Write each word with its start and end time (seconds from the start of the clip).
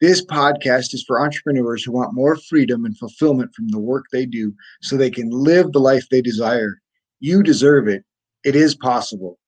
This 0.00 0.24
podcast 0.24 0.92
is 0.92 1.04
for 1.06 1.20
entrepreneurs 1.20 1.82
who 1.82 1.92
want 1.92 2.14
more 2.14 2.36
freedom 2.36 2.84
and 2.84 2.96
fulfillment 2.98 3.54
from 3.54 3.68
the 3.68 3.78
work 3.78 4.04
they 4.12 4.26
do 4.26 4.52
so 4.82 4.96
they 4.96 5.10
can 5.10 5.30
live 5.30 5.72
the 5.72 5.80
life 5.80 6.06
they 6.10 6.20
desire. 6.20 6.82
You 7.20 7.42
deserve 7.42 7.88
it. 7.88 8.04
It 8.44 8.54
is 8.54 8.74
possible. 8.74 9.38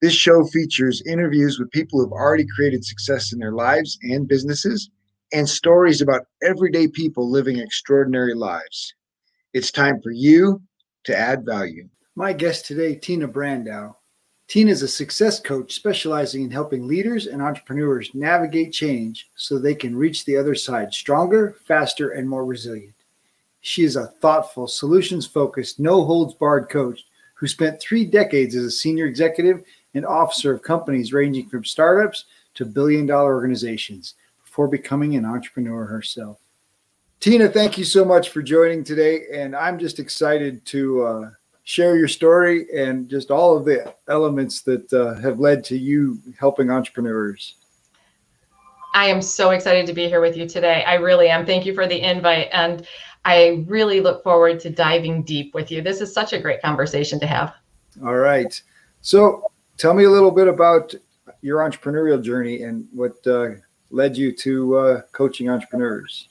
This 0.00 0.14
show 0.14 0.44
features 0.44 1.02
interviews 1.06 1.58
with 1.58 1.70
people 1.72 2.00
who've 2.00 2.12
already 2.12 2.46
created 2.54 2.84
success 2.84 3.32
in 3.32 3.38
their 3.38 3.52
lives 3.52 3.98
and 4.02 4.26
businesses 4.26 4.88
and 5.32 5.48
stories 5.48 6.00
about 6.00 6.22
everyday 6.42 6.88
people 6.88 7.30
living 7.30 7.58
extraordinary 7.58 8.34
lives. 8.34 8.94
It's 9.52 9.70
time 9.70 10.00
for 10.02 10.10
you 10.10 10.62
to 11.04 11.16
add 11.16 11.44
value. 11.44 11.88
My 12.14 12.32
guest 12.32 12.64
today, 12.64 12.94
Tina 12.94 13.28
Brandow, 13.28 13.94
Tina 14.48 14.70
is 14.70 14.82
a 14.82 14.88
success 14.88 15.40
coach 15.40 15.74
specializing 15.74 16.44
in 16.44 16.50
helping 16.50 16.86
leaders 16.86 17.26
and 17.26 17.42
entrepreneurs 17.42 18.14
navigate 18.14 18.72
change 18.72 19.28
so 19.34 19.58
they 19.58 19.74
can 19.74 19.96
reach 19.96 20.24
the 20.24 20.36
other 20.36 20.54
side 20.54 20.94
stronger, 20.94 21.56
faster, 21.64 22.10
and 22.10 22.28
more 22.28 22.44
resilient. 22.44 22.94
She 23.60 23.82
is 23.82 23.96
a 23.96 24.06
thoughtful, 24.06 24.68
solutions 24.68 25.26
focused, 25.26 25.80
no 25.80 26.04
holds 26.04 26.34
barred 26.34 26.68
coach 26.68 27.04
who 27.34 27.48
spent 27.48 27.80
three 27.80 28.04
decades 28.04 28.54
as 28.54 28.64
a 28.64 28.70
senior 28.70 29.06
executive 29.06 29.64
and 29.94 30.06
officer 30.06 30.52
of 30.52 30.62
companies 30.62 31.12
ranging 31.12 31.48
from 31.48 31.64
startups 31.64 32.26
to 32.54 32.64
billion 32.64 33.04
dollar 33.04 33.34
organizations 33.34 34.14
before 34.44 34.68
becoming 34.68 35.16
an 35.16 35.24
entrepreneur 35.24 35.84
herself. 35.84 36.38
Tina, 37.18 37.48
thank 37.48 37.76
you 37.76 37.84
so 37.84 38.04
much 38.04 38.28
for 38.28 38.42
joining 38.42 38.84
today. 38.84 39.22
And 39.32 39.56
I'm 39.56 39.78
just 39.78 39.98
excited 39.98 40.64
to 40.66 41.02
uh, 41.02 41.30
share 41.66 41.96
your 41.96 42.06
story 42.06 42.66
and 42.72 43.08
just 43.08 43.32
all 43.32 43.56
of 43.56 43.64
the 43.64 43.92
elements 44.08 44.62
that 44.62 44.90
uh, 44.92 45.20
have 45.20 45.40
led 45.40 45.64
to 45.64 45.76
you 45.76 46.16
helping 46.38 46.70
entrepreneurs. 46.70 47.56
I 48.94 49.08
am 49.08 49.20
so 49.20 49.50
excited 49.50 49.84
to 49.86 49.92
be 49.92 50.08
here 50.08 50.20
with 50.20 50.36
you 50.36 50.48
today. 50.48 50.84
I 50.84 50.94
really 50.94 51.28
am. 51.28 51.44
Thank 51.44 51.66
you 51.66 51.74
for 51.74 51.88
the 51.88 52.00
invite. 52.00 52.48
And 52.52 52.86
I 53.24 53.64
really 53.66 54.00
look 54.00 54.22
forward 54.22 54.60
to 54.60 54.70
diving 54.70 55.24
deep 55.24 55.54
with 55.54 55.72
you. 55.72 55.82
This 55.82 56.00
is 56.00 56.14
such 56.14 56.32
a 56.32 56.38
great 56.38 56.62
conversation 56.62 57.18
to 57.18 57.26
have. 57.26 57.52
All 58.04 58.14
right. 58.14 58.62
So 59.02 59.50
tell 59.76 59.92
me 59.92 60.04
a 60.04 60.10
little 60.10 60.30
bit 60.30 60.46
about 60.46 60.94
your 61.42 61.58
entrepreneurial 61.68 62.22
journey 62.22 62.62
and 62.62 62.86
what 62.92 63.26
uh, 63.26 63.48
led 63.90 64.16
you 64.16 64.30
to 64.36 64.78
uh, 64.78 65.00
coaching 65.10 65.50
entrepreneurs. 65.50 66.28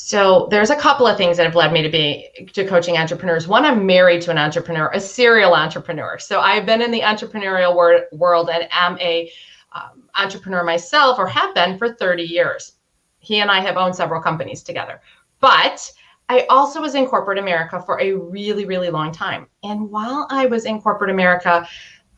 So 0.00 0.46
there's 0.52 0.70
a 0.70 0.76
couple 0.76 1.08
of 1.08 1.16
things 1.16 1.36
that 1.36 1.44
have 1.44 1.56
led 1.56 1.72
me 1.72 1.82
to 1.82 1.88
be 1.88 2.30
to 2.52 2.64
coaching 2.64 2.96
entrepreneurs. 2.96 3.48
One, 3.48 3.64
I'm 3.64 3.84
married 3.84 4.22
to 4.22 4.30
an 4.30 4.38
entrepreneur, 4.38 4.90
a 4.94 5.00
serial 5.00 5.54
entrepreneur. 5.54 6.18
So 6.20 6.38
I've 6.40 6.64
been 6.64 6.80
in 6.80 6.92
the 6.92 7.00
entrepreneurial 7.00 7.74
wor- 7.74 8.06
world 8.12 8.48
and 8.48 8.68
am 8.70 8.96
a 9.00 9.30
um, 9.72 10.04
entrepreneur 10.16 10.62
myself, 10.62 11.18
or 11.18 11.26
have 11.26 11.52
been 11.52 11.76
for 11.76 11.94
30 11.94 12.22
years. 12.22 12.76
He 13.18 13.40
and 13.40 13.50
I 13.50 13.60
have 13.60 13.76
owned 13.76 13.94
several 13.94 14.22
companies 14.22 14.62
together, 14.62 15.02
but 15.40 15.92
I 16.28 16.46
also 16.48 16.80
was 16.80 16.94
in 16.94 17.06
corporate 17.06 17.38
America 17.38 17.82
for 17.84 18.00
a 18.00 18.12
really, 18.12 18.66
really 18.66 18.90
long 18.90 19.10
time. 19.10 19.48
And 19.64 19.90
while 19.90 20.28
I 20.30 20.46
was 20.46 20.64
in 20.64 20.80
corporate 20.80 21.10
America, 21.10 21.68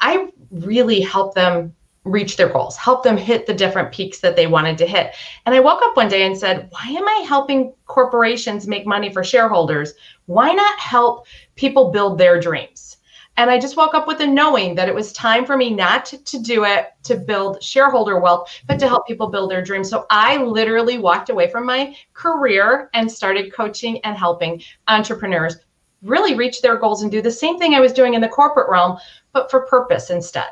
I 0.00 0.28
really 0.50 1.00
helped 1.00 1.34
them 1.34 1.75
reach 2.05 2.37
their 2.37 2.49
goals, 2.49 2.77
help 2.77 3.03
them 3.03 3.16
hit 3.16 3.47
the 3.47 3.55
different 3.55 3.93
peaks 3.93 4.21
that 4.21 4.34
they 4.34 4.47
wanted 4.47 4.78
to 4.78 4.87
hit. 4.87 5.15
And 5.44 5.55
I 5.55 5.61
woke 5.61 5.83
up 5.83 5.97
one 5.97 6.09
day 6.09 6.27
and 6.27 6.37
said, 6.37 6.69
why 6.71 6.87
am 6.88 7.06
I 7.06 7.25
helping 7.27 7.75
corporations 7.87 8.66
make 8.66 8.87
money 8.87 9.12
for 9.12 9.22
shareholders? 9.22 9.93
Why 10.27 10.53
not 10.53 10.78
help 10.78 11.27
people 11.56 11.91
build 11.91 12.16
their 12.16 12.41
dreams? 12.41 12.97
And 13.37 13.50
I 13.50 13.59
just 13.59 13.77
woke 13.77 13.94
up 13.94 14.06
with 14.06 14.21
a 14.21 14.27
knowing 14.27 14.75
that 14.75 14.89
it 14.89 14.94
was 14.94 15.12
time 15.12 15.47
for 15.47 15.56
me 15.56 15.71
not 15.71 16.05
to, 16.06 16.39
do 16.39 16.65
it 16.65 16.89
to 17.05 17.16
build 17.16 17.62
shareholder 17.62 18.19
wealth, 18.19 18.50
but 18.66 18.78
to 18.81 18.89
help 18.89 19.06
people 19.06 19.28
build 19.28 19.50
their 19.50 19.62
dreams. 19.62 19.89
So 19.89 20.05
I 20.10 20.37
literally 20.39 20.99
walked 20.99 21.31
away 21.31 21.50
from 21.50 21.65
my 21.65 21.97
career 22.12 22.91
and 22.93 23.10
started 23.10 23.53
coaching 23.53 23.99
and 24.05 24.16
helping 24.16 24.62
entrepreneurs 24.89 25.56
really 26.03 26.34
reach 26.34 26.60
their 26.60 26.77
goals 26.77 27.03
and 27.03 27.10
do 27.10 27.22
the 27.22 27.31
same 27.31 27.59
thing 27.59 27.75
I 27.75 27.81
was 27.81 27.93
doing 27.93 28.15
in 28.15 28.21
the 28.21 28.28
corporate 28.28 28.71
realm, 28.71 28.99
but 29.33 29.50
for 29.50 29.66
purpose 29.66 30.10
instead. 30.10 30.50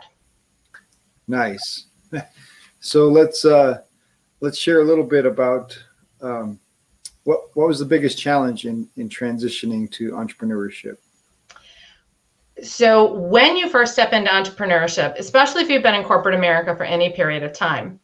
Nice. 1.28 1.86
So 2.80 3.08
let's 3.08 3.44
uh, 3.44 3.78
let's 4.40 4.58
share 4.58 4.80
a 4.80 4.84
little 4.84 5.04
bit 5.04 5.26
about 5.26 5.76
um, 6.20 6.58
what 7.24 7.40
what 7.54 7.68
was 7.68 7.78
the 7.78 7.84
biggest 7.84 8.18
challenge 8.18 8.66
in 8.66 8.88
in 8.96 9.08
transitioning 9.08 9.90
to 9.92 10.12
entrepreneurship. 10.12 10.96
So 12.62 13.12
when 13.14 13.56
you 13.56 13.68
first 13.68 13.92
step 13.92 14.12
into 14.12 14.30
entrepreneurship, 14.30 15.16
especially 15.18 15.62
if 15.62 15.70
you've 15.70 15.82
been 15.82 15.94
in 15.94 16.04
corporate 16.04 16.34
America 16.34 16.74
for 16.76 16.84
any 16.84 17.10
period 17.10 17.44
of 17.44 17.52
time, 17.52 18.00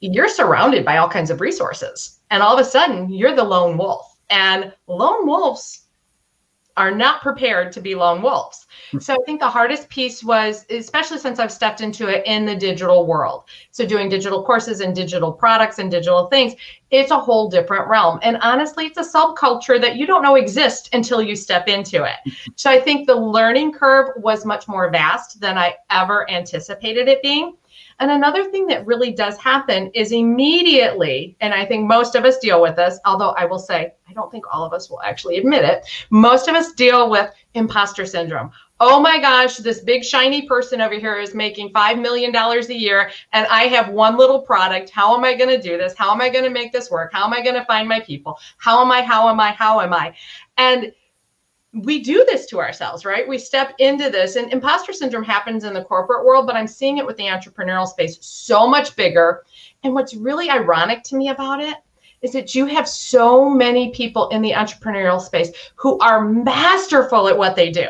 you're 0.00 0.28
surrounded 0.28 0.84
by 0.84 0.98
all 0.98 1.08
kinds 1.08 1.30
of 1.30 1.40
resources, 1.40 2.20
and 2.30 2.42
all 2.42 2.54
of 2.54 2.60
a 2.60 2.68
sudden 2.68 3.10
you're 3.10 3.34
the 3.34 3.44
lone 3.44 3.76
wolf. 3.76 4.10
And 4.30 4.72
lone 4.86 5.26
wolves 5.26 5.83
are 6.76 6.90
not 6.90 7.22
prepared 7.22 7.72
to 7.72 7.80
be 7.80 7.94
lone 7.94 8.20
wolves. 8.20 8.66
Hmm. 8.90 8.98
So 8.98 9.14
I 9.14 9.18
think 9.26 9.40
the 9.40 9.48
hardest 9.48 9.88
piece 9.88 10.24
was, 10.24 10.66
especially 10.70 11.18
since 11.18 11.38
I've 11.38 11.52
stepped 11.52 11.80
into 11.80 12.08
it 12.08 12.26
in 12.26 12.44
the 12.44 12.56
digital 12.56 13.06
world. 13.06 13.44
So 13.70 13.86
doing 13.86 14.08
digital 14.08 14.44
courses 14.44 14.80
and 14.80 14.94
digital 14.94 15.32
products 15.32 15.78
and 15.78 15.90
digital 15.90 16.26
things, 16.26 16.54
it's 16.90 17.10
a 17.10 17.18
whole 17.18 17.48
different 17.48 17.88
realm. 17.88 18.18
And 18.22 18.38
honestly, 18.38 18.86
it's 18.86 18.98
a 18.98 19.18
subculture 19.18 19.80
that 19.80 19.96
you 19.96 20.06
don't 20.06 20.22
know 20.22 20.34
exists 20.34 20.88
until 20.92 21.22
you 21.22 21.36
step 21.36 21.68
into 21.68 22.04
it. 22.04 22.16
So 22.56 22.70
I 22.70 22.80
think 22.80 23.06
the 23.06 23.14
learning 23.14 23.72
curve 23.72 24.10
was 24.16 24.44
much 24.44 24.68
more 24.68 24.90
vast 24.90 25.40
than 25.40 25.56
I 25.58 25.74
ever 25.90 26.28
anticipated 26.30 27.08
it 27.08 27.22
being. 27.22 27.56
And 28.00 28.10
another 28.10 28.44
thing 28.44 28.66
that 28.66 28.86
really 28.86 29.12
does 29.12 29.36
happen 29.38 29.90
is 29.94 30.12
immediately, 30.12 31.36
and 31.40 31.54
I 31.54 31.64
think 31.64 31.86
most 31.86 32.14
of 32.14 32.24
us 32.24 32.38
deal 32.38 32.60
with 32.60 32.76
this, 32.76 32.98
although 33.04 33.30
I 33.30 33.44
will 33.44 33.58
say, 33.58 33.92
I 34.08 34.12
don't 34.12 34.30
think 34.30 34.44
all 34.52 34.64
of 34.64 34.72
us 34.72 34.90
will 34.90 35.00
actually 35.02 35.38
admit 35.38 35.64
it, 35.64 35.86
most 36.10 36.48
of 36.48 36.54
us 36.54 36.72
deal 36.72 37.08
with 37.08 37.30
imposter 37.54 38.04
syndrome. 38.04 38.50
Oh 38.80 38.98
my 38.98 39.20
gosh, 39.20 39.58
this 39.58 39.80
big 39.80 40.04
shiny 40.04 40.48
person 40.48 40.80
over 40.80 40.96
here 40.96 41.18
is 41.18 41.34
making 41.34 41.72
$5 41.72 42.02
million 42.02 42.34
a 42.34 42.72
year, 42.72 43.10
and 43.32 43.46
I 43.46 43.62
have 43.64 43.88
one 43.88 44.16
little 44.16 44.42
product. 44.42 44.90
How 44.90 45.16
am 45.16 45.24
I 45.24 45.34
going 45.34 45.50
to 45.50 45.62
do 45.62 45.78
this? 45.78 45.94
How 45.96 46.12
am 46.12 46.20
I 46.20 46.28
going 46.28 46.44
to 46.44 46.50
make 46.50 46.72
this 46.72 46.90
work? 46.90 47.12
How 47.12 47.24
am 47.24 47.32
I 47.32 47.40
going 47.40 47.54
to 47.54 47.64
find 47.66 47.88
my 47.88 48.00
people? 48.00 48.36
How 48.58 48.82
am 48.82 48.90
I? 48.90 49.02
How 49.02 49.28
am 49.28 49.38
I? 49.38 49.52
How 49.52 49.80
am 49.80 49.94
I? 49.94 50.14
And 50.58 50.92
we 51.74 52.02
do 52.02 52.24
this 52.28 52.46
to 52.46 52.60
ourselves, 52.60 53.04
right? 53.04 53.28
We 53.28 53.38
step 53.38 53.74
into 53.78 54.08
this, 54.08 54.36
and 54.36 54.52
imposter 54.52 54.92
syndrome 54.92 55.24
happens 55.24 55.64
in 55.64 55.74
the 55.74 55.84
corporate 55.84 56.24
world, 56.24 56.46
but 56.46 56.56
I'm 56.56 56.68
seeing 56.68 56.98
it 56.98 57.06
with 57.06 57.16
the 57.16 57.24
entrepreneurial 57.24 57.86
space 57.86 58.18
so 58.20 58.68
much 58.68 58.94
bigger. 58.94 59.44
And 59.82 59.92
what's 59.92 60.14
really 60.14 60.50
ironic 60.50 61.02
to 61.04 61.16
me 61.16 61.30
about 61.30 61.60
it 61.60 61.76
is 62.22 62.32
that 62.32 62.54
you 62.54 62.64
have 62.64 62.88
so 62.88 63.50
many 63.50 63.90
people 63.90 64.28
in 64.30 64.40
the 64.40 64.52
entrepreneurial 64.52 65.20
space 65.20 65.50
who 65.74 65.98
are 65.98 66.26
masterful 66.26 67.28
at 67.28 67.36
what 67.36 67.54
they 67.54 67.70
do, 67.70 67.86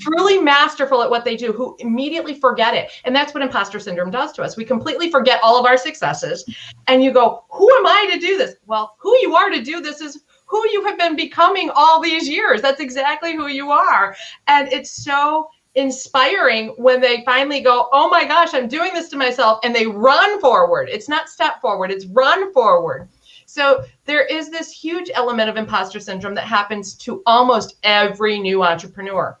truly 0.00 0.38
masterful 0.38 1.02
at 1.02 1.10
what 1.10 1.24
they 1.24 1.36
do, 1.36 1.52
who 1.52 1.76
immediately 1.78 2.34
forget 2.34 2.74
it. 2.74 2.90
And 3.04 3.14
that's 3.14 3.32
what 3.32 3.44
imposter 3.44 3.78
syndrome 3.78 4.10
does 4.10 4.32
to 4.32 4.42
us. 4.42 4.56
We 4.56 4.64
completely 4.64 5.08
forget 5.08 5.40
all 5.42 5.56
of 5.56 5.66
our 5.66 5.76
successes. 5.76 6.44
And 6.88 7.04
you 7.04 7.12
go, 7.12 7.44
Who 7.50 7.70
am 7.76 7.86
I 7.86 8.10
to 8.12 8.18
do 8.18 8.36
this? 8.36 8.56
Well, 8.66 8.96
who 8.98 9.16
you 9.18 9.36
are 9.36 9.50
to 9.50 9.62
do 9.62 9.80
this 9.80 10.00
is 10.00 10.24
who 10.46 10.66
you 10.70 10.84
have 10.84 10.98
been 10.98 11.16
becoming 11.16 11.70
all 11.74 12.00
these 12.00 12.28
years. 12.28 12.62
That's 12.62 12.80
exactly 12.80 13.34
who 13.34 13.48
you 13.48 13.70
are. 13.70 14.16
And 14.46 14.72
it's 14.72 14.90
so 14.90 15.50
inspiring 15.74 16.68
when 16.78 17.00
they 17.00 17.22
finally 17.24 17.60
go, 17.60 17.88
Oh 17.92 18.08
my 18.08 18.24
gosh, 18.24 18.54
I'm 18.54 18.68
doing 18.68 18.94
this 18.94 19.08
to 19.10 19.16
myself. 19.16 19.60
And 19.62 19.74
they 19.74 19.86
run 19.86 20.40
forward. 20.40 20.88
It's 20.90 21.08
not 21.08 21.28
step 21.28 21.60
forward, 21.60 21.90
it's 21.90 22.06
run 22.06 22.52
forward. 22.52 23.08
So 23.44 23.84
there 24.06 24.24
is 24.24 24.50
this 24.50 24.72
huge 24.72 25.10
element 25.14 25.48
of 25.48 25.56
imposter 25.56 26.00
syndrome 26.00 26.34
that 26.34 26.46
happens 26.46 26.94
to 26.94 27.22
almost 27.26 27.76
every 27.84 28.38
new 28.38 28.62
entrepreneur. 28.62 29.38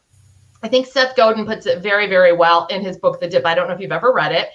I 0.62 0.68
think 0.68 0.86
Seth 0.86 1.16
Godin 1.16 1.44
puts 1.44 1.66
it 1.66 1.82
very, 1.82 2.06
very 2.06 2.32
well 2.32 2.66
in 2.66 2.82
his 2.82 2.96
book, 2.96 3.20
The 3.20 3.28
Dip. 3.28 3.44
I 3.44 3.54
don't 3.54 3.68
know 3.68 3.74
if 3.74 3.80
you've 3.80 3.92
ever 3.92 4.12
read 4.12 4.32
it 4.32 4.50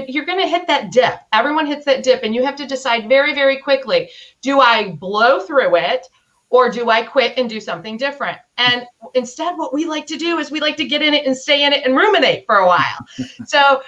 but 0.00 0.10
you're 0.10 0.24
going 0.24 0.40
to 0.40 0.48
hit 0.48 0.66
that 0.66 0.92
dip. 0.92 1.14
Everyone 1.32 1.66
hits 1.66 1.84
that 1.86 2.02
dip, 2.02 2.22
and 2.22 2.34
you 2.34 2.44
have 2.44 2.56
to 2.56 2.66
decide 2.66 3.08
very, 3.08 3.34
very 3.34 3.58
quickly 3.58 4.10
do 4.42 4.60
I 4.60 4.90
blow 4.92 5.40
through 5.40 5.76
it 5.76 6.06
or 6.50 6.70
do 6.70 6.90
I 6.90 7.02
quit 7.02 7.36
and 7.36 7.48
do 7.48 7.60
something 7.60 7.96
different? 7.96 8.38
And 8.56 8.86
instead, 9.14 9.56
what 9.56 9.74
we 9.74 9.84
like 9.84 10.06
to 10.06 10.16
do 10.16 10.38
is 10.38 10.50
we 10.50 10.60
like 10.60 10.76
to 10.76 10.86
get 10.86 11.02
in 11.02 11.14
it 11.14 11.26
and 11.26 11.36
stay 11.36 11.64
in 11.64 11.72
it 11.72 11.84
and 11.84 11.96
ruminate 11.96 12.46
for 12.46 12.56
a 12.56 12.66
while. 12.66 12.98
so 13.46 13.82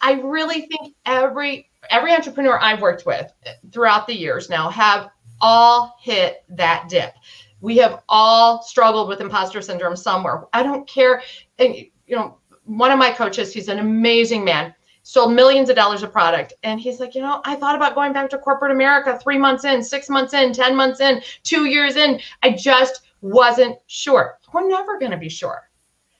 I 0.00 0.12
really 0.20 0.62
think 0.62 0.94
every 1.06 1.70
every 1.90 2.12
entrepreneur 2.12 2.58
I've 2.60 2.80
worked 2.80 3.04
with 3.06 3.32
throughout 3.72 4.06
the 4.06 4.14
years 4.14 4.48
now 4.48 4.70
have 4.70 5.10
all 5.40 5.96
hit 6.00 6.44
that 6.50 6.88
dip. 6.88 7.14
We 7.60 7.76
have 7.78 8.02
all 8.08 8.62
struggled 8.62 9.08
with 9.08 9.20
imposter 9.20 9.60
syndrome 9.62 9.96
somewhere. 9.96 10.44
I 10.52 10.62
don't 10.62 10.86
care. 10.86 11.22
And, 11.58 11.74
you 11.74 12.16
know, 12.16 12.38
one 12.64 12.90
of 12.90 12.98
my 12.98 13.10
coaches, 13.10 13.52
he's 13.52 13.68
an 13.68 13.78
amazing 13.78 14.44
man, 14.44 14.74
sold 15.04 15.34
millions 15.34 15.68
of 15.68 15.76
dollars 15.76 16.02
of 16.02 16.10
product. 16.10 16.54
And 16.62 16.80
he's 16.80 16.98
like, 16.98 17.14
you 17.14 17.20
know, 17.20 17.42
I 17.44 17.54
thought 17.54 17.76
about 17.76 17.94
going 17.94 18.14
back 18.14 18.30
to 18.30 18.38
corporate 18.38 18.72
America 18.72 19.18
three 19.22 19.38
months 19.38 19.64
in, 19.64 19.82
six 19.84 20.08
months 20.08 20.32
in, 20.32 20.52
10 20.52 20.74
months 20.74 21.00
in, 21.00 21.22
two 21.42 21.66
years 21.66 21.96
in. 21.96 22.20
I 22.42 22.50
just 22.50 23.02
wasn't 23.20 23.76
sure. 23.86 24.38
We're 24.52 24.66
never 24.66 24.98
going 24.98 25.10
to 25.10 25.18
be 25.18 25.28
sure. 25.28 25.68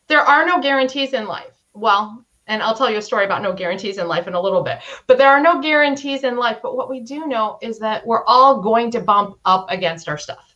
There 0.06 0.20
are 0.20 0.44
no 0.44 0.60
guarantees 0.60 1.14
in 1.14 1.26
life. 1.26 1.64
Well, 1.72 2.24
and 2.46 2.62
I'll 2.62 2.76
tell 2.76 2.90
you 2.90 2.98
a 2.98 3.02
story 3.02 3.24
about 3.24 3.40
no 3.40 3.54
guarantees 3.54 3.96
in 3.96 4.06
life 4.06 4.26
in 4.26 4.34
a 4.34 4.40
little 4.40 4.62
bit. 4.62 4.80
But 5.06 5.16
there 5.16 5.30
are 5.30 5.40
no 5.40 5.62
guarantees 5.62 6.22
in 6.22 6.36
life. 6.36 6.58
But 6.62 6.76
what 6.76 6.90
we 6.90 7.00
do 7.00 7.26
know 7.26 7.58
is 7.62 7.78
that 7.78 8.06
we're 8.06 8.24
all 8.26 8.60
going 8.60 8.90
to 8.90 9.00
bump 9.00 9.38
up 9.46 9.64
against 9.70 10.10
our 10.10 10.18
stuff. 10.18 10.54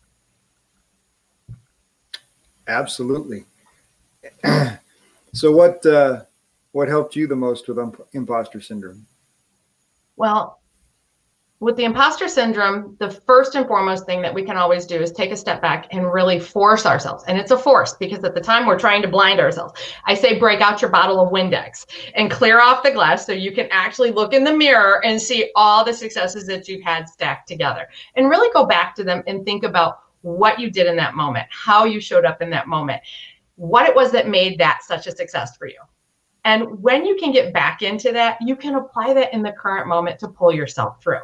Absolutely. 2.67 3.47
so 5.33 5.51
what 5.51 5.85
uh, 5.87 6.25
what 6.73 6.89
helped 6.89 7.17
you 7.17 7.27
the 7.27 7.37
most 7.37 7.69
with 7.69 7.79
um, 7.79 7.97
imposter 8.13 8.61
syndrome? 8.61 9.07
Well, 10.17 10.61
with 11.61 11.77
the 11.77 11.85
imposter 11.85 12.29
syndrome, 12.29 12.97
the 13.01 13.11
first 13.11 13.57
and 13.57 13.67
foremost 13.67 14.07
thing 14.07 14.23
that 14.23 14.33
we 14.33 14.45
can 14.45 14.57
always 14.57 14.87
do 14.87 14.95
is 14.95 15.11
take 15.11 15.33
a 15.33 15.37
step 15.37 15.61
back 15.61 15.89
and 15.91 16.13
really 16.13 16.39
force 16.39 16.87
ourselves. 16.87 17.25
And 17.27 17.37
it's 17.37 17.51
a 17.51 17.59
force 17.59 17.95
because 17.95 18.23
at 18.23 18.35
the 18.35 18.41
time 18.41 18.65
we're 18.65 18.79
trying 18.79 19.03
to 19.03 19.09
blind 19.09 19.41
ourselves. 19.41 19.81
I 20.07 20.15
say 20.15 20.39
break 20.39 20.61
out 20.61 20.81
your 20.81 20.91
bottle 20.91 21.21
of 21.21 21.33
Windex 21.33 21.85
and 22.15 22.31
clear 22.31 22.61
off 22.61 22.85
the 22.85 22.93
glass 22.93 23.27
so 23.27 23.33
you 23.33 23.51
can 23.51 23.67
actually 23.73 24.13
look 24.13 24.33
in 24.33 24.45
the 24.45 24.57
mirror 24.57 25.05
and 25.05 25.21
see 25.21 25.51
all 25.57 25.85
the 25.85 25.93
successes 25.93 26.47
that 26.47 26.69
you've 26.69 26.85
had 26.85 27.09
stacked 27.09 27.49
together. 27.49 27.89
And 28.15 28.31
really 28.31 28.53
go 28.53 28.65
back 28.65 28.95
to 28.95 29.03
them 29.03 29.25
and 29.27 29.45
think 29.45 29.65
about 29.65 29.99
what 30.23 30.61
you 30.61 30.71
did 30.71 30.87
in 30.87 30.97
that 30.97 31.17
moment, 31.17 31.49
how 31.51 31.85
you 31.85 32.01
showed 32.01 32.25
up 32.25 32.41
in 32.41 32.51
that 32.51 32.69
moment, 32.69 33.03
what 33.57 33.89
it 33.89 33.97
was 33.97 34.13
that 34.13 34.29
made 34.29 34.59
that 34.59 34.85
such 34.85 35.09
a 35.09 35.17
success 35.17 35.57
for 35.57 35.67
you. 35.67 35.81
And 36.49 36.83
when 36.83 37.05
you 37.05 37.15
can 37.17 37.31
get 37.31 37.53
back 37.53 37.83
into 37.83 38.11
that, 38.13 38.39
you 38.41 38.57
can 38.57 38.77
apply 38.77 39.13
that 39.13 39.35
in 39.35 39.43
the 39.43 39.53
current 39.53 39.87
moment 39.87 40.19
to 40.21 40.29
pull 40.29 40.51
yourself 40.51 41.03
through. 41.03 41.21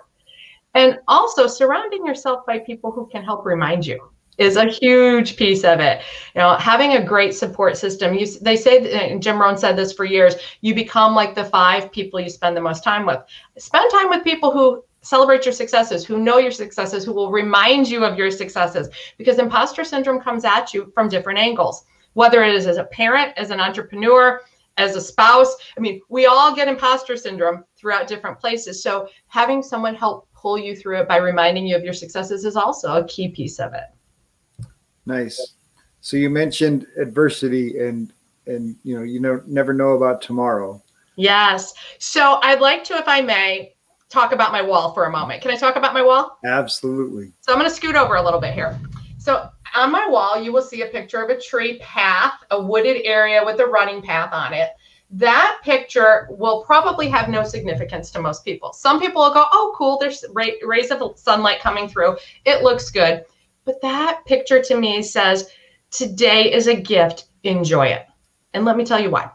And 0.74 0.98
also 1.08 1.46
surrounding 1.46 2.04
yourself 2.04 2.44
by 2.46 2.58
people 2.58 2.92
who 2.92 3.06
can 3.06 3.24
help 3.24 3.46
remind 3.46 3.86
you 3.86 4.10
is 4.36 4.56
a 4.56 4.66
huge 4.66 5.36
piece 5.36 5.64
of 5.64 5.80
it. 5.80 6.02
You 6.34 6.42
know, 6.42 6.56
having 6.56 6.96
a 6.96 7.02
great 7.02 7.34
support 7.34 7.78
system. 7.78 8.12
You, 8.12 8.26
they 8.42 8.54
say, 8.54 9.14
uh, 9.14 9.18
Jim 9.18 9.40
Rohn 9.40 9.56
said 9.56 9.76
this 9.76 9.94
for 9.94 10.04
years. 10.04 10.34
You 10.60 10.74
become 10.74 11.14
like 11.14 11.34
the 11.34 11.46
five 11.46 11.90
people 11.90 12.20
you 12.20 12.28
spend 12.28 12.54
the 12.54 12.60
most 12.60 12.84
time 12.84 13.06
with. 13.06 13.20
Spend 13.56 13.90
time 13.90 14.10
with 14.10 14.24
people 14.24 14.50
who 14.50 14.84
celebrate 15.00 15.46
your 15.46 15.54
successes, 15.54 16.04
who 16.04 16.18
know 16.18 16.36
your 16.36 16.50
successes, 16.50 17.02
who 17.02 17.14
will 17.14 17.30
remind 17.30 17.88
you 17.88 18.04
of 18.04 18.18
your 18.18 18.30
successes. 18.30 18.90
Because 19.16 19.38
imposter 19.38 19.84
syndrome 19.84 20.20
comes 20.20 20.44
at 20.44 20.74
you 20.74 20.92
from 20.94 21.08
different 21.08 21.38
angles, 21.38 21.84
whether 22.12 22.44
it 22.44 22.54
is 22.54 22.66
as 22.66 22.76
a 22.76 22.84
parent, 22.84 23.32
as 23.38 23.48
an 23.48 23.60
entrepreneur, 23.60 24.42
as 24.76 24.96
a 24.96 25.00
spouse. 25.00 25.54
I 25.76 25.80
mean, 25.80 26.00
we 26.08 26.26
all 26.26 26.54
get 26.54 26.68
imposter 26.68 27.16
syndrome 27.16 27.64
throughout 27.76 28.06
different 28.06 28.38
places. 28.38 28.82
So 28.82 29.08
having 29.28 29.62
someone 29.62 29.94
help 29.94 30.28
pull 30.34 30.58
you 30.58 30.76
through 30.76 31.00
it 31.00 31.08
by 31.08 31.16
reminding 31.16 31.66
you 31.66 31.76
of 31.76 31.84
your 31.84 31.92
successes 31.92 32.44
is 32.44 32.56
also 32.56 32.96
a 32.96 33.06
key 33.06 33.28
piece 33.28 33.58
of 33.58 33.72
it. 33.74 34.66
Nice. 35.06 35.54
So 36.00 36.16
you 36.16 36.28
mentioned 36.30 36.86
adversity 36.98 37.78
and 37.78 38.12
and 38.46 38.76
you 38.82 38.94
know 38.96 39.02
you 39.02 39.20
know 39.20 39.42
never 39.46 39.72
know 39.72 39.92
about 39.92 40.20
tomorrow. 40.20 40.82
Yes. 41.16 41.72
So 41.98 42.40
I'd 42.42 42.60
like 42.60 42.84
to, 42.84 42.94
if 42.94 43.06
I 43.06 43.20
may, 43.20 43.74
talk 44.08 44.32
about 44.32 44.52
my 44.52 44.62
wall 44.62 44.92
for 44.92 45.04
a 45.06 45.10
moment. 45.10 45.42
Can 45.42 45.50
I 45.50 45.56
talk 45.56 45.76
about 45.76 45.94
my 45.94 46.02
wall? 46.02 46.38
Absolutely. 46.44 47.32
So 47.40 47.52
I'm 47.52 47.58
going 47.58 47.70
to 47.70 47.74
scoot 47.74 47.94
over 47.94 48.16
a 48.16 48.22
little 48.22 48.40
bit 48.40 48.54
here. 48.54 48.78
So 49.18 49.48
on 49.74 49.92
my 49.92 50.08
wall, 50.08 50.40
you 50.40 50.52
will 50.52 50.62
see 50.62 50.82
a 50.82 50.86
picture 50.86 51.22
of 51.22 51.30
a 51.30 51.40
tree 51.40 51.78
path, 51.78 52.34
a 52.50 52.62
wooded 52.62 53.02
area 53.04 53.44
with 53.44 53.60
a 53.60 53.66
running 53.66 54.02
path 54.02 54.32
on 54.32 54.52
it 54.52 54.70
that 55.14 55.60
picture 55.62 56.26
will 56.30 56.64
probably 56.64 57.08
have 57.08 57.28
no 57.28 57.44
significance 57.44 58.10
to 58.10 58.20
most 58.20 58.44
people. 58.44 58.72
Some 58.72 59.00
people 59.00 59.22
will 59.22 59.32
go, 59.32 59.44
oh, 59.52 59.72
cool, 59.76 59.96
there's 59.98 60.24
rays 60.32 60.90
of 60.90 61.18
sunlight 61.18 61.60
coming 61.60 61.88
through. 61.88 62.16
It 62.44 62.62
looks 62.62 62.90
good. 62.90 63.24
But 63.64 63.80
that 63.82 64.24
picture 64.26 64.60
to 64.62 64.76
me 64.76 65.02
says, 65.02 65.50
today 65.90 66.52
is 66.52 66.66
a 66.66 66.74
gift, 66.74 67.28
enjoy 67.44 67.86
it. 67.86 68.06
And 68.54 68.64
let 68.64 68.76
me 68.76 68.84
tell 68.84 69.00
you 69.00 69.10
why. 69.10 69.30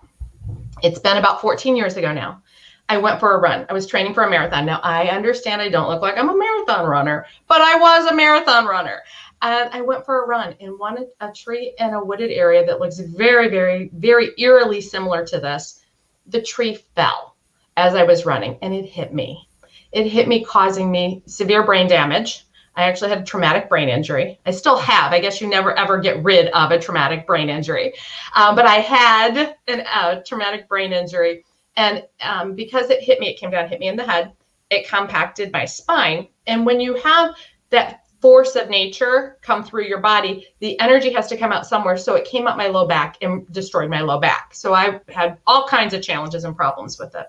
It's 0.84 1.00
been 1.00 1.18
about 1.18 1.42
14 1.42 1.76
years 1.78 1.96
ago 1.96 2.12
now. 2.12 2.44
I 2.90 2.98
went 2.98 3.20
for 3.20 3.36
a 3.36 3.40
run. 3.40 3.66
I 3.70 3.74
was 3.74 3.86
training 3.86 4.14
for 4.14 4.24
a 4.24 4.30
marathon. 4.30 4.66
Now, 4.66 4.80
I 4.84 5.08
understand 5.08 5.62
I 5.62 5.70
don't 5.70 5.90
look 5.90 6.02
like 6.02 6.18
I'm 6.18 6.30
a 6.30 6.38
marathon 6.38 6.88
runner, 6.88 7.26
but 7.48 7.62
I 7.62 7.78
was 7.78 8.12
a 8.12 8.16
marathon 8.16 8.66
runner. 8.66 9.02
And 9.42 9.70
I 9.72 9.82
went 9.82 10.06
for 10.06 10.24
a 10.24 10.28
run 10.28 10.56
and 10.60 10.78
wanted 10.78 11.08
a 11.22 11.32
tree 11.32 11.74
in 11.78 11.94
a 11.94 12.04
wooded 12.04 12.32
area 12.32 12.66
that 12.66 12.80
looks 12.80 13.00
very, 13.00 13.48
very, 13.48 13.90
very 13.94 14.32
eerily 14.38 14.82
similar 14.82 15.26
to 15.28 15.40
this. 15.40 15.82
The 16.28 16.42
tree 16.42 16.76
fell 16.96 17.36
as 17.78 17.96
I 17.96 18.04
was 18.04 18.26
running 18.26 18.58
and 18.62 18.74
it 18.74 18.86
hit 18.86 19.14
me. 19.14 19.48
It 19.92 20.08
hit 20.08 20.28
me, 20.28 20.44
causing 20.44 20.92
me 20.92 21.24
severe 21.26 21.64
brain 21.64 21.88
damage. 21.88 22.46
I 22.76 22.84
actually 22.84 23.10
had 23.10 23.20
a 23.20 23.26
traumatic 23.26 23.68
brain 23.68 23.90
injury. 23.90 24.40
I 24.46 24.52
still 24.52 24.78
have. 24.78 25.12
I 25.12 25.20
guess 25.20 25.42
you 25.42 25.48
never 25.48 25.78
ever 25.78 26.00
get 26.00 26.24
rid 26.24 26.48
of 26.50 26.72
a 26.72 26.80
traumatic 26.80 27.26
brain 27.26 27.50
injury. 27.50 27.94
Um, 28.36 28.56
but 28.56 28.66
I 28.66 28.76
had 28.76 29.56
a 29.68 29.98
uh, 29.98 30.22
traumatic 30.26 30.68
brain 30.68 30.94
injury. 30.94 31.46
And 31.76 32.06
um, 32.22 32.56
because 32.56 32.90
it 32.90 33.02
hit 33.02 33.20
me, 33.20 33.30
it 33.30 33.40
came 33.40 33.52
down, 33.52 33.68
hit 33.68 33.80
me 33.80 33.88
in 33.88 33.96
the 33.96 34.06
head. 34.06 34.34
It 34.70 34.88
compacted 34.88 35.52
my 35.52 35.66
spine. 35.66 36.28
And 36.46 36.66
when 36.66 36.80
you 36.80 36.96
have 36.96 37.36
that 37.70 38.06
force 38.22 38.56
of 38.56 38.70
nature 38.70 39.38
come 39.42 39.64
through 39.64 39.86
your 39.86 40.00
body, 40.00 40.48
the 40.60 40.80
energy 40.80 41.12
has 41.14 41.28
to 41.28 41.38
come 41.38 41.52
out 41.52 41.66
somewhere. 41.66 41.98
So 41.98 42.16
it 42.16 42.26
came 42.26 42.48
up 42.48 42.58
my 42.58 42.68
low 42.68 42.86
back 42.86 43.18
and 43.22 43.52
destroyed 43.52 43.90
my 43.90 44.02
low 44.02 44.20
back. 44.20 44.54
So 44.54 44.74
I 44.74 45.00
had 45.08 45.38
all 45.48 45.68
kinds 45.68 45.94
of 45.94 46.02
challenges 46.02 46.44
and 46.44 46.56
problems 46.56 47.00
with 47.00 47.16
it. 47.16 47.28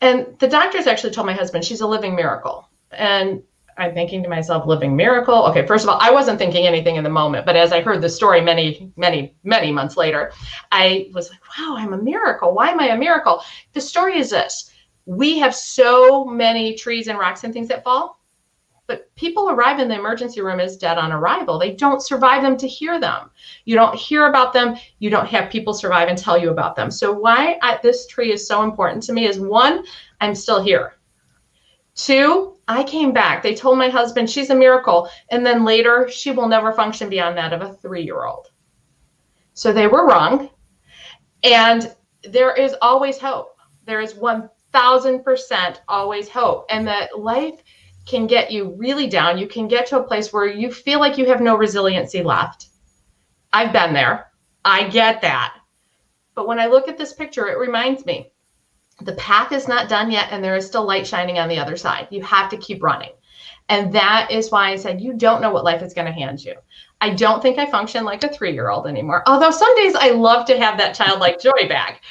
And 0.00 0.38
the 0.38 0.48
doctors 0.48 0.86
actually 0.86 1.12
told 1.12 1.26
my 1.26 1.32
husband 1.32 1.64
she's 1.64 1.80
a 1.80 1.86
living 1.86 2.14
miracle. 2.14 2.68
And 2.90 3.42
I'm 3.76 3.94
thinking 3.94 4.22
to 4.22 4.28
myself, 4.28 4.66
living 4.66 4.94
miracle. 4.94 5.46
Okay, 5.46 5.66
first 5.66 5.84
of 5.84 5.90
all, 5.90 5.98
I 6.00 6.10
wasn't 6.10 6.38
thinking 6.38 6.66
anything 6.66 6.96
in 6.96 7.02
the 7.02 7.10
moment, 7.10 7.46
but 7.46 7.56
as 7.56 7.72
I 7.72 7.80
heard 7.80 8.02
the 8.02 8.08
story 8.08 8.40
many, 8.40 8.92
many, 8.96 9.34
many 9.42 9.72
months 9.72 9.96
later, 9.96 10.32
I 10.70 11.10
was 11.12 11.30
like, 11.30 11.40
wow, 11.58 11.74
I'm 11.76 11.92
a 11.92 11.98
miracle. 11.98 12.54
Why 12.54 12.68
am 12.68 12.80
I 12.80 12.88
a 12.88 12.96
miracle? 12.96 13.42
The 13.72 13.80
story 13.80 14.18
is 14.18 14.30
this 14.30 14.70
we 15.06 15.38
have 15.38 15.54
so 15.54 16.24
many 16.24 16.74
trees 16.74 17.08
and 17.08 17.18
rocks 17.18 17.44
and 17.44 17.52
things 17.52 17.68
that 17.68 17.84
fall 17.84 18.23
but 18.86 19.14
people 19.16 19.50
arrive 19.50 19.80
in 19.80 19.88
the 19.88 19.94
emergency 19.94 20.40
room 20.40 20.60
as 20.60 20.76
dead 20.76 20.98
on 20.98 21.12
arrival. 21.12 21.58
They 21.58 21.72
don't 21.72 22.02
survive 22.02 22.42
them 22.42 22.56
to 22.58 22.68
hear 22.68 23.00
them. 23.00 23.30
You 23.64 23.76
don't 23.76 23.94
hear 23.94 24.26
about 24.26 24.52
them. 24.52 24.76
You 24.98 25.08
don't 25.10 25.28
have 25.28 25.50
people 25.50 25.72
survive 25.72 26.08
and 26.08 26.18
tell 26.18 26.36
you 26.36 26.50
about 26.50 26.76
them. 26.76 26.90
So 26.90 27.12
why 27.12 27.58
I, 27.62 27.78
this 27.82 28.06
tree 28.06 28.32
is 28.32 28.46
so 28.46 28.62
important 28.62 29.02
to 29.04 29.12
me 29.12 29.26
is 29.26 29.40
one, 29.40 29.84
I'm 30.20 30.34
still 30.34 30.62
here. 30.62 30.94
Two, 31.94 32.56
I 32.68 32.82
came 32.82 33.12
back. 33.12 33.42
They 33.42 33.54
told 33.54 33.78
my 33.78 33.88
husband 33.88 34.28
she's 34.28 34.50
a 34.50 34.54
miracle. 34.54 35.08
And 35.30 35.46
then 35.46 35.64
later, 35.64 36.08
she 36.10 36.32
will 36.32 36.48
never 36.48 36.72
function 36.72 37.08
beyond 37.08 37.36
that 37.38 37.52
of 37.52 37.62
a 37.62 37.72
three 37.74 38.02
year 38.02 38.24
old. 38.24 38.50
So 39.54 39.72
they 39.72 39.86
were 39.86 40.06
wrong. 40.06 40.50
And 41.42 41.94
there 42.22 42.54
is 42.54 42.74
always 42.82 43.18
hope. 43.18 43.56
There 43.86 44.00
is 44.00 44.14
1000% 44.14 45.80
always 45.88 46.28
hope. 46.28 46.66
And 46.70 46.86
that 46.88 47.18
life 47.18 47.62
can 48.06 48.26
get 48.26 48.50
you 48.50 48.74
really 48.76 49.06
down. 49.06 49.38
You 49.38 49.46
can 49.46 49.68
get 49.68 49.86
to 49.86 49.98
a 49.98 50.02
place 50.04 50.32
where 50.32 50.46
you 50.46 50.72
feel 50.72 51.00
like 51.00 51.16
you 51.16 51.26
have 51.26 51.40
no 51.40 51.56
resiliency 51.56 52.22
left. 52.22 52.68
I've 53.52 53.72
been 53.72 53.94
there. 53.94 54.30
I 54.64 54.88
get 54.88 55.22
that. 55.22 55.54
But 56.34 56.46
when 56.48 56.58
I 56.58 56.66
look 56.66 56.88
at 56.88 56.98
this 56.98 57.12
picture, 57.12 57.48
it 57.48 57.58
reminds 57.58 58.04
me 58.04 58.32
the 59.00 59.14
path 59.14 59.52
is 59.52 59.68
not 59.68 59.88
done 59.88 60.10
yet 60.10 60.28
and 60.30 60.42
there 60.42 60.56
is 60.56 60.66
still 60.66 60.84
light 60.84 61.06
shining 61.06 61.38
on 61.38 61.48
the 61.48 61.58
other 61.58 61.76
side. 61.76 62.08
You 62.10 62.22
have 62.22 62.50
to 62.50 62.56
keep 62.56 62.82
running. 62.82 63.10
And 63.68 63.92
that 63.92 64.30
is 64.30 64.50
why 64.50 64.70
I 64.70 64.76
said, 64.76 65.00
you 65.00 65.14
don't 65.14 65.40
know 65.40 65.50
what 65.50 65.64
life 65.64 65.82
is 65.82 65.94
going 65.94 66.06
to 66.06 66.12
hand 66.12 66.44
you. 66.44 66.54
I 67.00 67.10
don't 67.10 67.40
think 67.40 67.58
I 67.58 67.70
function 67.70 68.04
like 68.04 68.22
a 68.22 68.28
three 68.28 68.52
year 68.52 68.68
old 68.68 68.86
anymore. 68.86 69.22
Although 69.26 69.50
some 69.50 69.74
days 69.76 69.94
I 69.94 70.10
love 70.10 70.46
to 70.46 70.58
have 70.58 70.76
that 70.78 70.94
childlike 70.94 71.40
joy 71.40 71.68
back. 71.68 72.02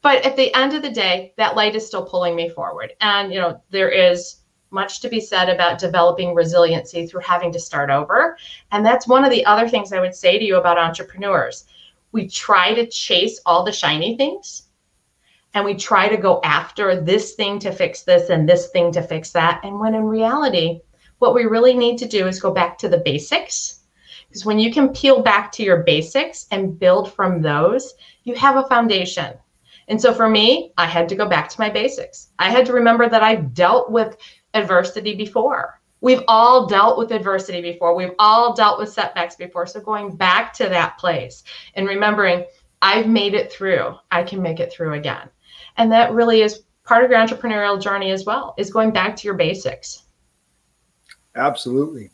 But 0.00 0.24
at 0.24 0.36
the 0.36 0.54
end 0.54 0.74
of 0.74 0.82
the 0.82 0.90
day, 0.90 1.34
that 1.36 1.56
light 1.56 1.74
is 1.74 1.86
still 1.86 2.04
pulling 2.04 2.36
me 2.36 2.48
forward. 2.48 2.94
And, 3.00 3.32
you 3.32 3.40
know, 3.40 3.60
there 3.70 3.90
is 3.90 4.36
much 4.70 5.00
to 5.00 5.08
be 5.08 5.20
said 5.20 5.48
about 5.48 5.78
developing 5.78 6.34
resiliency 6.34 7.06
through 7.06 7.20
having 7.20 7.52
to 7.52 7.60
start 7.60 7.90
over. 7.90 8.36
And 8.72 8.84
that's 8.84 9.08
one 9.08 9.24
of 9.24 9.30
the 9.30 9.44
other 9.46 9.68
things 9.68 9.92
I 9.92 10.00
would 10.00 10.14
say 10.14 10.38
to 10.38 10.44
you 10.44 10.56
about 10.56 10.78
entrepreneurs. 10.78 11.64
We 12.12 12.28
try 12.28 12.74
to 12.74 12.86
chase 12.86 13.40
all 13.46 13.64
the 13.64 13.72
shiny 13.72 14.16
things 14.16 14.68
and 15.54 15.64
we 15.64 15.74
try 15.74 16.08
to 16.08 16.16
go 16.16 16.40
after 16.44 17.00
this 17.00 17.34
thing 17.34 17.58
to 17.60 17.72
fix 17.72 18.02
this 18.02 18.30
and 18.30 18.48
this 18.48 18.68
thing 18.68 18.92
to 18.92 19.02
fix 19.02 19.30
that. 19.32 19.60
And 19.64 19.80
when 19.80 19.94
in 19.94 20.04
reality, 20.04 20.80
what 21.18 21.34
we 21.34 21.44
really 21.44 21.74
need 21.74 21.98
to 21.98 22.06
do 22.06 22.26
is 22.26 22.40
go 22.40 22.52
back 22.52 22.78
to 22.78 22.88
the 22.88 22.98
basics. 22.98 23.80
Because 24.28 24.44
when 24.44 24.58
you 24.58 24.72
can 24.72 24.90
peel 24.90 25.22
back 25.22 25.50
to 25.52 25.62
your 25.62 25.82
basics 25.82 26.46
and 26.50 26.78
build 26.78 27.12
from 27.12 27.40
those, 27.40 27.94
you 28.24 28.34
have 28.34 28.56
a 28.56 28.68
foundation. 28.68 29.34
And 29.88 30.00
so 30.00 30.12
for 30.12 30.28
me, 30.28 30.72
I 30.76 30.84
had 30.84 31.08
to 31.08 31.16
go 31.16 31.26
back 31.26 31.48
to 31.48 31.60
my 31.60 31.70
basics. 31.70 32.28
I 32.38 32.50
had 32.50 32.66
to 32.66 32.74
remember 32.74 33.08
that 33.08 33.22
I've 33.22 33.54
dealt 33.54 33.90
with 33.90 34.18
adversity 34.62 35.14
before. 35.14 35.80
We've 36.00 36.22
all 36.28 36.66
dealt 36.66 36.96
with 36.96 37.10
adversity 37.10 37.60
before. 37.60 37.94
We've 37.94 38.14
all 38.18 38.54
dealt 38.54 38.78
with 38.78 38.92
setbacks 38.92 39.34
before. 39.34 39.66
So 39.66 39.80
going 39.80 40.14
back 40.16 40.52
to 40.54 40.68
that 40.68 40.98
place 40.98 41.42
and 41.74 41.88
remembering, 41.88 42.44
I've 42.80 43.08
made 43.08 43.34
it 43.34 43.50
through, 43.50 43.96
I 44.10 44.22
can 44.22 44.40
make 44.40 44.60
it 44.60 44.72
through 44.72 44.94
again. 44.94 45.28
And 45.76 45.90
that 45.90 46.12
really 46.12 46.42
is 46.42 46.62
part 46.84 47.04
of 47.04 47.10
your 47.10 47.18
entrepreneurial 47.18 47.80
journey 47.80 48.10
as 48.12 48.24
well, 48.24 48.54
is 48.56 48.72
going 48.72 48.92
back 48.92 49.16
to 49.16 49.24
your 49.26 49.34
basics. 49.34 50.04
Absolutely. 51.34 52.10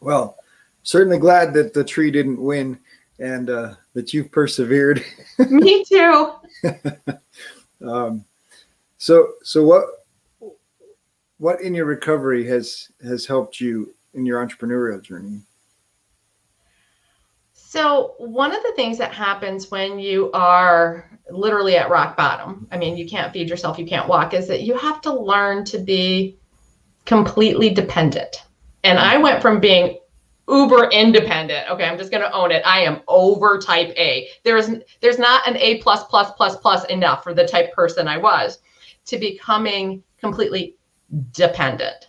Well, 0.00 0.36
certainly 0.82 1.18
glad 1.18 1.54
that 1.54 1.72
the 1.72 1.84
tree 1.84 2.10
didn't 2.10 2.42
win 2.42 2.78
and 3.18 3.48
uh, 3.48 3.74
that 3.94 4.12
you've 4.12 4.32
persevered. 4.32 5.04
Me 5.50 5.84
too. 5.84 6.32
um, 7.86 8.24
so, 8.98 9.32
so 9.42 9.64
what 9.64 9.84
what 11.42 11.60
in 11.60 11.74
your 11.74 11.86
recovery 11.86 12.46
has 12.46 12.88
has 13.02 13.26
helped 13.26 13.60
you 13.60 13.92
in 14.14 14.24
your 14.24 14.46
entrepreneurial 14.46 15.02
journey? 15.02 15.40
So, 17.52 18.14
one 18.18 18.54
of 18.54 18.62
the 18.62 18.72
things 18.76 18.96
that 18.98 19.12
happens 19.12 19.68
when 19.68 19.98
you 19.98 20.30
are 20.34 21.10
literally 21.32 21.74
at 21.74 21.90
rock 21.90 22.16
bottom, 22.16 22.68
I 22.70 22.76
mean, 22.76 22.96
you 22.96 23.08
can't 23.08 23.32
feed 23.32 23.50
yourself, 23.50 23.76
you 23.76 23.86
can't 23.86 24.06
walk, 24.06 24.34
is 24.34 24.46
that 24.46 24.62
you 24.62 24.76
have 24.76 25.00
to 25.00 25.12
learn 25.12 25.64
to 25.64 25.78
be 25.78 26.38
completely 27.06 27.70
dependent. 27.70 28.44
And 28.84 29.00
I 29.00 29.16
went 29.16 29.42
from 29.42 29.58
being 29.58 29.98
uber 30.48 30.90
independent. 30.90 31.68
Okay, 31.70 31.84
I'm 31.84 31.98
just 31.98 32.12
going 32.12 32.22
to 32.22 32.32
own 32.32 32.52
it. 32.52 32.62
I 32.64 32.82
am 32.82 33.00
over 33.08 33.58
type 33.58 33.92
A. 33.96 34.28
There's 34.44 34.70
there's 35.00 35.18
not 35.18 35.48
an 35.48 35.56
A 35.56 35.78
plus 35.78 36.04
plus 36.04 36.30
plus 36.36 36.54
plus 36.54 36.84
enough 36.84 37.24
for 37.24 37.34
the 37.34 37.48
type 37.48 37.72
person 37.72 38.06
I 38.06 38.18
was 38.18 38.60
to 39.06 39.18
becoming 39.18 40.04
completely 40.20 40.76
dependent. 41.32 42.08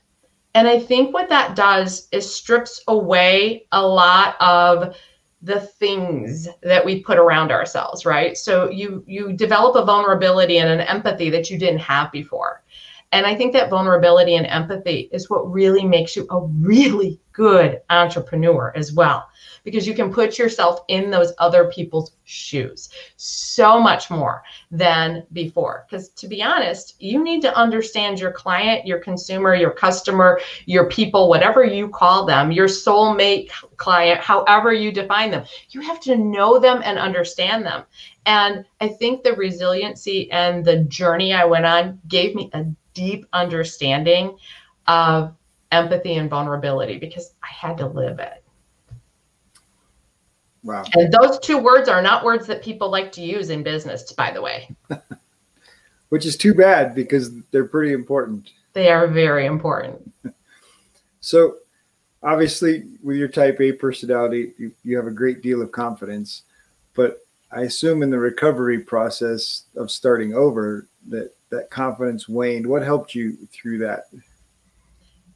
And 0.55 0.67
I 0.67 0.79
think 0.79 1.13
what 1.13 1.29
that 1.29 1.55
does 1.55 2.07
is 2.11 2.33
strips 2.33 2.81
away 2.87 3.65
a 3.71 3.85
lot 3.85 4.35
of 4.39 4.95
the 5.41 5.59
things 5.59 6.47
that 6.61 6.85
we 6.85 7.01
put 7.01 7.17
around 7.17 7.51
ourselves, 7.51 8.05
right? 8.05 8.37
So 8.37 8.69
you 8.69 9.03
you 9.05 9.33
develop 9.33 9.75
a 9.75 9.83
vulnerability 9.83 10.59
and 10.59 10.69
an 10.69 10.81
empathy 10.81 11.29
that 11.31 11.49
you 11.49 11.57
didn't 11.57 11.79
have 11.79 12.11
before. 12.11 12.63
And 13.11 13.25
I 13.25 13.35
think 13.35 13.53
that 13.53 13.69
vulnerability 13.69 14.35
and 14.35 14.47
empathy 14.47 15.09
is 15.11 15.29
what 15.29 15.51
really 15.51 15.85
makes 15.85 16.15
you 16.15 16.25
a 16.29 16.39
really 16.39 17.19
good 17.31 17.81
entrepreneur 17.89 18.71
as 18.75 18.93
well 18.93 19.27
because 19.63 19.87
you 19.87 19.93
can 19.93 20.11
put 20.11 20.37
yourself 20.37 20.81
in 20.87 21.09
those 21.09 21.33
other 21.39 21.71
people's 21.71 22.15
shoes 22.25 22.89
so 23.15 23.79
much 23.79 24.09
more 24.09 24.43
than 24.71 25.25
before. 25.33 25.85
Because 25.89 26.09
to 26.09 26.27
be 26.27 26.43
honest, 26.43 26.95
you 27.01 27.23
need 27.23 27.41
to 27.41 27.55
understand 27.55 28.19
your 28.19 28.31
client, 28.31 28.85
your 28.85 28.99
consumer, 28.99 29.55
your 29.55 29.71
customer, 29.71 30.39
your 30.65 30.89
people, 30.89 31.29
whatever 31.29 31.63
you 31.63 31.89
call 31.89 32.25
them, 32.25 32.51
your 32.51 32.67
soulmate 32.67 33.49
client, 33.77 34.19
however 34.19 34.73
you 34.73 34.91
define 34.91 35.31
them. 35.31 35.45
You 35.69 35.81
have 35.81 35.99
to 36.01 36.17
know 36.17 36.59
them 36.59 36.81
and 36.83 36.97
understand 36.97 37.65
them. 37.65 37.83
And 38.25 38.65
I 38.79 38.87
think 38.87 39.23
the 39.23 39.33
resiliency 39.33 40.31
and 40.31 40.63
the 40.63 40.83
journey 40.83 41.33
I 41.33 41.45
went 41.45 41.65
on 41.65 41.99
gave 42.07 42.35
me 42.35 42.49
a 42.53 42.65
deep 42.93 43.25
understanding 43.33 44.37
of 44.87 45.35
empathy 45.71 46.15
and 46.15 46.29
vulnerability 46.29 46.99
because 46.99 47.33
I 47.43 47.47
had 47.47 47.77
to 47.79 47.87
live 47.87 48.19
it. 48.19 48.42
Wow. 50.63 50.83
And 50.93 51.11
those 51.11 51.39
two 51.39 51.57
words 51.57 51.89
are 51.89 52.01
not 52.01 52.23
words 52.23 52.47
that 52.47 52.63
people 52.63 52.89
like 52.89 53.11
to 53.13 53.21
use 53.21 53.49
in 53.49 53.63
business, 53.63 54.11
by 54.13 54.31
the 54.31 54.41
way. 54.41 54.69
Which 56.09 56.25
is 56.25 56.37
too 56.37 56.53
bad 56.53 56.95
because 56.95 57.31
they're 57.51 57.65
pretty 57.65 57.93
important. 57.93 58.51
They 58.73 58.89
are 58.91 59.07
very 59.07 59.45
important. 59.45 60.13
so, 61.19 61.57
obviously, 62.21 62.85
with 63.01 63.17
your 63.17 63.27
type 63.27 63.59
A 63.59 63.73
personality, 63.73 64.53
you, 64.57 64.71
you 64.83 64.95
have 64.95 65.07
a 65.07 65.11
great 65.11 65.41
deal 65.41 65.61
of 65.61 65.71
confidence. 65.71 66.43
But 66.93 67.25
I 67.51 67.61
assume 67.61 68.03
in 68.03 68.09
the 68.09 68.19
recovery 68.19 68.79
process 68.79 69.63
of 69.75 69.91
starting 69.91 70.33
over 70.33 70.87
that 71.09 71.33
that 71.53 71.69
confidence 71.69 72.27
waned. 72.27 72.65
What 72.65 72.81
helped 72.81 73.15
you 73.15 73.37
through 73.51 73.77
that? 73.79 74.05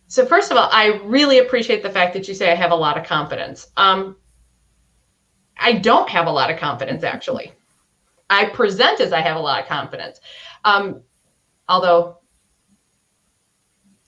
So 0.07 0.25
first 0.25 0.51
of 0.51 0.57
all, 0.57 0.69
I 0.71 0.99
really 1.03 1.39
appreciate 1.39 1.83
the 1.83 1.89
fact 1.89 2.13
that 2.13 2.27
you 2.27 2.33
say 2.33 2.51
I 2.51 2.55
have 2.55 2.71
a 2.71 2.75
lot 2.75 2.97
of 2.97 3.05
confidence. 3.05 3.67
Um, 3.77 4.15
I 5.59 5.73
don't 5.73 6.09
have 6.09 6.27
a 6.27 6.31
lot 6.31 6.51
of 6.51 6.57
confidence, 6.59 7.03
actually. 7.03 7.51
I 8.29 8.45
present 8.45 8.99
as 8.99 9.13
I 9.13 9.21
have 9.21 9.37
a 9.37 9.39
lot 9.39 9.61
of 9.61 9.67
confidence. 9.67 10.19
Um, 10.65 11.01
although 11.69 12.17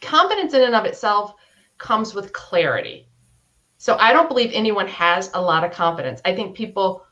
confidence 0.02 0.54
in 0.54 0.62
and 0.62 0.76
of 0.76 0.86
itself 0.86 1.36
comes 1.78 2.14
with 2.14 2.34
clarity. 2.34 3.08
So 3.78 3.96
I 3.98 4.12
don't 4.12 4.28
believe 4.28 4.52
anyone 4.54 4.88
has 4.88 5.32
a 5.34 5.42
lot 5.42 5.64
of 5.64 5.72
confidence. 5.72 6.22
I 6.26 6.36
think 6.36 6.56
people 6.56 7.06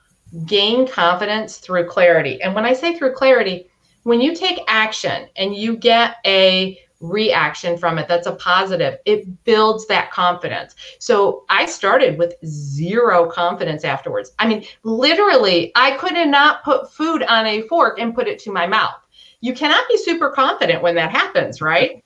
gain 0.46 0.88
confidence 0.88 1.58
through 1.58 1.88
clarity. 1.88 2.42
And 2.42 2.54
when 2.54 2.66
I 2.66 2.74
say 2.74 2.98
through 2.98 3.14
clarity, 3.14 3.70
when 4.04 4.20
you 4.20 4.36
take 4.36 4.60
action 4.68 5.28
and 5.38 5.56
you 5.56 5.78
get 5.78 6.18
a 6.26 6.78
reaction 7.00 7.78
from 7.78 8.00
it 8.00 8.08
that's 8.08 8.26
a 8.26 8.36
positive 8.36 8.98
it 9.06 9.44
builds 9.44 9.86
that 9.86 10.12
confidence 10.12 10.76
so 10.98 11.46
i 11.50 11.66
started 11.66 12.18
with 12.18 12.34
zero 12.46 13.30
confidence 13.30 13.84
afterwards 13.84 14.32
i 14.40 14.48
mean 14.48 14.66
literally 14.84 15.72
i 15.76 15.92
could 15.92 16.16
not 16.28 16.64
put 16.64 16.92
food 16.92 17.22
on 17.24 17.46
a 17.46 17.62
fork 17.64 18.00
and 18.00 18.16
put 18.16 18.28
it 18.28 18.40
to 18.40 18.52
my 18.52 18.66
mouth 18.66 18.96
you 19.42 19.54
cannot 19.54 19.88
be 19.88 19.98
super 19.98 20.32
confident 20.32 20.82
when 20.82 20.96
that 20.96 21.12
happens 21.12 21.62
right 21.62 22.04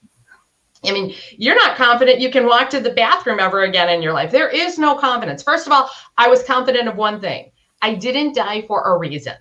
I 0.83 0.91
mean, 0.91 1.13
you're 1.37 1.55
not 1.55 1.77
confident 1.77 2.19
you 2.19 2.31
can 2.31 2.47
walk 2.47 2.71
to 2.71 2.79
the 2.79 2.89
bathroom 2.89 3.39
ever 3.39 3.65
again 3.65 3.89
in 3.89 4.01
your 4.01 4.13
life. 4.13 4.31
There 4.31 4.49
is 4.49 4.79
no 4.79 4.95
confidence. 4.95 5.43
First 5.43 5.67
of 5.67 5.73
all, 5.73 5.91
I 6.17 6.27
was 6.27 6.43
confident 6.43 6.87
of 6.87 6.95
one 6.95 7.21
thing. 7.21 7.51
I 7.83 7.93
didn't 7.93 8.33
die 8.33 8.63
for 8.63 8.81
a 8.81 8.97
reason. 8.97 9.35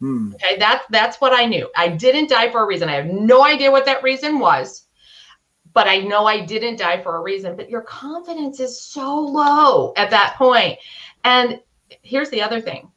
Hmm. 0.00 0.32
Okay, 0.34 0.58
that's 0.58 0.84
that's 0.90 1.20
what 1.20 1.32
I 1.32 1.46
knew. 1.46 1.68
I 1.74 1.88
didn't 1.88 2.28
die 2.28 2.50
for 2.50 2.62
a 2.62 2.66
reason. 2.66 2.88
I 2.88 2.94
have 2.94 3.06
no 3.06 3.44
idea 3.44 3.70
what 3.70 3.86
that 3.86 4.02
reason 4.02 4.38
was 4.38 4.85
but 5.76 5.86
I 5.86 5.98
know 5.98 6.24
I 6.24 6.40
didn't 6.40 6.78
die 6.78 7.02
for 7.02 7.16
a 7.16 7.20
reason. 7.20 7.54
But 7.54 7.68
your 7.68 7.82
confidence 7.82 8.60
is 8.60 8.80
so 8.80 9.14
low 9.14 9.92
at 9.98 10.08
that 10.08 10.34
point. 10.38 10.78
And 11.22 11.60
here's 12.00 12.30
the 12.30 12.40
other 12.40 12.62
thing 12.62 12.90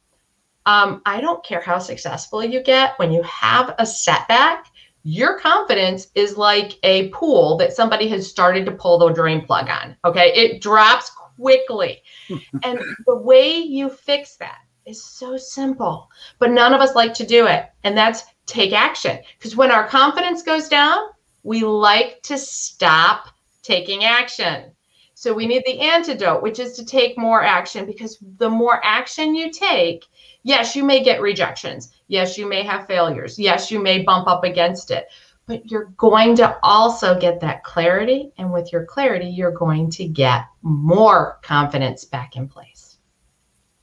um, 0.64 1.02
I 1.04 1.20
don't 1.20 1.44
care 1.44 1.60
how 1.60 1.78
successful 1.78 2.42
you 2.42 2.62
get, 2.62 2.98
when 2.98 3.12
you 3.12 3.22
have 3.22 3.74
a 3.78 3.84
setback, 3.84 4.66
your 5.02 5.38
confidence 5.38 6.08
is 6.14 6.38
like 6.38 6.78
a 6.82 7.08
pool 7.10 7.58
that 7.58 7.74
somebody 7.74 8.08
has 8.08 8.28
started 8.28 8.64
to 8.64 8.72
pull 8.72 8.98
the 8.98 9.10
drain 9.10 9.44
plug 9.44 9.68
on. 9.68 9.94
Okay. 10.06 10.32
It 10.34 10.62
drops 10.62 11.10
quickly. 11.10 12.02
and 12.62 12.80
the 13.06 13.16
way 13.16 13.58
you 13.58 13.90
fix 13.90 14.36
that 14.36 14.60
is 14.86 15.04
so 15.04 15.36
simple, 15.36 16.08
but 16.38 16.50
none 16.50 16.72
of 16.72 16.80
us 16.80 16.94
like 16.94 17.12
to 17.14 17.26
do 17.26 17.46
it. 17.46 17.66
And 17.84 17.94
that's 17.94 18.24
take 18.46 18.72
action. 18.72 19.18
Because 19.38 19.54
when 19.54 19.70
our 19.70 19.86
confidence 19.86 20.42
goes 20.42 20.66
down, 20.68 21.00
we 21.42 21.62
like 21.62 22.22
to 22.22 22.38
stop 22.38 23.28
taking 23.62 24.04
action. 24.04 24.72
So 25.14 25.34
we 25.34 25.46
need 25.46 25.64
the 25.66 25.80
antidote, 25.80 26.42
which 26.42 26.58
is 26.58 26.72
to 26.76 26.84
take 26.84 27.18
more 27.18 27.42
action 27.42 27.84
because 27.84 28.16
the 28.38 28.48
more 28.48 28.80
action 28.82 29.34
you 29.34 29.50
take, 29.50 30.06
yes, 30.44 30.74
you 30.74 30.82
may 30.82 31.02
get 31.02 31.20
rejections. 31.20 31.92
Yes, 32.08 32.38
you 32.38 32.48
may 32.48 32.62
have 32.62 32.86
failures. 32.86 33.38
Yes, 33.38 33.70
you 33.70 33.82
may 33.82 34.02
bump 34.02 34.28
up 34.28 34.44
against 34.44 34.90
it, 34.90 35.08
but 35.46 35.70
you're 35.70 35.92
going 35.98 36.36
to 36.36 36.58
also 36.62 37.20
get 37.20 37.38
that 37.40 37.64
clarity. 37.64 38.32
And 38.38 38.50
with 38.50 38.72
your 38.72 38.86
clarity, 38.86 39.26
you're 39.26 39.50
going 39.50 39.90
to 39.90 40.06
get 40.06 40.46
more 40.62 41.38
confidence 41.42 42.06
back 42.06 42.36
in 42.36 42.48
place. 42.48 42.96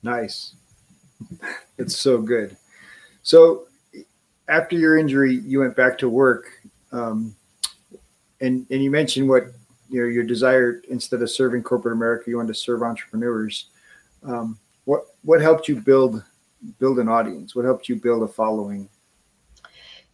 Nice. 0.04 0.56
It's 1.80 1.96
so 1.96 2.20
good. 2.20 2.58
So 3.22 3.68
after 4.48 4.76
your 4.76 4.98
injury, 4.98 5.36
you 5.36 5.60
went 5.60 5.76
back 5.76 6.00
to 6.00 6.10
work. 6.10 6.48
Um, 6.92 7.36
and 8.42 8.66
and 8.70 8.84
you 8.84 8.92
mentioned 8.92 9.28
what 9.28 9.44
you 9.90 10.02
know 10.02 10.08
your 10.08 10.24
desire 10.24 10.82
instead 10.90 11.22
of 11.22 11.30
serving 11.30 11.64
corporate 11.64 11.94
America, 11.94 12.30
you 12.30 12.38
wanted 12.38 12.50
to 12.50 12.56
serve 12.56 12.84
entrepreneurs. 12.84 13.70
Um, 14.24 14.58
what 14.86 15.06
what 15.24 15.42
helped 15.42 15.68
you 15.68 15.76
build 15.76 16.24
build 16.80 17.00
an 17.00 17.10
audience? 17.10 17.56
What 17.56 17.66
helped 17.66 17.90
you 17.90 17.96
build 17.96 18.24
a 18.24 18.28
following? 18.28 18.90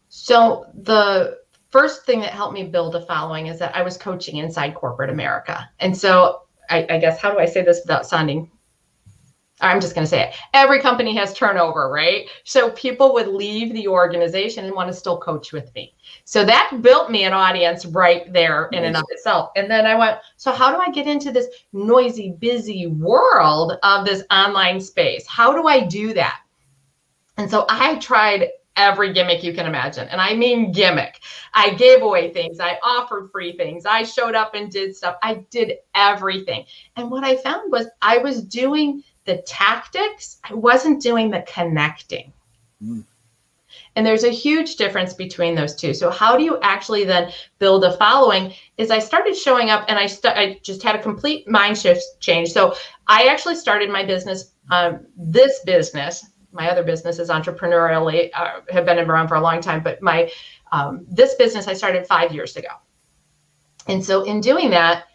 So 0.09 0.67
the 0.73 1.39
first 1.69 2.05
thing 2.05 2.19
that 2.21 2.33
helped 2.33 2.53
me 2.53 2.63
build 2.63 2.95
a 2.95 3.05
following 3.05 3.47
is 3.47 3.57
that 3.59 3.75
I 3.75 3.81
was 3.81 3.97
coaching 3.97 4.37
inside 4.37 4.75
corporate 4.75 5.09
America, 5.09 5.69
and 5.79 5.95
so 5.95 6.43
I, 6.69 6.85
I 6.89 6.97
guess 6.99 7.19
how 7.19 7.31
do 7.31 7.39
I 7.39 7.45
say 7.45 7.63
this 7.63 7.81
without 7.83 8.05
sounding 8.05 8.49
I'm 9.63 9.81
just 9.81 9.95
going 9.95 10.03
to 10.05 10.09
say 10.09 10.23
it. 10.23 10.35
Every 10.53 10.79
company 10.79 11.15
has 11.15 11.33
turnover, 11.33 11.89
right? 11.89 12.27
So 12.43 12.71
people 12.71 13.13
would 13.13 13.27
leave 13.27 13.73
the 13.73 13.87
organization 13.87 14.65
and 14.65 14.75
want 14.75 14.89
to 14.89 14.93
still 14.93 15.17
coach 15.17 15.53
with 15.53 15.73
me. 15.73 15.95
So 16.25 16.45
that 16.45 16.79
built 16.81 17.09
me 17.09 17.23
an 17.23 17.33
audience 17.33 17.85
right 17.85 18.31
there 18.31 18.67
in 18.73 18.83
and 18.83 18.95
of 18.95 19.05
itself. 19.09 19.51
And 19.55 19.71
then 19.71 19.85
I 19.85 19.95
went, 19.95 20.19
so 20.37 20.51
how 20.51 20.71
do 20.71 20.79
I 20.79 20.91
get 20.91 21.07
into 21.07 21.31
this 21.31 21.47
noisy, 21.71 22.35
busy 22.39 22.87
world 22.87 23.73
of 23.83 24.05
this 24.05 24.23
online 24.29 24.81
space? 24.81 25.25
How 25.27 25.53
do 25.53 25.67
I 25.67 25.85
do 25.85 26.13
that? 26.13 26.41
And 27.37 27.49
so 27.49 27.65
I 27.69 27.95
tried 27.95 28.49
every 28.75 29.13
gimmick 29.13 29.43
you 29.43 29.53
can 29.53 29.65
imagine. 29.65 30.07
And 30.09 30.19
I 30.19 30.33
mean 30.33 30.71
gimmick. 30.71 31.21
I 31.53 31.73
gave 31.75 32.01
away 32.01 32.33
things, 32.33 32.59
I 32.59 32.79
offered 32.83 33.31
free 33.31 33.55
things, 33.55 33.85
I 33.85 34.03
showed 34.03 34.35
up 34.35 34.55
and 34.55 34.71
did 34.71 34.95
stuff. 34.95 35.17
I 35.21 35.45
did 35.51 35.73
everything. 35.93 36.65
And 36.95 37.11
what 37.11 37.23
I 37.23 37.37
found 37.37 37.71
was 37.71 37.87
I 38.01 38.17
was 38.17 38.43
doing 38.43 39.03
the 39.25 39.37
tactics, 39.47 40.37
I 40.43 40.53
wasn't 40.53 41.01
doing 41.01 41.29
the 41.31 41.43
connecting. 41.47 42.33
Mm. 42.83 43.05
And 43.95 44.05
there's 44.05 44.23
a 44.23 44.29
huge 44.29 44.75
difference 44.75 45.13
between 45.13 45.55
those 45.55 45.75
two. 45.75 45.93
So 45.93 46.09
how 46.09 46.35
do 46.37 46.43
you 46.43 46.59
actually 46.61 47.03
then 47.05 47.31
build 47.59 47.83
a 47.83 47.95
following? 47.97 48.53
Is 48.77 48.91
I 48.91 48.99
started 48.99 49.35
showing 49.35 49.69
up 49.69 49.85
and 49.87 49.97
I 49.97 50.07
st- 50.07 50.37
I 50.37 50.59
just 50.63 50.81
had 50.81 50.95
a 50.95 51.01
complete 51.01 51.47
mind 51.47 51.77
shift 51.77 52.03
change. 52.19 52.51
So 52.51 52.75
I 53.07 53.27
actually 53.27 53.55
started 53.55 53.89
my 53.89 54.03
business, 54.03 54.53
um, 54.71 55.05
this 55.15 55.59
business. 55.65 56.25
My 56.51 56.69
other 56.69 56.83
business 56.83 57.17
is 57.17 57.29
entrepreneurially 57.29 58.29
uh, 58.35 58.61
have 58.69 58.85
been 58.85 58.99
around 58.99 59.27
for 59.27 59.35
a 59.35 59.41
long 59.41 59.59
time, 59.61 59.81
but 59.81 60.01
my 60.01 60.31
um, 60.71 61.05
this 61.09 61.35
business 61.35 61.67
I 61.67 61.73
started 61.73 62.07
five 62.07 62.31
years 62.31 62.55
ago. 62.55 62.69
And 63.87 64.03
so 64.03 64.23
in 64.23 64.39
doing 64.39 64.69
that, 64.71 65.05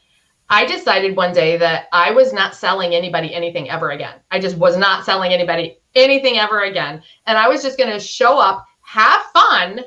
I 0.51 0.65
decided 0.65 1.17
one 1.17 1.33
day 1.33 1.57
that 1.59 1.89
I 1.93 2.11
was 2.11 2.33
not 2.33 2.55
selling 2.55 2.95
anybody 2.95 3.35
anything 3.35 3.69
ever 3.69 3.91
again. 3.91 4.15
I 4.31 4.39
just 4.39 4.57
was 4.57 4.77
not 4.77 5.05
selling 5.05 5.33
anybody 5.33 5.79
anything 5.95 6.39
ever 6.39 6.63
again. 6.63 7.03
And 7.27 7.37
I 7.37 7.49
was 7.49 7.63
just 7.63 7.77
going 7.77 7.91
to 7.91 8.01
show 8.01 8.39
up 8.39 8.67
have 8.89 9.23
fun, 9.35 9.85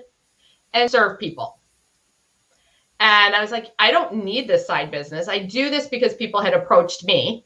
and 0.74 0.90
serve 0.90 1.20
people. 1.20 1.58
And 3.00 3.36
I 3.36 3.42
was 3.42 3.52
like, 3.52 3.72
I 3.80 3.90
don't 3.90 4.24
need 4.24 4.48
this 4.48 4.68
side 4.68 4.92
business. 4.92 5.28
I 5.28 5.40
do 5.40 5.72
this 5.72 5.88
because 5.88 6.14
people 6.14 6.40
had 6.40 6.54
approached 6.54 7.04
me 7.04 7.44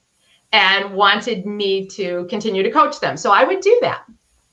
and 0.51 0.93
wanted 0.93 1.45
me 1.45 1.87
to 1.87 2.27
continue 2.29 2.61
to 2.61 2.69
coach 2.69 2.99
them. 2.99 3.15
So 3.15 3.31
I 3.31 3.45
would 3.45 3.61
do 3.61 3.77
that. 3.81 4.03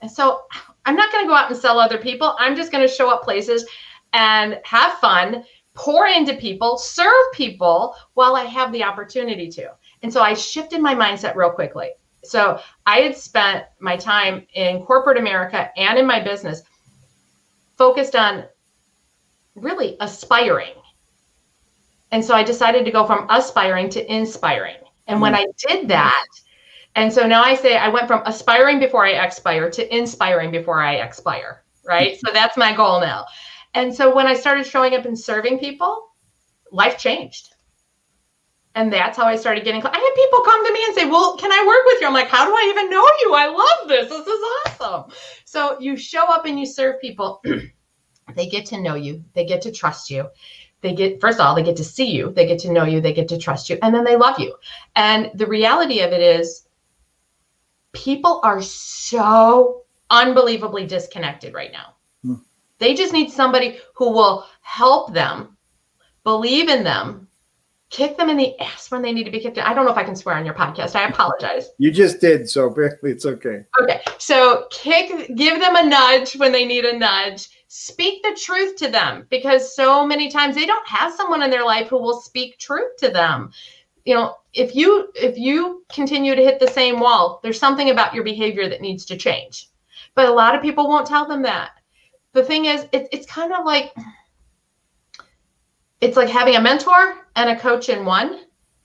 And 0.00 0.09
so 0.09 0.42
I'm 0.87 0.95
not 0.95 1.11
going 1.11 1.25
to 1.25 1.28
go 1.28 1.35
out 1.35 1.50
and 1.50 1.59
sell 1.59 1.81
other 1.81 1.99
people. 1.99 2.37
I'm 2.38 2.54
just 2.54 2.71
going 2.71 2.87
to 2.87 2.95
show 2.95 3.11
up 3.11 3.25
places 3.25 3.66
and 4.12 4.61
have 4.62 4.92
fun, 4.99 5.45
pour 5.75 6.07
into 6.07 6.35
people, 6.35 6.76
serve 6.76 7.33
people 7.33 7.97
while 8.14 8.37
I 8.37 8.45
have 8.45 8.73
the 8.73 8.85
opportunity 8.85 9.49
to. 9.50 9.71
And 10.02 10.12
so 10.12 10.21
I 10.21 10.35
shifted 10.35 10.81
my 10.81 10.95
mindset 10.95 11.35
real 11.35 11.50
quickly. 11.50 11.91
So 12.25 12.61
I 12.87 12.99
had 12.99 13.17
spent 13.17 13.64
my 13.81 13.97
time 13.97 14.47
in 14.55 14.85
corporate 14.85 15.19
America 15.19 15.71
and 15.76 15.99
in 15.99 16.07
my 16.07 16.21
business 16.21 16.62
focused 17.76 18.14
on 18.14 18.45
really 19.55 19.97
aspiring. 20.00 20.75
And 22.12 22.25
so 22.25 22.35
I 22.35 22.43
decided 22.43 22.85
to 22.85 22.91
go 22.91 23.07
from 23.07 23.26
aspiring 23.31 23.88
to 23.91 24.12
inspiring. 24.12 24.76
And 25.09 25.21
when 25.21 25.33
mm-hmm. 25.33 25.49
I 25.69 25.75
did 25.75 25.88
that, 25.88 26.26
and 26.95 27.12
so 27.12 27.26
now 27.26 27.43
I 27.43 27.55
say 27.55 27.76
I 27.76 27.88
went 27.88 28.07
from 28.07 28.23
aspiring 28.26 28.79
before 28.79 29.07
I 29.07 29.25
expire 29.25 29.71
to 29.71 29.97
inspiring 29.97 30.50
before 30.50 30.81
I 30.81 30.97
expire, 30.97 31.64
right? 31.85 32.12
Mm-hmm. 32.12 32.26
so 32.26 32.33
that's 32.33 32.57
my 32.57 32.75
goal 32.75 33.00
now. 33.00 33.25
And 33.75 33.95
so 33.95 34.14
when 34.14 34.26
I 34.26 34.35
started 34.35 34.67
showing 34.67 34.95
up 34.95 35.07
and 35.07 35.19
serving 35.19 35.59
people, 35.59 36.11
life 36.71 36.99
changed. 36.99 37.55
And 38.75 38.93
that's 38.93 39.19
how 39.19 39.25
I 39.25 39.37
started 39.37 39.64
getting. 39.64 39.83
I 39.85 39.99
had 39.99 40.14
people 40.14 40.41
come 40.41 40.67
to 40.67 40.73
me 40.73 40.85
and 40.87 40.95
say, 40.95 41.05
Well, 41.05 41.37
can 41.37 41.52
I 41.52 41.67
work 41.67 41.85
with 41.87 42.00
you? 42.00 42.07
I'm 42.07 42.14
like, 42.14 42.29
How 42.29 42.47
do 42.47 42.52
I 42.52 42.71
even 42.71 42.91
know 42.91 43.07
you? 43.21 43.35
I 43.35 43.47
love 43.49 43.88
this. 43.88 44.09
This 44.09 44.26
is 44.26 44.45
awesome. 44.67 45.12
So 45.45 45.79
you 45.79 45.97
show 45.97 46.25
up 46.33 46.47
and 46.47 46.59
you 46.59 46.64
serve 46.64 47.00
people. 47.00 47.43
they 48.35 48.47
get 48.49 48.67
to 48.67 48.81
know 48.81 48.95
you, 48.95 49.25
they 49.35 49.45
get 49.45 49.61
to 49.62 49.73
trust 49.73 50.11
you. 50.11 50.29
They 50.81 50.95
get, 50.95 51.21
first 51.21 51.38
of 51.38 51.47
all, 51.47 51.55
they 51.55 51.62
get 51.62 51.76
to 51.76 51.85
see 51.85 52.11
you, 52.11 52.33
they 52.33 52.47
get 52.47 52.59
to 52.61 52.73
know 52.73 52.85
you, 52.85 53.00
they 53.00 53.12
get 53.12 53.29
to 53.29 53.38
trust 53.38 53.71
you, 53.71 53.79
and 53.83 53.95
then 53.95 54.02
they 54.02 54.17
love 54.17 54.41
you. 54.41 54.57
And 54.97 55.31
the 55.35 55.47
reality 55.47 56.00
of 56.00 56.12
it 56.12 56.21
is, 56.21 56.67
people 57.93 58.41
are 58.43 58.61
so 58.61 59.85
unbelievably 60.11 60.87
disconnected 60.87 61.55
right 61.55 61.71
now. 61.71 61.95
They 62.83 62.95
just 62.95 63.12
need 63.12 63.31
somebody 63.31 63.79
who 63.95 64.11
will 64.11 64.45
help 64.62 65.15
them, 65.15 65.57
believe 66.25 66.69
in 66.69 66.83
them, 66.83 67.29
kick 67.91 68.17
them 68.17 68.29
in 68.29 68.37
the 68.37 68.59
ass 68.59 68.91
when 68.91 69.03
they 69.03 69.12
need 69.12 69.23
to 69.23 69.31
be 69.31 69.39
kicked. 69.39 69.59
In. 69.59 69.62
I 69.62 69.73
don't 69.73 69.85
know 69.85 69.93
if 69.93 69.99
I 69.99 70.03
can 70.03 70.17
swear 70.17 70.35
on 70.35 70.45
your 70.45 70.55
podcast. 70.55 70.97
I 70.97 71.07
apologize. 71.07 71.71
You 71.79 71.93
just 71.93 72.21
did, 72.21 72.51
so 72.51 72.67
apparently 72.67 73.12
it's 73.12 73.25
okay. 73.25 73.65
Okay. 73.81 74.01
So 74.19 74.66
kick, 74.71 75.37
give 75.37 75.61
them 75.61 75.77
a 75.77 75.87
nudge 75.87 76.35
when 76.37 76.51
they 76.51 76.64
need 76.64 76.85
a 76.85 76.99
nudge. 76.99 77.51
Speak 77.68 78.23
the 78.25 78.37
truth 78.42 78.75
to 78.77 78.88
them 78.88 79.27
because 79.31 79.77
so 79.77 80.05
many 80.05 80.29
times 80.29 80.57
they 80.57 80.66
don't 80.66 80.88
have 80.88 81.14
someone 81.14 81.42
in 81.42 81.51
their 81.51 81.64
life 81.64 81.88
who 81.88 81.99
will 81.99 82.21
speak 82.21 82.59
truth 82.59 82.97
to 82.99 83.11
them. 83.11 83.53
You 84.05 84.14
know, 84.16 84.37
if 84.55 84.75
you 84.75 85.12
if 85.14 85.38
you 85.38 85.85
continue 85.92 86.35
to 86.35 86.42
hit 86.42 86.59
the 86.59 86.66
same 86.66 86.99
wall, 86.99 87.38
there's 87.45 87.61
something 87.61 87.90
about 87.90 88.12
your 88.12 88.25
behavior 88.25 88.68
that 88.68 88.81
needs 88.81 89.05
to 89.05 89.16
change. 89.16 89.68
But 90.16 90.29
a 90.29 90.33
lot 90.33 90.57
of 90.57 90.62
people 90.62 90.88
won't 90.88 91.07
tell 91.07 91.29
them 91.29 91.42
that. 91.42 91.71
The 92.33 92.42
thing 92.42 92.66
is, 92.66 92.87
it, 92.92 93.09
it's 93.12 93.27
kind 93.27 93.53
of 93.53 93.64
like 93.64 93.95
it's 96.01 96.16
like 96.16 96.29
having 96.29 96.57
a 96.57 96.61
mentor 96.61 97.27
and 97.37 97.51
a 97.51 97.59
coach 97.59 97.88
in 97.88 98.05
one 98.05 98.40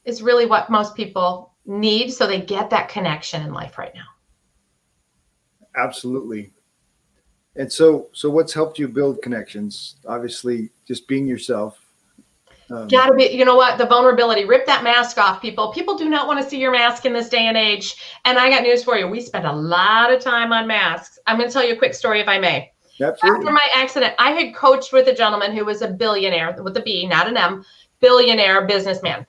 is 0.05 0.21
really 0.21 0.45
what 0.45 0.69
most 0.69 0.95
people 0.95 1.53
need 1.65 2.11
so 2.11 2.27
they 2.27 2.41
get 2.41 2.69
that 2.69 2.89
connection 2.89 3.41
in 3.41 3.53
life 3.53 3.77
right 3.77 3.93
now. 3.95 4.05
Absolutely. 5.75 6.51
And 7.55 7.71
so 7.71 8.09
so 8.13 8.29
what's 8.29 8.53
helped 8.53 8.77
you 8.77 8.87
build 8.87 9.21
connections? 9.21 9.95
Obviously 10.07 10.69
just 10.87 11.07
being 11.07 11.25
yourself. 11.25 11.79
Um, 12.69 12.87
gotta 12.89 13.15
be 13.15 13.25
you 13.25 13.45
know 13.45 13.55
what? 13.55 13.77
The 13.77 13.85
vulnerability 13.85 14.45
rip 14.45 14.65
that 14.65 14.83
mask 14.83 15.17
off 15.17 15.41
people. 15.41 15.71
People 15.71 15.97
do 15.97 16.09
not 16.09 16.27
want 16.27 16.43
to 16.43 16.47
see 16.47 16.59
your 16.59 16.71
mask 16.71 17.05
in 17.05 17.13
this 17.13 17.29
day 17.29 17.47
and 17.47 17.57
age. 17.57 17.95
And 18.25 18.37
i 18.37 18.49
got 18.49 18.61
news 18.61 18.83
for 18.83 18.97
you. 18.97 19.07
We 19.07 19.21
spend 19.21 19.47
a 19.47 19.53
lot 19.53 20.13
of 20.13 20.21
time 20.21 20.51
on 20.51 20.67
masks. 20.67 21.17
I'm 21.25 21.37
going 21.37 21.49
to 21.49 21.53
tell 21.53 21.65
you 21.65 21.73
a 21.73 21.77
quick 21.77 21.93
story 21.93 22.19
if 22.19 22.27
i 22.27 22.37
may 22.37 22.71
Absolutely. 22.99 23.39
After 23.39 23.51
my 23.51 23.67
accident, 23.75 24.15
I 24.17 24.31
had 24.31 24.55
coached 24.55 24.91
with 24.91 25.07
a 25.07 25.13
gentleman 25.13 25.55
who 25.55 25.65
was 25.65 25.81
a 25.81 25.87
billionaire 25.87 26.55
with 26.61 26.77
a 26.77 26.81
B, 26.81 27.05
not 27.07 27.27
an 27.27 27.37
M, 27.37 27.63
billionaire 27.99 28.65
businessman. 28.65 29.25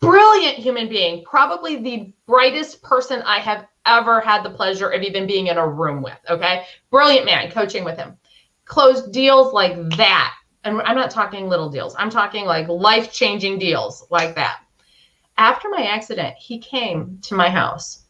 Brilliant 0.00 0.56
human 0.56 0.88
being, 0.88 1.22
probably 1.24 1.76
the 1.76 2.12
brightest 2.26 2.82
person 2.82 3.20
I 3.22 3.38
have 3.38 3.66
ever 3.84 4.20
had 4.20 4.42
the 4.42 4.50
pleasure 4.50 4.88
of 4.88 5.02
even 5.02 5.26
being 5.26 5.48
in 5.48 5.58
a 5.58 5.68
room 5.68 6.02
with. 6.02 6.18
Okay. 6.28 6.64
Brilliant 6.90 7.26
man, 7.26 7.50
coaching 7.50 7.84
with 7.84 7.98
him. 7.98 8.16
Closed 8.64 9.12
deals 9.12 9.52
like 9.52 9.76
that. 9.96 10.34
And 10.64 10.80
I'm 10.82 10.96
not 10.96 11.10
talking 11.10 11.48
little 11.48 11.70
deals, 11.70 11.94
I'm 11.98 12.10
talking 12.10 12.44
like 12.44 12.68
life 12.68 13.12
changing 13.12 13.58
deals 13.58 14.06
like 14.10 14.34
that. 14.34 14.60
After 15.38 15.68
my 15.70 15.84
accident, 15.84 16.36
he 16.38 16.58
came 16.58 17.18
to 17.22 17.34
my 17.34 17.48
house. 17.48 18.04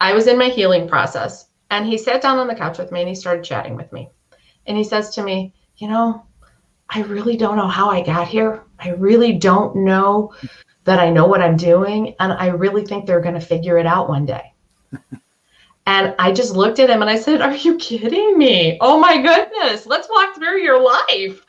I 0.00 0.14
was 0.14 0.26
in 0.26 0.38
my 0.38 0.48
healing 0.48 0.88
process 0.88 1.48
and 1.72 1.86
he 1.86 1.96
sat 1.96 2.20
down 2.20 2.38
on 2.38 2.48
the 2.48 2.54
couch 2.54 2.76
with 2.76 2.92
me 2.92 3.00
and 3.00 3.08
he 3.08 3.14
started 3.14 3.42
chatting 3.42 3.76
with 3.76 3.90
me. 3.94 4.10
And 4.66 4.76
he 4.76 4.84
says 4.84 5.08
to 5.14 5.22
me, 5.22 5.54
You 5.78 5.88
know, 5.88 6.26
I 6.90 7.00
really 7.00 7.34
don't 7.34 7.56
know 7.56 7.66
how 7.66 7.88
I 7.88 8.02
got 8.02 8.28
here. 8.28 8.64
I 8.78 8.90
really 8.90 9.32
don't 9.32 9.76
know 9.76 10.34
that 10.84 10.98
I 10.98 11.08
know 11.08 11.26
what 11.26 11.40
I'm 11.40 11.56
doing. 11.56 12.14
And 12.20 12.34
I 12.34 12.48
really 12.48 12.84
think 12.84 13.06
they're 13.06 13.22
going 13.22 13.40
to 13.40 13.40
figure 13.40 13.78
it 13.78 13.86
out 13.86 14.10
one 14.10 14.26
day. 14.26 14.52
and 15.86 16.14
I 16.18 16.30
just 16.30 16.54
looked 16.54 16.78
at 16.78 16.90
him 16.90 17.00
and 17.00 17.10
I 17.10 17.18
said, 17.18 17.40
Are 17.40 17.56
you 17.56 17.78
kidding 17.78 18.36
me? 18.36 18.76
Oh 18.82 19.00
my 19.00 19.22
goodness, 19.22 19.86
let's 19.86 20.10
walk 20.10 20.34
through 20.34 20.60
your 20.60 20.78
life. 20.78 21.42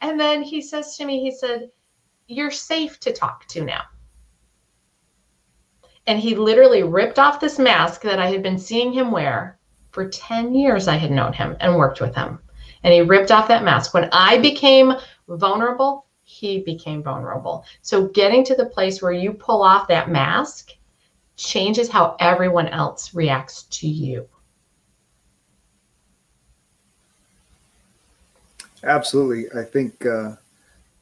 And 0.00 0.18
then 0.18 0.42
he 0.42 0.60
says 0.60 0.96
to 0.96 1.04
me, 1.04 1.20
He 1.20 1.30
said, 1.30 1.70
You're 2.26 2.50
safe 2.50 2.98
to 2.98 3.12
talk 3.12 3.46
to 3.46 3.64
now. 3.64 3.82
And 6.06 6.18
he 6.18 6.34
literally 6.34 6.82
ripped 6.82 7.18
off 7.18 7.40
this 7.40 7.58
mask 7.58 8.02
that 8.02 8.18
I 8.18 8.26
had 8.26 8.42
been 8.42 8.58
seeing 8.58 8.92
him 8.92 9.12
wear 9.12 9.58
for 9.92 10.08
10 10.08 10.54
years. 10.54 10.88
I 10.88 10.96
had 10.96 11.10
known 11.12 11.32
him 11.32 11.56
and 11.60 11.76
worked 11.76 12.00
with 12.00 12.14
him. 12.14 12.38
And 12.82 12.92
he 12.92 13.00
ripped 13.00 13.30
off 13.30 13.48
that 13.48 13.62
mask. 13.62 13.94
When 13.94 14.08
I 14.12 14.38
became 14.38 14.94
vulnerable, 15.28 16.06
he 16.24 16.60
became 16.60 17.02
vulnerable. 17.02 17.64
So 17.82 18.08
getting 18.08 18.42
to 18.44 18.54
the 18.56 18.66
place 18.66 19.00
where 19.00 19.12
you 19.12 19.32
pull 19.32 19.62
off 19.62 19.86
that 19.88 20.10
mask 20.10 20.72
changes 21.36 21.88
how 21.88 22.16
everyone 22.18 22.68
else 22.68 23.14
reacts 23.14 23.64
to 23.64 23.86
you. 23.86 24.28
Absolutely. 28.84 29.46
I 29.58 29.64
think 29.64 30.04
uh, 30.04 30.32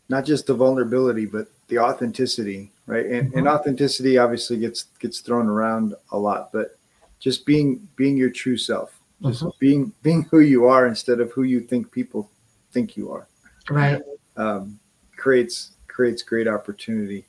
not 0.08 0.24
just 0.24 0.46
the 0.46 0.54
vulnerability, 0.54 1.24
but 1.24 1.46
the 1.68 1.78
authenticity 1.78 2.70
right? 2.90 3.06
And, 3.06 3.28
mm-hmm. 3.28 3.38
and 3.38 3.48
authenticity 3.48 4.18
obviously 4.18 4.58
gets 4.58 4.84
gets 4.98 5.20
thrown 5.20 5.46
around 5.46 5.94
a 6.10 6.18
lot, 6.18 6.52
but 6.52 6.76
just 7.20 7.46
being 7.46 7.86
being 7.94 8.16
your 8.16 8.30
true 8.30 8.56
self, 8.56 8.98
just 9.22 9.40
mm-hmm. 9.42 9.50
being 9.60 9.92
being 10.02 10.22
who 10.30 10.40
you 10.40 10.66
are 10.66 10.88
instead 10.88 11.20
of 11.20 11.30
who 11.32 11.44
you 11.44 11.60
think 11.60 11.90
people 11.92 12.28
think 12.72 12.96
you 12.96 13.12
are, 13.12 13.28
right? 13.70 14.02
Um, 14.36 14.80
creates 15.16 15.72
creates 15.86 16.22
great 16.22 16.48
opportunity, 16.48 17.24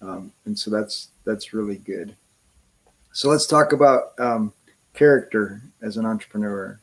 um, 0.00 0.32
and 0.44 0.56
so 0.56 0.70
that's 0.70 1.08
that's 1.24 1.52
really 1.52 1.78
good. 1.78 2.14
So 3.12 3.28
let's 3.28 3.46
talk 3.46 3.72
about 3.72 4.18
um, 4.18 4.52
character 4.94 5.62
as 5.82 5.96
an 5.96 6.06
entrepreneur. 6.06 6.80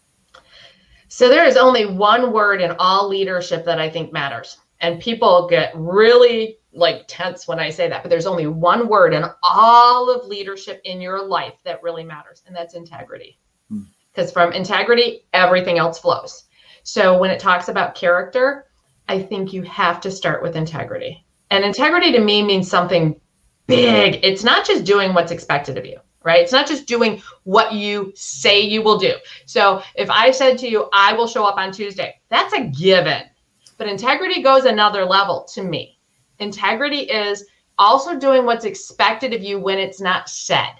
So 1.07 1.27
there 1.27 1.45
is 1.45 1.57
only 1.57 1.87
one 1.87 2.31
word 2.31 2.61
in 2.61 2.75
all 2.77 3.07
leadership 3.07 3.65
that 3.65 3.79
I 3.79 3.89
think 3.89 4.11
matters, 4.11 4.57
and 4.81 4.99
people 4.99 5.47
get 5.49 5.71
really 5.75 6.58
like 6.71 7.05
tense 7.07 7.47
when 7.47 7.59
I 7.59 7.69
say 7.69 7.89
that, 7.89 8.03
but 8.03 8.09
there's 8.09 8.25
only 8.25 8.47
one 8.47 8.87
word 8.87 9.13
in 9.13 9.25
all 9.43 10.09
of 10.09 10.27
leadership 10.27 10.81
in 10.83 11.01
your 11.01 11.25
life 11.25 11.55
that 11.65 11.83
really 11.83 12.03
matters, 12.03 12.43
and 12.45 12.55
that's 12.55 12.75
integrity. 12.75 13.39
Hmm. 13.69 13.83
Because 14.11 14.19
because 14.19 14.33
from 14.33 14.51
integrity, 14.51 15.25
everything 15.33 15.77
else 15.77 15.99
flows. 15.99 16.45
So 16.83 17.17
when 17.17 17.31
it 17.31 17.39
talks 17.39 17.69
about 17.69 17.95
character, 17.95 18.65
I 19.07 19.21
think 19.21 19.53
you 19.53 19.63
have 19.63 20.01
to 20.01 20.11
start 20.11 20.43
with 20.43 20.55
integrity. 20.55 21.25
And 21.51 21.63
integrity 21.63 22.11
to 22.11 22.19
me 22.19 22.43
means 22.43 22.69
something 22.69 23.19
big. 23.67 24.19
It's 24.23 24.43
not 24.43 24.65
just 24.65 24.83
doing 24.83 25.13
what's 25.13 25.31
expected 25.31 25.77
of 25.77 25.85
you, 25.85 25.99
right? 26.23 26.41
It's 26.41 26.51
not 26.51 26.67
just 26.67 26.85
doing 26.85 27.21
what 27.43 27.73
you 27.73 28.11
say 28.15 28.59
you 28.59 28.81
will 28.81 28.97
do. 28.97 29.13
So 29.45 29.81
if 29.95 30.09
I 30.09 30.31
said 30.31 30.57
to 30.59 30.67
you, 30.67 30.89
I 30.91 31.13
will 31.13 31.27
show 31.27 31.45
up 31.45 31.57
on 31.57 31.71
Tuesday, 31.71 32.19
that's 32.29 32.53
a 32.53 32.65
given. 32.65 33.23
But 33.77 33.87
integrity 33.87 34.41
goes 34.43 34.65
another 34.65 35.05
level 35.05 35.47
to 35.53 35.63
me. 35.63 35.98
Integrity 36.39 37.01
is 37.01 37.45
also 37.77 38.17
doing 38.17 38.45
what's 38.45 38.65
expected 38.65 39.33
of 39.33 39.41
you 39.41 39.59
when 39.59 39.77
it's 39.77 40.01
not 40.01 40.29
said. 40.29 40.73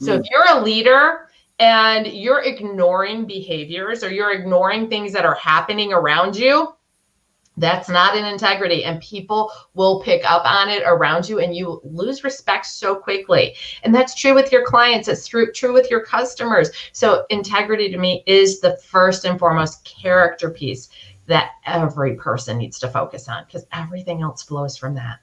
So 0.00 0.16
mm. 0.16 0.20
if 0.20 0.30
you're 0.30 0.58
a 0.58 0.62
leader 0.62 1.28
and 1.58 2.06
you're 2.06 2.42
ignoring 2.42 3.26
behaviors 3.26 4.02
or 4.02 4.10
you're 4.10 4.32
ignoring 4.32 4.88
things 4.88 5.12
that 5.12 5.24
are 5.24 5.36
happening 5.36 5.92
around 5.92 6.36
you, 6.36 6.74
that's 7.56 7.88
not 7.88 8.16
an 8.16 8.24
integrity 8.24 8.84
and 8.84 9.00
people 9.00 9.50
will 9.74 10.02
pick 10.02 10.28
up 10.28 10.44
on 10.44 10.68
it 10.68 10.82
around 10.84 11.28
you 11.28 11.38
and 11.38 11.54
you 11.54 11.80
lose 11.84 12.24
respect 12.24 12.66
so 12.66 12.96
quickly 12.96 13.54
and 13.84 13.94
that's 13.94 14.14
true 14.14 14.34
with 14.34 14.50
your 14.50 14.64
clients 14.64 15.06
it's 15.06 15.26
true, 15.26 15.52
true 15.52 15.72
with 15.72 15.90
your 15.90 16.04
customers 16.04 16.70
so 16.92 17.24
integrity 17.30 17.90
to 17.90 17.98
me 17.98 18.24
is 18.26 18.60
the 18.60 18.76
first 18.78 19.24
and 19.24 19.38
foremost 19.38 19.84
character 19.84 20.50
piece 20.50 20.88
that 21.26 21.52
every 21.64 22.14
person 22.14 22.58
needs 22.58 22.78
to 22.80 22.88
focus 22.88 23.28
on 23.28 23.44
because 23.44 23.64
everything 23.72 24.22
else 24.22 24.42
flows 24.42 24.76
from 24.76 24.94
that. 24.94 25.20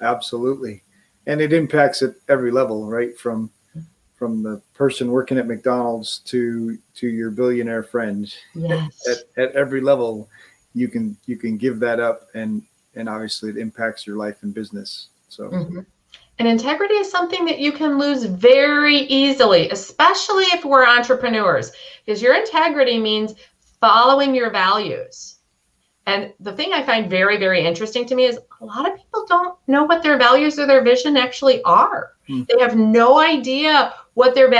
Absolutely. 0.00 0.82
And 1.26 1.40
it 1.40 1.52
impacts 1.52 2.02
at 2.02 2.14
every 2.28 2.50
level 2.50 2.86
right? 2.86 3.18
From 3.18 3.50
from 4.14 4.42
the 4.42 4.62
person 4.74 5.10
working 5.10 5.38
at 5.38 5.46
mcdonald's 5.46 6.20
to 6.20 6.78
to 6.94 7.08
your 7.08 7.30
billionaire 7.30 7.82
friend. 7.82 8.32
Yes. 8.54 9.06
at, 9.08 9.42
at 9.42 9.54
every 9.56 9.80
level 9.80 10.28
you 10.74 10.88
can 10.88 11.16
you 11.26 11.36
can 11.36 11.56
give 11.56 11.80
that 11.80 12.00
up 12.00 12.28
and 12.34 12.62
and 12.94 13.08
obviously 13.08 13.50
it 13.50 13.56
impacts 13.56 14.06
your 14.06 14.16
life 14.16 14.42
and 14.42 14.54
business. 14.54 15.08
So. 15.28 15.48
Mm-hmm. 15.48 15.80
and 16.38 16.46
integrity 16.46 16.94
is 16.94 17.10
something 17.10 17.44
that 17.44 17.58
you 17.58 17.72
can 17.72 17.98
lose 17.98 18.24
very 18.24 18.98
easily 18.98 19.68
especially 19.70 20.44
if 20.44 20.64
we're 20.64 20.86
entrepreneurs 20.86 21.72
because 22.06 22.22
your 22.22 22.36
integrity 22.36 22.98
means 22.98 23.34
following 23.84 24.34
your 24.34 24.50
values 24.50 25.38
and 26.06 26.32
the 26.40 26.52
thing 26.52 26.72
i 26.72 26.82
find 26.82 27.10
very 27.10 27.36
very 27.38 27.64
interesting 27.64 28.06
to 28.06 28.14
me 28.14 28.24
is 28.24 28.38
a 28.60 28.64
lot 28.64 28.88
of 28.88 28.96
people 28.96 29.26
don't 29.28 29.58
know 29.66 29.84
what 29.84 30.02
their 30.02 30.18
values 30.18 30.58
or 30.58 30.66
their 30.66 30.82
vision 30.82 31.16
actually 31.16 31.62
are 31.64 32.12
mm. 32.28 32.46
they 32.46 32.60
have 32.60 32.76
no 32.76 33.18
idea 33.18 33.92
what 34.14 34.34
their 34.34 34.50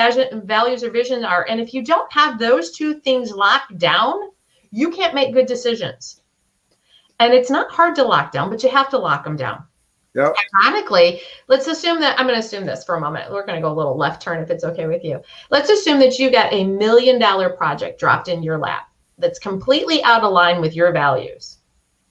values 0.43 0.83
or 0.83 0.91
vision 0.91 1.25
are 1.25 1.47
and 1.49 1.61
if 1.61 1.73
you 1.73 1.83
don't 1.83 2.13
have 2.13 2.39
those 2.39 2.73
two 2.73 3.01
things 3.01 3.31
locked 3.31 3.79
down 3.79 4.15
you 4.75 4.91
can't 4.91 5.15
make 5.15 5.33
good 5.33 5.47
decisions. 5.47 6.21
And 7.21 7.33
it's 7.33 7.51
not 7.51 7.71
hard 7.71 7.95
to 7.95 8.03
lock 8.03 8.33
down, 8.33 8.51
but 8.51 8.63
you 8.63 8.69
have 8.71 8.91
to 8.91 8.99
lock 8.99 9.23
them 9.23 9.37
down. 9.37 9.63
Yep. 10.15 10.35
Ironically, 10.65 11.21
let's 11.47 11.69
assume 11.69 12.01
that 12.01 12.19
I'm 12.19 12.27
going 12.27 12.39
to 12.39 12.45
assume 12.45 12.67
this 12.67 12.85
for 12.85 12.97
a 12.97 13.01
moment. 13.01 13.33
We're 13.33 13.47
going 13.47 13.57
to 13.57 13.63
go 13.63 13.73
a 13.73 13.75
little 13.75 13.97
left 13.97 14.21
turn 14.21 14.43
if 14.43 14.51
it's 14.51 14.65
okay 14.65 14.87
with 14.87 15.05
you. 15.05 15.21
Let's 15.51 15.71
assume 15.71 16.01
that 16.01 16.19
you 16.19 16.31
got 16.31 16.53
a 16.53 16.65
million 16.65 17.21
dollar 17.21 17.51
project 17.51 18.01
dropped 18.01 18.29
in 18.29 18.43
your 18.43 18.59
lap 18.59 18.89
that's 19.19 19.39
completely 19.39 20.03
out 20.05 20.25
of 20.25 20.33
line 20.33 20.61
with 20.61 20.75
your 20.75 20.93
values 20.93 21.59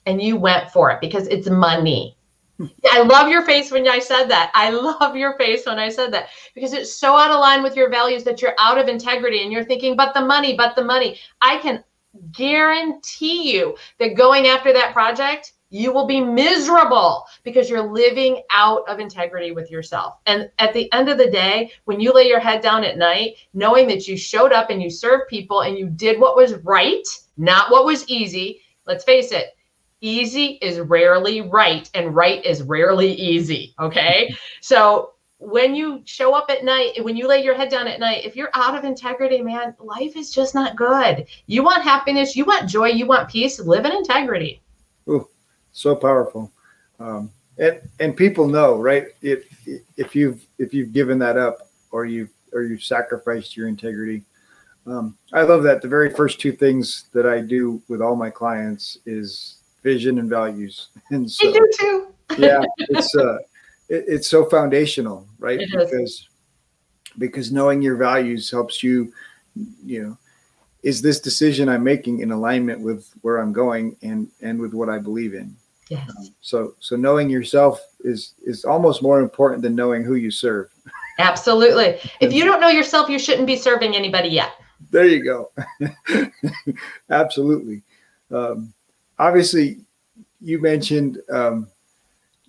and 0.06 0.20
you 0.20 0.36
went 0.36 0.70
for 0.70 0.90
it 0.90 1.00
because 1.00 1.26
it's 1.28 1.48
money. 1.48 2.16
Hmm. 2.58 2.66
I 2.90 3.02
love 3.02 3.28
your 3.28 3.42
face 3.42 3.70
when 3.70 3.88
I 3.88 3.98
said 3.98 4.26
that. 4.28 4.50
I 4.54 4.70
love 4.70 5.16
your 5.16 5.36
face 5.38 5.66
when 5.66 5.78
I 5.78 5.88
said 5.88 6.12
that 6.12 6.28
because 6.54 6.72
it's 6.72 6.94
so 6.94 7.16
out 7.16 7.30
of 7.30 7.40
line 7.40 7.62
with 7.62 7.76
your 7.76 7.90
values 7.90 8.24
that 8.24 8.40
you're 8.40 8.54
out 8.58 8.78
of 8.78 8.88
integrity 8.88 9.42
and 9.42 9.52
you're 9.52 9.64
thinking, 9.64 9.96
but 9.96 10.14
the 10.14 10.24
money, 10.24 10.56
but 10.56 10.76
the 10.76 10.84
money. 10.84 11.18
I 11.40 11.58
can 11.58 11.82
guarantee 12.32 13.52
you 13.52 13.76
that 13.98 14.14
going 14.14 14.46
after 14.46 14.72
that 14.72 14.92
project, 14.92 15.54
you 15.74 15.92
will 15.92 16.06
be 16.06 16.20
miserable 16.20 17.26
because 17.42 17.68
you're 17.68 17.92
living 17.92 18.40
out 18.52 18.88
of 18.88 19.00
integrity 19.00 19.50
with 19.50 19.72
yourself. 19.72 20.18
And 20.24 20.48
at 20.60 20.72
the 20.72 20.90
end 20.92 21.08
of 21.08 21.18
the 21.18 21.28
day, 21.28 21.72
when 21.84 21.98
you 21.98 22.12
lay 22.12 22.28
your 22.28 22.38
head 22.38 22.62
down 22.62 22.84
at 22.84 22.96
night, 22.96 23.38
knowing 23.54 23.88
that 23.88 24.06
you 24.06 24.16
showed 24.16 24.52
up 24.52 24.70
and 24.70 24.80
you 24.80 24.88
served 24.88 25.28
people 25.28 25.62
and 25.62 25.76
you 25.76 25.88
did 25.88 26.20
what 26.20 26.36
was 26.36 26.54
right, 26.62 27.02
not 27.36 27.72
what 27.72 27.84
was 27.84 28.08
easy, 28.08 28.60
let's 28.86 29.02
face 29.02 29.32
it, 29.32 29.56
easy 30.00 30.60
is 30.62 30.78
rarely 30.78 31.40
right 31.40 31.90
and 31.94 32.14
right 32.14 32.44
is 32.44 32.62
rarely 32.62 33.12
easy. 33.12 33.74
Okay. 33.80 34.32
So 34.60 35.10
when 35.38 35.74
you 35.74 36.00
show 36.06 36.34
up 36.34 36.50
at 36.50 36.64
night, 36.64 37.04
when 37.04 37.16
you 37.16 37.28
lay 37.28 37.44
your 37.44 37.54
head 37.54 37.68
down 37.68 37.86
at 37.86 38.00
night, 38.00 38.24
if 38.24 38.34
you're 38.34 38.48
out 38.54 38.78
of 38.78 38.84
integrity, 38.84 39.42
man, 39.42 39.74
life 39.78 40.16
is 40.16 40.32
just 40.32 40.54
not 40.54 40.74
good. 40.74 41.26
You 41.46 41.62
want 41.62 41.82
happiness, 41.82 42.34
you 42.34 42.46
want 42.46 42.70
joy, 42.70 42.88
you 42.88 43.06
want 43.06 43.28
peace, 43.28 43.60
live 43.60 43.84
in 43.84 43.92
integrity. 43.92 44.62
So 45.74 45.94
powerful. 45.94 46.50
Um, 46.98 47.30
and 47.58 47.80
and 48.00 48.16
people 48.16 48.48
know, 48.48 48.76
right? 48.76 49.08
If 49.20 49.44
if 49.96 50.14
you've 50.16 50.46
if 50.58 50.72
you've 50.72 50.92
given 50.92 51.18
that 51.18 51.36
up 51.36 51.68
or 51.90 52.06
you've 52.06 52.30
or 52.52 52.62
you've 52.62 52.82
sacrificed 52.82 53.56
your 53.56 53.68
integrity. 53.68 54.22
Um, 54.86 55.16
I 55.32 55.42
love 55.42 55.62
that. 55.64 55.82
The 55.82 55.88
very 55.88 56.10
first 56.10 56.40
two 56.40 56.52
things 56.52 57.06
that 57.12 57.26
I 57.26 57.40
do 57.40 57.82
with 57.88 58.00
all 58.00 58.16
my 58.16 58.30
clients 58.30 58.98
is 59.04 59.58
vision 59.82 60.18
and 60.18 60.30
values. 60.30 60.88
And 61.10 61.30
so, 61.30 61.48
I 61.48 61.52
do 61.52 61.70
too. 61.78 62.06
yeah, 62.38 62.62
it's 62.78 63.14
uh 63.16 63.38
it, 63.88 64.04
it's 64.06 64.28
so 64.28 64.44
foundational, 64.44 65.26
right? 65.38 65.60
It 65.60 65.70
because 65.70 65.92
is. 65.92 66.28
because 67.18 67.52
knowing 67.52 67.82
your 67.82 67.96
values 67.96 68.50
helps 68.50 68.82
you, 68.82 69.12
you 69.84 70.02
know, 70.02 70.18
is 70.84 71.00
this 71.02 71.18
decision 71.18 71.68
I'm 71.68 71.82
making 71.82 72.20
in 72.20 72.30
alignment 72.30 72.80
with 72.80 73.10
where 73.22 73.38
I'm 73.38 73.52
going 73.52 73.96
and 74.02 74.28
and 74.40 74.60
with 74.60 74.72
what 74.74 74.88
I 74.88 74.98
believe 74.98 75.34
in? 75.34 75.56
Yes. 75.94 76.10
Um, 76.18 76.34
so 76.40 76.74
so 76.80 76.96
knowing 76.96 77.30
yourself 77.30 77.80
is 78.00 78.34
is 78.44 78.64
almost 78.64 79.02
more 79.02 79.20
important 79.20 79.62
than 79.62 79.74
knowing 79.74 80.04
who 80.04 80.14
you 80.14 80.30
serve. 80.30 80.70
Absolutely. 81.18 81.98
If 82.20 82.32
you 82.32 82.44
don't 82.44 82.60
know 82.60 82.68
yourself, 82.68 83.08
you 83.08 83.18
shouldn't 83.18 83.46
be 83.46 83.56
serving 83.56 83.94
anybody 83.94 84.28
yet. 84.28 84.52
There 84.90 85.06
you 85.06 85.24
go. 85.24 85.50
Absolutely. 87.10 87.82
Um, 88.32 88.72
obviously, 89.18 89.78
you 90.40 90.60
mentioned 90.60 91.20
um, 91.30 91.68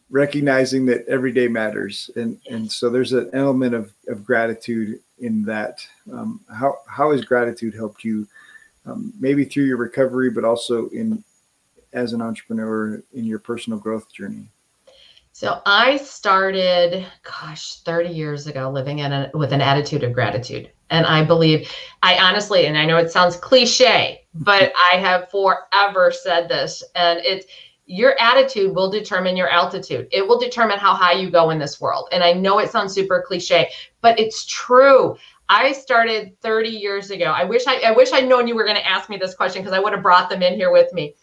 recognizing 0.09 0.85
that 0.87 1.07
every 1.07 1.31
day 1.31 1.47
matters 1.47 2.09
and 2.15 2.39
and 2.49 2.71
so 2.71 2.89
there's 2.89 3.13
an 3.13 3.29
element 3.33 3.73
of, 3.73 3.91
of 4.07 4.23
gratitude 4.23 4.99
in 5.19 5.43
that 5.43 5.85
um, 6.11 6.39
how 6.53 6.77
how 6.87 7.11
has 7.11 7.25
gratitude 7.25 7.73
helped 7.73 8.03
you 8.03 8.27
um, 8.85 9.11
maybe 9.19 9.43
through 9.43 9.63
your 9.65 9.77
recovery 9.77 10.29
but 10.29 10.45
also 10.45 10.89
in 10.89 11.23
as 11.95 12.13
an 12.13 12.21
entrepreneur 12.21 13.01
in 13.13 13.25
your 13.25 13.39
personal 13.39 13.79
growth 13.79 14.11
journey 14.11 14.51
so 15.31 15.61
i 15.65 15.97
started 15.97 17.05
gosh 17.23 17.79
30 17.81 18.09
years 18.09 18.47
ago 18.47 18.69
living 18.69 18.99
in 18.99 19.11
a, 19.11 19.31
with 19.33 19.51
an 19.51 19.61
attitude 19.61 20.03
of 20.03 20.13
gratitude 20.13 20.71
and 20.89 21.05
i 21.05 21.23
believe 21.23 21.71
i 22.03 22.17
honestly 22.17 22.67
and 22.67 22.77
i 22.77 22.85
know 22.85 22.97
it 22.97 23.11
sounds 23.11 23.35
cliche 23.35 24.21
but 24.33 24.71
i 24.93 24.97
have 24.97 25.29
forever 25.31 26.11
said 26.11 26.47
this 26.47 26.83
and 26.95 27.19
it's 27.23 27.45
your 27.87 28.19
attitude 28.19 28.75
will 28.75 28.89
determine 28.89 29.37
your 29.37 29.49
altitude. 29.49 30.07
It 30.11 30.27
will 30.27 30.39
determine 30.39 30.79
how 30.79 30.95
high 30.95 31.13
you 31.13 31.29
go 31.29 31.51
in 31.51 31.59
this 31.59 31.79
world. 31.79 32.09
And 32.11 32.23
I 32.23 32.33
know 32.33 32.59
it 32.59 32.71
sounds 32.71 32.93
super 32.93 33.23
cliche, 33.25 33.69
but 34.01 34.19
it's 34.19 34.45
true. 34.45 35.15
I 35.49 35.71
started 35.71 36.39
30 36.41 36.69
years 36.69 37.11
ago. 37.11 37.25
I 37.25 37.43
wish 37.43 37.67
I, 37.67 37.77
I 37.81 37.91
wish 37.91 38.11
I'd 38.11 38.27
known 38.27 38.47
you 38.47 38.55
were 38.55 38.63
going 38.63 38.77
to 38.77 38.87
ask 38.87 39.09
me 39.09 39.17
this 39.17 39.35
question 39.35 39.61
because 39.61 39.75
I 39.75 39.79
would 39.79 39.93
have 39.93 40.01
brought 40.01 40.29
them 40.29 40.41
in 40.41 40.55
here 40.55 40.71
with 40.71 40.91
me. 40.93 41.15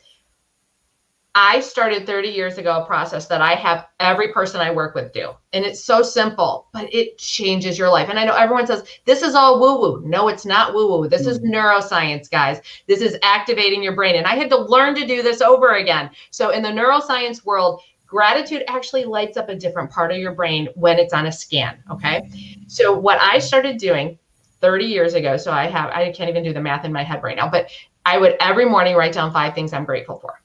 I 1.35 1.61
started 1.61 2.07
30 2.07 2.29
years 2.29 2.59
ago 2.59 2.83
a 2.83 2.85
process 2.85 3.27
that 3.29 3.40
I 3.40 3.55
have 3.55 3.87
every 4.01 4.33
person 4.33 4.61
I 4.61 4.71
work 4.71 4.95
with 4.95 5.14
do. 5.14 5.31
And 5.55 5.64
it's 5.64 5.83
so 5.83 6.03
simple, 6.03 6.68
but 6.75 6.92
it 6.92 7.16
changes 7.16 7.79
your 7.79 7.88
life. 7.88 8.11
And 8.11 8.18
I 8.18 8.27
know 8.27 8.35
everyone 8.35 8.66
says 8.66 8.85
this 9.07 9.23
is 9.23 9.35
all 9.35 9.59
woo 9.59 9.81
woo. 9.81 10.03
No, 10.05 10.29
it's 10.29 10.45
not 10.45 10.75
woo 10.75 10.88
woo. 10.88 11.09
This 11.09 11.27
is 11.27 11.38
mm-hmm. 11.38 11.55
neuroscience, 11.55 12.31
guys. 12.31 12.61
This 12.87 13.01
is 13.01 13.16
activating 13.23 13.83
your 13.83 13.95
brain. 13.95 14.16
And 14.16 14.27
I 14.27 14.35
had 14.35 14.51
to 14.51 14.59
learn 14.59 14.95
to 14.97 15.07
do 15.07 15.23
this 15.23 15.40
over 15.40 15.77
again. 15.77 16.11
So 16.31 16.51
in 16.51 16.62
the 16.62 16.68
neuroscience 16.68 17.47
world, 17.47 17.81
gratitude 18.07 18.62
actually 18.68 19.07
lights 19.07 19.38
up 19.38 19.49
a 19.49 19.55
different 19.55 19.90
part 19.90 20.12
of 20.12 20.18
your 20.18 20.35
brain 20.35 20.68
when 20.75 20.99
it's 20.99 21.14
on 21.14 21.27
a 21.27 21.33
scan. 21.33 21.83
Okay. 21.90 22.31
So 22.66 22.92
what 22.92 23.18
I 23.23 23.38
started 23.38 23.79
doing 23.79 24.18
30 24.61 24.85
years 24.85 25.14
ago, 25.14 25.38
so 25.38 25.51
I 25.51 25.66
have, 25.66 25.88
I 25.90 26.12
can't 26.12 26.29
even 26.29 26.45
do 26.45 26.53
the 26.53 26.61
math 26.61 26.85
in 26.85 26.92
my 26.92 27.05
head 27.05 27.23
right 27.23 27.37
now, 27.37 27.49
but 27.49 27.71
I 28.05 28.18
would 28.18 28.37
every 28.38 28.66
morning 28.66 28.97
write 28.97 29.14
down 29.14 29.33
five 29.33 29.55
things 29.55 29.73
I'm 29.73 29.87
grateful 29.87 30.18
for 30.18 30.41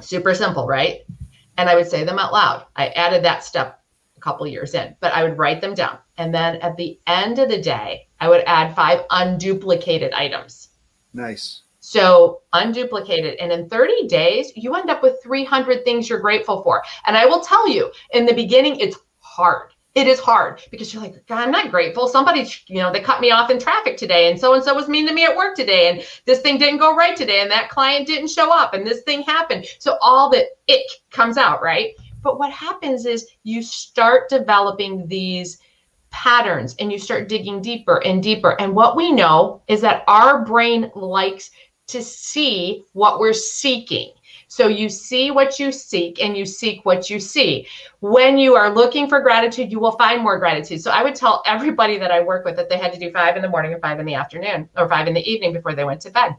Super 0.00 0.34
simple, 0.34 0.66
right? 0.66 1.02
And 1.58 1.68
I 1.68 1.74
would 1.74 1.88
say 1.88 2.04
them 2.04 2.18
out 2.18 2.32
loud. 2.32 2.66
I 2.76 2.88
added 2.88 3.24
that 3.24 3.44
step 3.44 3.80
a 4.16 4.20
couple 4.20 4.46
years 4.46 4.74
in, 4.74 4.96
but 5.00 5.12
I 5.12 5.22
would 5.22 5.38
write 5.38 5.60
them 5.60 5.74
down. 5.74 5.98
And 6.16 6.34
then 6.34 6.56
at 6.56 6.76
the 6.76 6.98
end 7.06 7.38
of 7.38 7.48
the 7.48 7.60
day, 7.60 8.08
I 8.20 8.28
would 8.28 8.44
add 8.46 8.74
five 8.74 9.06
unduplicated 9.08 10.14
items. 10.14 10.68
Nice. 11.12 11.62
So 11.80 12.42
unduplicated. 12.54 13.36
And 13.40 13.50
in 13.50 13.68
30 13.68 14.06
days, 14.06 14.52
you 14.54 14.74
end 14.74 14.88
up 14.88 15.02
with 15.02 15.22
300 15.22 15.84
things 15.84 16.08
you're 16.08 16.20
grateful 16.20 16.62
for. 16.62 16.82
And 17.06 17.16
I 17.16 17.26
will 17.26 17.40
tell 17.40 17.68
you, 17.68 17.90
in 18.12 18.24
the 18.24 18.34
beginning, 18.34 18.78
it's 18.78 18.96
hard. 19.18 19.71
It 19.94 20.06
is 20.06 20.18
hard 20.18 20.62
because 20.70 20.92
you're 20.92 21.02
like, 21.02 21.22
I'm 21.30 21.50
not 21.50 21.70
grateful. 21.70 22.08
Somebody, 22.08 22.48
you 22.66 22.76
know, 22.76 22.92
they 22.92 23.00
cut 23.00 23.20
me 23.20 23.30
off 23.30 23.50
in 23.50 23.58
traffic 23.58 23.96
today, 23.96 24.30
and 24.30 24.40
so 24.40 24.54
and 24.54 24.64
so 24.64 24.74
was 24.74 24.88
mean 24.88 25.06
to 25.06 25.12
me 25.12 25.24
at 25.24 25.36
work 25.36 25.54
today, 25.54 25.90
and 25.90 26.02
this 26.24 26.40
thing 26.40 26.58
didn't 26.58 26.78
go 26.78 26.96
right 26.96 27.16
today, 27.16 27.40
and 27.40 27.50
that 27.50 27.68
client 27.68 28.06
didn't 28.06 28.28
show 28.28 28.50
up, 28.50 28.74
and 28.74 28.86
this 28.86 29.02
thing 29.02 29.22
happened. 29.22 29.66
So 29.78 29.98
all 30.00 30.30
the 30.30 30.46
ick 30.70 30.86
comes 31.10 31.36
out, 31.36 31.62
right? 31.62 31.94
But 32.22 32.38
what 32.38 32.52
happens 32.52 33.04
is 33.04 33.28
you 33.42 33.62
start 33.62 34.28
developing 34.28 35.06
these 35.08 35.58
patterns 36.10 36.76
and 36.78 36.92
you 36.92 36.98
start 36.98 37.28
digging 37.28 37.60
deeper 37.60 38.02
and 38.04 38.22
deeper. 38.22 38.60
And 38.60 38.74
what 38.74 38.96
we 38.96 39.10
know 39.10 39.62
is 39.66 39.80
that 39.80 40.04
our 40.06 40.44
brain 40.44 40.90
likes 40.94 41.50
to 41.88 42.02
see 42.02 42.84
what 42.92 43.18
we're 43.18 43.32
seeking. 43.32 44.12
So 44.52 44.68
you 44.68 44.90
see 44.90 45.30
what 45.30 45.58
you 45.58 45.72
seek 45.72 46.22
and 46.22 46.36
you 46.36 46.44
seek 46.44 46.84
what 46.84 47.08
you 47.08 47.18
see. 47.18 47.66
When 48.00 48.36
you 48.36 48.54
are 48.54 48.68
looking 48.68 49.08
for 49.08 49.20
gratitude, 49.20 49.72
you 49.72 49.80
will 49.80 49.92
find 49.92 50.22
more 50.22 50.38
gratitude. 50.38 50.82
So 50.82 50.90
I 50.90 51.02
would 51.02 51.14
tell 51.14 51.42
everybody 51.46 51.96
that 51.96 52.10
I 52.10 52.20
work 52.20 52.44
with 52.44 52.56
that 52.56 52.68
they 52.68 52.76
had 52.76 52.92
to 52.92 52.98
do 52.98 53.10
five 53.12 53.34
in 53.36 53.40
the 53.40 53.48
morning 53.48 53.72
and 53.72 53.80
five 53.80 53.98
in 53.98 54.04
the 54.04 54.14
afternoon 54.14 54.68
or 54.76 54.90
five 54.90 55.08
in 55.08 55.14
the 55.14 55.26
evening 55.26 55.54
before 55.54 55.74
they 55.74 55.84
went 55.84 56.02
to 56.02 56.10
bed. 56.10 56.36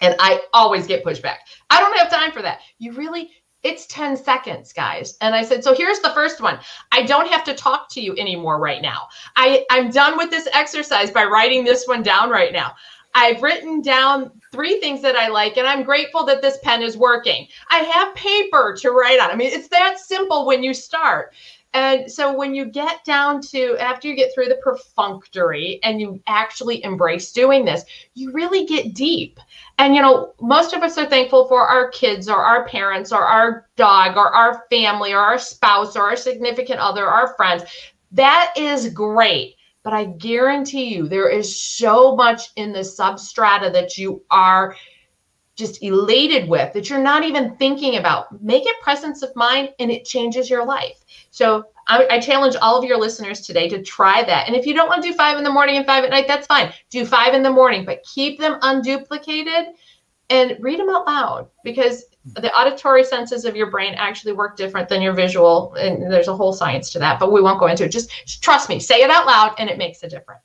And 0.00 0.14
I 0.20 0.42
always 0.52 0.86
get 0.86 1.04
pushback. 1.04 1.38
I 1.68 1.80
don't 1.80 1.98
have 1.98 2.10
time 2.12 2.30
for 2.30 2.42
that. 2.42 2.60
You 2.78 2.92
really, 2.92 3.30
it's 3.64 3.86
10 3.86 4.16
seconds, 4.16 4.72
guys. 4.72 5.16
And 5.20 5.34
I 5.34 5.42
said, 5.42 5.64
so 5.64 5.74
here's 5.74 5.98
the 5.98 6.10
first 6.10 6.40
one. 6.40 6.60
I 6.92 7.02
don't 7.02 7.26
have 7.26 7.42
to 7.42 7.54
talk 7.54 7.88
to 7.90 8.00
you 8.00 8.14
anymore 8.18 8.60
right 8.60 8.82
now. 8.82 9.08
I, 9.34 9.64
I'm 9.68 9.90
done 9.90 10.16
with 10.16 10.30
this 10.30 10.48
exercise 10.52 11.10
by 11.10 11.24
writing 11.24 11.64
this 11.64 11.88
one 11.88 12.04
down 12.04 12.30
right 12.30 12.52
now. 12.52 12.74
I've 13.14 13.42
written 13.42 13.82
down 13.82 14.30
three 14.52 14.80
things 14.80 15.02
that 15.02 15.16
I 15.16 15.28
like, 15.28 15.56
and 15.56 15.66
I'm 15.66 15.82
grateful 15.82 16.24
that 16.26 16.42
this 16.42 16.58
pen 16.62 16.82
is 16.82 16.96
working. 16.96 17.46
I 17.70 17.78
have 17.78 18.14
paper 18.14 18.76
to 18.80 18.90
write 18.90 19.20
on. 19.20 19.30
I 19.30 19.36
mean, 19.36 19.52
it's 19.52 19.68
that 19.68 19.98
simple 19.98 20.46
when 20.46 20.62
you 20.62 20.74
start. 20.74 21.34
And 21.74 22.10
so 22.10 22.36
when 22.36 22.54
you 22.54 22.66
get 22.66 23.02
down 23.04 23.40
to 23.42 23.76
after 23.78 24.06
you 24.06 24.14
get 24.14 24.34
through 24.34 24.48
the 24.48 24.60
perfunctory 24.62 25.80
and 25.82 26.00
you 26.00 26.22
actually 26.26 26.84
embrace 26.84 27.32
doing 27.32 27.64
this, 27.64 27.84
you 28.14 28.30
really 28.30 28.66
get 28.66 28.92
deep. 28.92 29.40
And 29.78 29.94
you 29.94 30.02
know, 30.02 30.34
most 30.40 30.74
of 30.74 30.82
us 30.82 30.98
are 30.98 31.06
thankful 31.06 31.48
for 31.48 31.66
our 31.66 31.88
kids 31.88 32.28
or 32.28 32.36
our 32.36 32.66
parents 32.68 33.10
or 33.10 33.24
our 33.24 33.68
dog 33.76 34.18
or 34.18 34.28
our 34.28 34.66
family 34.68 35.14
or 35.14 35.18
our 35.18 35.38
spouse 35.38 35.96
or 35.96 36.02
our 36.02 36.16
significant 36.16 36.78
other, 36.78 37.06
our 37.06 37.34
friends. 37.36 37.64
That 38.10 38.52
is 38.54 38.90
great. 38.90 39.56
But 39.82 39.92
I 39.92 40.04
guarantee 40.04 40.94
you, 40.94 41.08
there 41.08 41.28
is 41.28 41.60
so 41.60 42.14
much 42.14 42.50
in 42.56 42.72
the 42.72 42.80
substrata 42.80 43.72
that 43.72 43.98
you 43.98 44.22
are 44.30 44.76
just 45.56 45.82
elated 45.82 46.48
with 46.48 46.72
that 46.72 46.88
you're 46.88 47.02
not 47.02 47.24
even 47.24 47.56
thinking 47.56 47.96
about. 47.96 48.42
Make 48.42 48.64
it 48.64 48.80
presence 48.80 49.22
of 49.22 49.34
mind 49.36 49.70
and 49.78 49.90
it 49.90 50.04
changes 50.04 50.48
your 50.48 50.64
life. 50.64 51.04
So 51.30 51.64
I, 51.86 52.06
I, 52.10 52.20
challenge 52.20 52.56
all 52.56 52.78
of 52.78 52.84
your 52.84 52.98
listeners 52.98 53.42
today 53.42 53.68
to 53.68 53.82
try 53.82 54.22
that. 54.22 54.46
And 54.46 54.56
if 54.56 54.66
you 54.66 54.72
don't 54.72 54.88
want 54.88 55.02
to 55.02 55.08
do 55.10 55.14
five 55.14 55.36
in 55.36 55.44
the 55.44 55.50
morning 55.50 55.76
and 55.76 55.84
five 55.84 56.04
at 56.04 56.10
night, 56.10 56.26
that's 56.26 56.46
fine. 56.46 56.72
Do 56.90 57.04
five 57.04 57.34
in 57.34 57.42
the 57.42 57.50
morning, 57.50 57.84
but 57.84 58.02
keep 58.04 58.38
them 58.38 58.60
unduplicated 58.60 59.72
and 60.30 60.56
read 60.60 60.78
them 60.78 60.88
out 60.88 61.06
loud 61.06 61.48
because 61.64 62.04
the 62.24 62.52
auditory 62.54 63.04
senses 63.04 63.44
of 63.44 63.56
your 63.56 63.70
brain 63.70 63.94
actually 63.94 64.32
work 64.32 64.56
different 64.56 64.88
than 64.88 65.02
your 65.02 65.12
visual 65.12 65.74
and 65.74 66.10
there's 66.10 66.28
a 66.28 66.36
whole 66.36 66.52
science 66.52 66.90
to 66.90 66.98
that 66.98 67.18
but 67.18 67.32
we 67.32 67.40
won't 67.40 67.58
go 67.58 67.66
into 67.66 67.84
it. 67.84 67.88
Just, 67.88 68.10
trust 68.42 68.68
me 68.68 68.78
say 68.78 69.02
it 69.02 69.10
out 69.10 69.26
loud 69.26 69.54
and 69.58 69.68
it 69.68 69.78
makes 69.78 70.02
a 70.02 70.08
difference. 70.08 70.42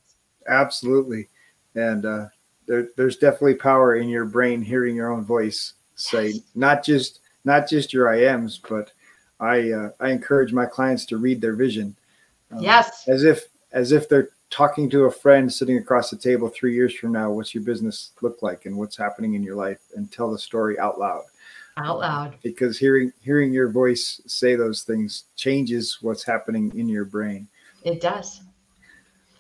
Absolutely. 0.47 1.27
And 1.75 2.05
uh, 2.05 2.25
there, 2.65 2.89
there's 2.95 3.17
definitely 3.17 3.55
power 3.55 3.95
in 3.95 4.09
your 4.09 4.25
brain 4.25 4.61
hearing 4.61 4.95
your 4.95 5.11
own 5.11 5.23
voice 5.23 5.73
say 5.95 6.33
not 6.53 6.83
just 6.83 7.21
not 7.43 7.67
just 7.67 7.91
your 7.91 8.13
iams 8.13 8.59
but 8.69 8.91
i 9.39 9.71
uh, 9.71 9.89
i 9.99 10.09
encourage 10.11 10.53
my 10.53 10.65
clients 10.65 11.05
to 11.05 11.17
read 11.17 11.41
their 11.41 11.55
vision. 11.55 11.95
Um, 12.51 12.61
yes. 12.61 13.07
as 13.07 13.23
if 13.23 13.47
as 13.71 13.91
if 13.91 14.07
they're 14.07 14.29
talking 14.49 14.89
to 14.89 15.05
a 15.05 15.11
friend 15.11 15.51
sitting 15.51 15.77
across 15.77 16.09
the 16.09 16.17
table 16.17 16.49
three 16.49 16.73
years 16.73 16.95
from 16.95 17.11
now 17.11 17.29
what's 17.29 17.53
your 17.53 17.63
business 17.63 18.11
look 18.21 18.41
like 18.41 18.65
and 18.65 18.75
what's 18.75 18.95
happening 18.95 19.33
in 19.33 19.43
your 19.43 19.55
life? 19.55 19.79
And 19.95 20.11
tell 20.11 20.31
the 20.31 20.39
story 20.39 20.79
out 20.79 20.99
loud 20.99 21.23
out 21.77 21.99
loud. 21.99 22.37
Because 22.43 22.77
hearing 22.77 23.11
hearing 23.21 23.53
your 23.53 23.69
voice 23.69 24.21
say 24.25 24.55
those 24.55 24.83
things 24.83 25.25
changes 25.35 25.99
what's 26.01 26.23
happening 26.23 26.71
in 26.75 26.89
your 26.89 27.05
brain. 27.05 27.47
It 27.83 28.01
does. 28.01 28.41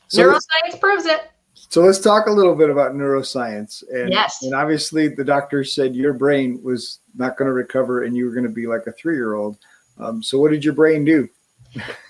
So 0.07 0.23
neuroscience 0.23 0.79
proves 0.79 1.05
it. 1.05 1.31
So 1.69 1.81
let's 1.81 1.99
talk 1.99 2.27
a 2.27 2.31
little 2.31 2.55
bit 2.55 2.69
about 2.69 2.93
neuroscience. 2.93 3.83
And 3.91 4.11
yes. 4.11 4.41
and 4.43 4.53
obviously 4.53 5.09
the 5.09 5.23
doctor 5.23 5.63
said 5.63 5.95
your 5.95 6.13
brain 6.13 6.61
was 6.63 6.99
not 7.15 7.37
going 7.37 7.47
to 7.47 7.53
recover 7.53 8.03
and 8.03 8.15
you 8.15 8.25
were 8.25 8.31
going 8.31 8.45
to 8.45 8.49
be 8.49 8.67
like 8.67 8.87
a 8.87 8.91
three-year-old. 8.93 9.57
Um, 9.99 10.23
so 10.23 10.39
what 10.39 10.51
did 10.51 10.63
your 10.63 10.75
brain 10.75 11.03
do? 11.03 11.27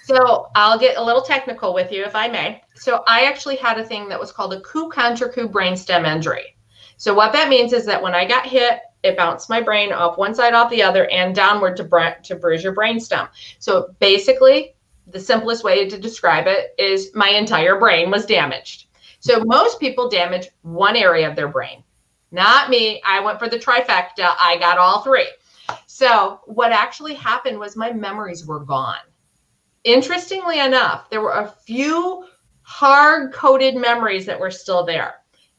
So 0.04 0.50
I'll 0.56 0.78
get 0.78 0.98
a 0.98 1.04
little 1.04 1.22
technical 1.22 1.74
with 1.74 1.92
you 1.92 2.04
if 2.04 2.16
I 2.16 2.28
may. 2.28 2.62
So 2.76 3.04
I 3.08 3.26
actually 3.26 3.56
had 3.56 3.80
a 3.80 3.84
thing 3.84 4.08
that 4.10 4.20
was 4.20 4.32
called 4.32 4.54
a 4.54 4.62
coup 4.62 4.90
contre 4.90 5.30
coup 5.30 5.50
brainstem 5.50 6.06
injury. 6.06 6.56
So 6.98 7.13
what 7.13 7.34
that 7.34 7.50
means 7.50 7.74
is 7.74 7.86
that 7.86 8.02
when 8.02 8.13
I 8.13 8.26
got 8.26 8.46
hit 8.46 8.82
it 9.08 9.17
bounced 9.17 9.50
my 9.50 9.62
brain 9.62 9.91
off 9.91 10.17
one 10.17 10.36
side 10.36 10.54
off 10.54 10.70
the 10.70 10.84
other 10.84 11.10
and 11.10 11.36
downward 11.36 11.78
to, 11.78 12.17
to 12.24 12.36
bruise 12.36 12.63
your 12.63 12.76
brainstem. 12.76 13.28
So 13.60 13.96
basically, 14.00 14.76
the 15.08 15.20
simplest 15.20 15.63
way 15.63 15.88
to 15.88 15.98
describe 15.98 16.48
it 16.48 16.76
is 16.78 17.12
my 17.15 17.30
entire 17.30 17.80
brain 17.80 18.12
was 18.12 18.26
damaged. 18.26 18.88
So 19.20 19.43
most 19.43 19.80
people 19.80 20.10
damage 20.10 20.50
one 20.62 20.96
area 20.96 21.30
of 21.30 21.36
their 21.36 21.48
brain. 21.48 21.84
Not 22.32 22.70
me. 22.70 23.02
I 23.06 23.20
went 23.22 23.39
for 23.39 23.50
the 23.50 23.58
trifecta. 23.58 24.36
I 24.39 24.58
got 24.60 24.78
all 24.78 25.02
three. 25.02 25.28
So 25.86 26.41
what 26.46 26.72
actually 26.72 27.15
happened 27.15 27.60
was 27.60 27.76
my 27.76 27.91
memories 27.91 28.46
were 28.46 28.60
gone. 28.60 28.98
Interestingly 29.84 30.60
enough, 30.60 31.10
there 31.10 31.22
were 31.22 31.39
a 31.39 31.54
few 31.65 32.26
hard 32.62 33.34
coded 33.34 33.76
memories 33.76 34.26
that 34.26 34.39
were 34.39 34.52
still 34.52 34.86
there. 34.86 35.15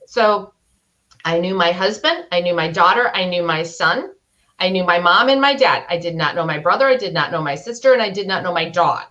So 0.07 0.53
I 1.29 1.39
knew 1.39 1.55
my 1.55 1.73
husband, 1.73 2.25
I 2.33 2.41
knew 2.41 2.55
my 2.55 2.69
daughter, 2.69 3.11
I 3.15 3.27
knew 3.27 3.43
my 3.43 3.63
son, 3.63 4.13
I 4.59 4.71
knew 4.71 4.83
my 4.83 4.99
mom 4.99 5.29
and 5.29 5.39
my 5.39 5.55
dad. 5.55 5.85
I 5.91 5.99
did 5.99 6.15
not 6.15 6.35
know 6.35 6.47
my 6.47 6.59
brother, 6.59 6.87
I 6.87 6.97
did 6.97 7.13
not 7.13 7.31
know 7.31 7.43
my 7.43 7.55
sister, 7.55 7.93
and 7.93 8.01
I 8.01 8.09
did 8.09 8.27
not 8.27 8.43
know 8.43 8.55
my 8.55 8.67
dog. 8.67 9.05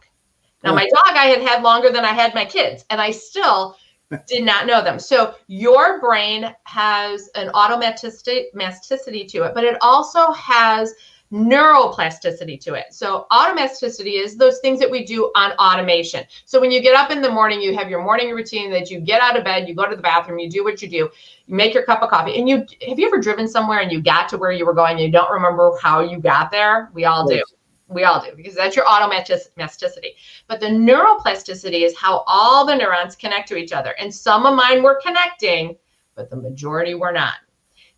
Now, 0.64 0.74
my 0.74 0.86
dog 0.86 1.16
I 1.16 1.26
had 1.26 1.44
had 1.44 1.62
longer 1.62 1.92
than 1.92 2.04
I 2.04 2.14
had 2.14 2.34
my 2.34 2.44
kids, 2.44 2.86
and 2.90 3.00
I 3.00 3.12
still 3.12 3.78
did 4.28 4.44
not 4.44 4.66
know 4.66 4.84
them. 4.84 4.98
So, 4.98 5.36
your 5.46 6.02
brain 6.02 6.56
has 6.64 7.30
an 7.36 7.50
automaticity 7.50 9.28
to 9.28 9.44
it, 9.44 9.54
but 9.54 9.64
it 9.64 9.78
also 9.82 10.32
has 10.32 10.96
neuroplasticity 11.32 12.60
to 12.62 12.74
it. 12.74 12.94
So 12.94 13.28
automaticity 13.32 14.24
is 14.24 14.38
those 14.38 14.60
things 14.60 14.80
that 14.80 14.90
we 14.90 15.06
do 15.06 15.32
on 15.36 15.52
automation. 15.54 16.24
So 16.46 16.60
when 16.60 16.72
you 16.72 16.82
get 16.82 16.96
up 16.96 17.12
in 17.12 17.22
the 17.22 17.30
morning, 17.30 17.62
you 17.62 17.76
have 17.76 17.90
your 17.90 18.02
morning 18.02 18.32
routine 18.32 18.72
that 18.72 18.90
you 18.90 19.00
get 19.00 19.22
out 19.22 19.38
of 19.38 19.44
bed, 19.44 19.68
you 19.68 19.76
go 19.76 19.90
to 19.90 19.96
the 19.96 20.02
bathroom, 20.02 20.40
you 20.40 20.50
do 20.50 20.64
what 20.64 20.82
you 20.82 20.88
do, 20.88 21.10
you 21.46 21.56
make 21.56 21.74
your 21.74 21.84
cup 21.84 22.02
of 22.02 22.10
coffee. 22.10 22.38
And 22.40 22.48
you 22.48 22.66
have 22.88 22.98
you 22.98 23.08
ever 23.08 23.20
driven 23.20 23.48
somewhere 23.48 23.80
and 23.80 23.92
you 23.92 24.02
got 24.02 24.30
to 24.30 24.38
where 24.38 24.52
you 24.52 24.66
were 24.66 24.74
going 24.74 24.94
and 24.94 25.02
you 25.02 25.12
don't 25.12 25.32
remember 25.32 25.78
how 25.82 26.00
you 26.00 26.20
got 26.20 26.50
there? 26.50 26.90
We 26.94 27.06
all 27.06 27.28
do. 27.28 27.44
We 27.90 28.04
all 28.04 28.22
do 28.22 28.36
because 28.36 28.56
that's 28.56 28.76
your 28.76 28.86
automaticity. 28.86 30.16
But 30.48 30.60
the 30.60 30.68
neuroplasticity 30.68 31.86
is 31.86 31.98
how 31.98 32.24
all 32.28 32.66
the 32.66 32.76
neurons 32.76 33.16
connect 33.16 33.48
to 33.50 33.58
each 33.58 33.72
other. 33.72 33.96
And 34.00 34.14
some 34.14 34.46
of 34.46 34.56
mine 34.56 34.84
were 34.84 35.00
connecting, 35.02 35.78
but 36.16 36.30
the 36.30 36.36
majority 36.36 36.96
were 36.96 37.14
not. 37.14 37.36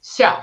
So 0.01 0.37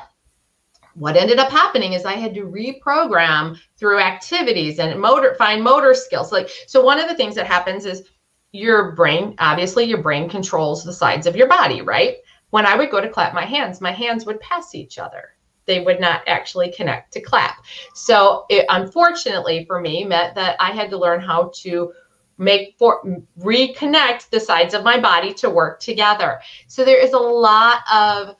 what 0.96 1.16
ended 1.16 1.38
up 1.38 1.50
happening 1.50 1.92
is 1.92 2.04
I 2.04 2.14
had 2.14 2.34
to 2.34 2.42
reprogram 2.42 3.58
through 3.76 4.00
activities 4.00 4.78
and 4.78 4.98
motor 4.98 5.34
find 5.34 5.62
motor 5.62 5.92
skills. 5.92 6.32
Like 6.32 6.48
so 6.66 6.82
one 6.82 6.98
of 6.98 7.08
the 7.08 7.14
things 7.14 7.34
that 7.34 7.46
happens 7.46 7.84
is 7.84 8.08
your 8.52 8.92
brain, 8.92 9.34
obviously 9.38 9.84
your 9.84 10.02
brain 10.02 10.28
controls 10.28 10.84
the 10.84 10.92
sides 10.92 11.26
of 11.26 11.36
your 11.36 11.48
body, 11.48 11.82
right? 11.82 12.16
When 12.50 12.64
I 12.64 12.76
would 12.76 12.90
go 12.90 13.02
to 13.02 13.10
clap 13.10 13.34
my 13.34 13.44
hands, 13.44 13.82
my 13.82 13.92
hands 13.92 14.24
would 14.24 14.40
pass 14.40 14.74
each 14.74 14.98
other. 14.98 15.36
They 15.66 15.80
would 15.80 16.00
not 16.00 16.22
actually 16.26 16.72
connect 16.72 17.12
to 17.12 17.20
clap. 17.20 17.56
So 17.94 18.46
it 18.48 18.64
unfortunately 18.70 19.66
for 19.66 19.80
me 19.80 20.04
meant 20.04 20.34
that 20.36 20.56
I 20.60 20.70
had 20.70 20.88
to 20.90 20.98
learn 20.98 21.20
how 21.20 21.50
to 21.56 21.92
make 22.38 22.74
for 22.78 23.02
reconnect 23.40 24.30
the 24.30 24.40
sides 24.40 24.74
of 24.74 24.84
my 24.84 24.98
body 24.98 25.34
to 25.34 25.50
work 25.50 25.80
together. 25.80 26.40
So 26.68 26.84
there 26.84 27.02
is 27.02 27.12
a 27.12 27.18
lot 27.18 27.80
of 27.92 28.36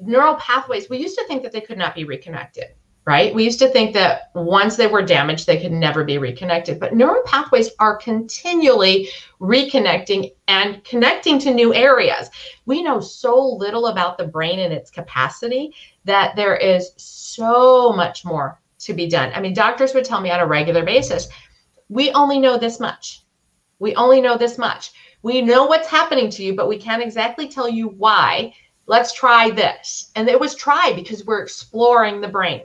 neural 0.00 0.34
pathways, 0.36 0.88
we 0.88 0.98
used 0.98 1.18
to 1.18 1.24
think 1.26 1.42
that 1.42 1.52
they 1.52 1.60
could 1.60 1.78
not 1.78 1.94
be 1.94 2.04
reconnected, 2.04 2.66
right? 3.06 3.34
We 3.34 3.44
used 3.44 3.58
to 3.60 3.68
think 3.68 3.94
that 3.94 4.30
once 4.34 4.76
they 4.76 4.86
were 4.86 5.02
damaged, 5.02 5.46
they 5.46 5.60
could 5.60 5.72
never 5.72 6.04
be 6.04 6.18
reconnected. 6.18 6.78
But 6.80 6.94
neural 6.94 7.22
pathways 7.24 7.70
are 7.78 7.96
continually 7.96 9.08
reconnecting 9.40 10.32
and 10.48 10.84
connecting 10.84 11.38
to 11.40 11.54
new 11.54 11.72
areas. 11.74 12.30
We 12.66 12.82
know 12.82 13.00
so 13.00 13.38
little 13.40 13.86
about 13.86 14.18
the 14.18 14.26
brain 14.26 14.60
and 14.60 14.72
its 14.72 14.90
capacity 14.90 15.74
that 16.04 16.36
there 16.36 16.56
is 16.56 16.92
so 16.96 17.92
much 17.92 18.24
more 18.24 18.60
to 18.80 18.92
be 18.92 19.08
done. 19.08 19.32
I 19.34 19.40
mean, 19.40 19.54
doctors 19.54 19.94
would 19.94 20.04
tell 20.04 20.20
me 20.20 20.30
on 20.30 20.40
a 20.40 20.46
regular 20.46 20.84
basis, 20.84 21.28
we 21.88 22.10
only 22.12 22.38
know 22.38 22.58
this 22.58 22.80
much. 22.80 23.24
We 23.78 23.94
only 23.94 24.20
know 24.20 24.36
this 24.36 24.58
much. 24.58 24.92
We 25.22 25.42
know 25.42 25.66
what's 25.66 25.88
happening 25.88 26.30
to 26.30 26.42
you, 26.42 26.54
but 26.54 26.68
we 26.68 26.78
can't 26.78 27.02
exactly 27.02 27.48
tell 27.48 27.68
you 27.68 27.88
why 27.88 28.54
let's 28.86 29.12
try 29.12 29.50
this. 29.50 30.10
And 30.16 30.28
it 30.28 30.38
was 30.38 30.54
tried 30.54 30.94
because 30.94 31.24
we're 31.24 31.42
exploring 31.42 32.20
the 32.20 32.28
brain. 32.28 32.62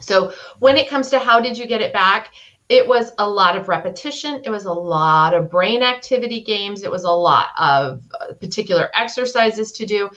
So 0.00 0.32
when 0.58 0.76
it 0.76 0.88
comes 0.88 1.10
to 1.10 1.18
how 1.18 1.40
did 1.40 1.56
you 1.56 1.66
get 1.66 1.80
it 1.80 1.92
back, 1.92 2.32
it 2.68 2.86
was 2.86 3.12
a 3.18 3.28
lot 3.28 3.56
of 3.56 3.68
repetition. 3.68 4.40
It 4.44 4.50
was 4.50 4.64
a 4.64 4.72
lot 4.72 5.34
of 5.34 5.50
brain 5.50 5.82
activity 5.82 6.40
games. 6.40 6.82
It 6.82 6.90
was 6.90 7.04
a 7.04 7.10
lot 7.10 7.48
of 7.58 8.02
uh, 8.20 8.32
particular 8.34 8.90
exercises 8.94 9.70
to 9.72 9.86
do. 9.86 10.10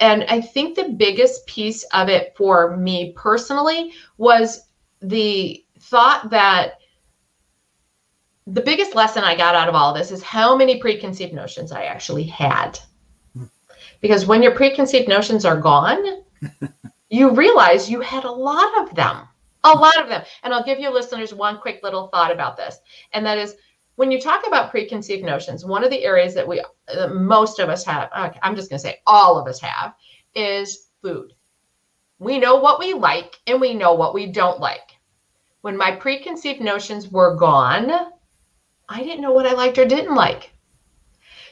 And 0.00 0.24
I 0.24 0.40
think 0.40 0.74
the 0.74 0.90
biggest 0.90 1.46
piece 1.46 1.82
of 1.94 2.08
it 2.08 2.34
for 2.36 2.76
me 2.76 3.12
personally 3.14 3.92
was 4.18 4.68
the 5.00 5.64
thought 5.80 6.30
that 6.30 6.78
the 8.46 8.60
biggest 8.60 8.94
lesson 8.94 9.24
I 9.24 9.36
got 9.36 9.54
out 9.54 9.68
of 9.68 9.74
all 9.74 9.92
this 9.92 10.10
is 10.10 10.22
how 10.22 10.56
many 10.56 10.80
preconceived 10.80 11.32
notions 11.32 11.72
I 11.72 11.84
actually 11.84 12.24
had. 12.24 12.78
Because 14.00 14.26
when 14.26 14.42
your 14.42 14.54
preconceived 14.54 15.08
notions 15.08 15.44
are 15.44 15.60
gone, 15.60 16.22
you 17.10 17.30
realize 17.30 17.90
you 17.90 18.00
had 18.00 18.24
a 18.24 18.30
lot 18.30 18.78
of 18.78 18.94
them 18.94 19.28
a 19.66 19.78
lot 19.78 20.00
of 20.00 20.08
them. 20.08 20.22
And 20.42 20.54
I'll 20.54 20.64
give 20.64 20.78
you 20.78 20.90
listeners 20.90 21.34
one 21.34 21.58
quick 21.58 21.80
little 21.82 22.08
thought 22.08 22.32
about 22.32 22.56
this. 22.56 22.78
And 23.12 23.24
that 23.26 23.38
is 23.38 23.56
when 23.96 24.10
you 24.10 24.20
talk 24.20 24.46
about 24.46 24.70
preconceived 24.70 25.24
notions, 25.24 25.64
one 25.64 25.82
of 25.82 25.90
the 25.90 26.04
areas 26.04 26.34
that 26.34 26.46
we, 26.46 26.60
uh, 26.60 27.08
most 27.08 27.58
of 27.58 27.68
us 27.68 27.84
have, 27.84 28.10
okay, 28.16 28.38
I'm 28.42 28.54
just 28.54 28.70
going 28.70 28.78
to 28.78 28.82
say 28.82 29.00
all 29.06 29.38
of 29.38 29.48
us 29.48 29.60
have, 29.60 29.94
is 30.34 30.88
food. 31.02 31.32
We 32.18 32.38
know 32.38 32.56
what 32.56 32.78
we 32.78 32.94
like 32.94 33.38
and 33.46 33.60
we 33.60 33.74
know 33.74 33.94
what 33.94 34.14
we 34.14 34.26
don't 34.26 34.60
like. 34.60 34.92
When 35.62 35.76
my 35.76 35.90
preconceived 35.90 36.60
notions 36.60 37.10
were 37.10 37.34
gone, 37.34 37.90
I 38.88 39.02
didn't 39.02 39.20
know 39.20 39.32
what 39.32 39.46
I 39.46 39.52
liked 39.52 39.78
or 39.78 39.84
didn't 39.84 40.14
like. 40.14 40.52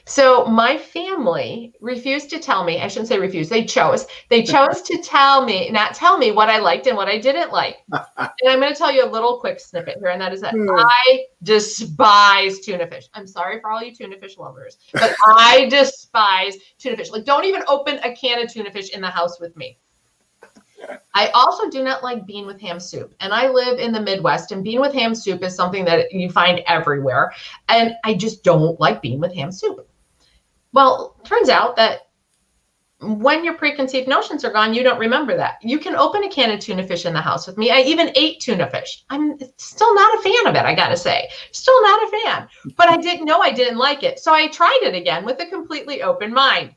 So 0.07 0.45
my 0.45 0.77
family 0.77 1.73
refused 1.81 2.29
to 2.29 2.39
tell 2.39 2.63
me, 2.63 2.79
I 2.79 2.87
shouldn't 2.87 3.07
say 3.07 3.17
refused, 3.17 3.49
they 3.49 3.65
chose. 3.65 4.05
They 4.29 4.43
chose 4.53 4.81
to 4.83 5.01
tell 5.01 5.43
me, 5.43 5.69
not 5.71 5.95
tell 5.95 6.17
me 6.17 6.31
what 6.31 6.49
I 6.49 6.59
liked 6.59 6.85
and 6.87 6.95
what 6.95 7.07
I 7.07 7.17
didn't 7.17 7.51
like. 7.51 7.77
and 7.91 8.29
I'm 8.47 8.59
going 8.59 8.71
to 8.71 8.77
tell 8.77 8.91
you 8.91 9.03
a 9.03 9.09
little 9.09 9.39
quick 9.39 9.59
snippet 9.59 9.97
here, 9.99 10.09
and 10.09 10.21
that 10.21 10.33
is 10.33 10.41
that 10.41 10.53
hmm. 10.53 10.69
I 10.69 11.25
despise 11.41 12.59
tuna 12.59 12.87
fish. 12.87 13.07
I'm 13.13 13.25
sorry 13.25 13.59
for 13.59 13.71
all 13.71 13.81
you 13.81 13.95
tuna 13.95 14.17
fish 14.17 14.37
lovers, 14.37 14.77
but 14.93 15.15
I 15.25 15.67
despise 15.69 16.57
tuna 16.77 16.97
fish. 16.97 17.09
Like, 17.09 17.25
don't 17.25 17.45
even 17.45 17.63
open 17.67 17.99
a 18.03 18.15
can 18.15 18.43
of 18.43 18.51
tuna 18.51 18.71
fish 18.71 18.91
in 18.91 19.01
the 19.01 19.09
house 19.09 19.39
with 19.39 19.57
me. 19.57 19.79
I 21.13 21.29
also 21.29 21.69
do 21.69 21.83
not 21.83 22.03
like 22.03 22.27
bean 22.27 22.45
with 22.45 22.59
ham 22.59 22.79
soup. 22.79 23.15
And 23.21 23.33
I 23.33 23.47
live 23.47 23.79
in 23.79 23.91
the 23.91 24.01
Midwest, 24.01 24.51
and 24.51 24.63
bean 24.63 24.81
with 24.81 24.93
ham 24.93 25.15
soup 25.15 25.43
is 25.43 25.55
something 25.55 25.85
that 25.85 26.11
you 26.11 26.29
find 26.29 26.61
everywhere. 26.67 27.31
And 27.69 27.95
I 28.03 28.13
just 28.13 28.43
don't 28.43 28.79
like 28.79 29.01
bean 29.01 29.19
with 29.19 29.33
ham 29.33 29.51
soup. 29.51 29.84
Well, 30.75 31.15
turns 31.23 31.47
out 31.47 31.77
that 31.77 32.09
when 32.99 33.45
your 33.45 33.53
preconceived 33.53 34.09
notions 34.09 34.43
are 34.43 34.51
gone, 34.51 34.73
you 34.73 34.83
don't 34.83 34.99
remember 34.99 35.37
that. 35.37 35.55
You 35.61 35.79
can 35.79 35.95
open 35.95 36.25
a 36.25 36.29
can 36.29 36.51
of 36.51 36.59
tuna 36.59 36.85
fish 36.85 37.05
in 37.05 37.13
the 37.13 37.21
house 37.21 37.47
with 37.47 37.57
me. 37.57 37.71
I 37.71 37.79
even 37.79 38.11
ate 38.15 38.41
tuna 38.41 38.69
fish. 38.69 39.05
I'm 39.09 39.39
still 39.55 39.95
not 39.95 40.19
a 40.19 40.21
fan 40.21 40.47
of 40.47 40.55
it, 40.55 40.65
I 40.65 40.75
got 40.75 40.89
to 40.89 40.97
say. 40.97 41.29
Still 41.53 41.81
not 41.81 42.03
a 42.03 42.11
fan. 42.23 42.47
But 42.75 42.89
I 42.89 42.97
didn't 42.97 43.25
know 43.25 43.39
I 43.39 43.53
didn't 43.53 43.77
like 43.77 44.03
it. 44.03 44.19
So 44.19 44.33
I 44.33 44.47
tried 44.47 44.79
it 44.81 44.95
again 44.95 45.23
with 45.23 45.39
a 45.39 45.45
completely 45.45 46.01
open 46.01 46.33
mind. 46.33 46.75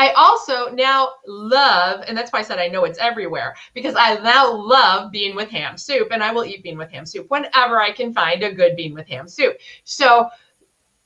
I 0.00 0.10
also 0.10 0.70
now 0.70 1.14
love, 1.26 2.04
and 2.06 2.16
that's 2.16 2.32
why 2.32 2.38
I 2.38 2.42
said 2.42 2.60
I 2.60 2.68
know 2.68 2.84
it's 2.84 3.00
everywhere, 3.00 3.56
because 3.74 3.96
I 3.96 4.14
now 4.20 4.48
love 4.48 5.10
bean 5.10 5.34
with 5.34 5.50
ham 5.50 5.76
soup, 5.76 6.08
and 6.12 6.22
I 6.22 6.30
will 6.30 6.44
eat 6.44 6.62
bean 6.62 6.78
with 6.78 6.92
ham 6.92 7.04
soup 7.04 7.28
whenever 7.30 7.80
I 7.80 7.90
can 7.90 8.14
find 8.14 8.44
a 8.44 8.54
good 8.54 8.76
bean 8.76 8.94
with 8.94 9.08
ham 9.08 9.26
soup. 9.26 9.56
So 9.82 10.28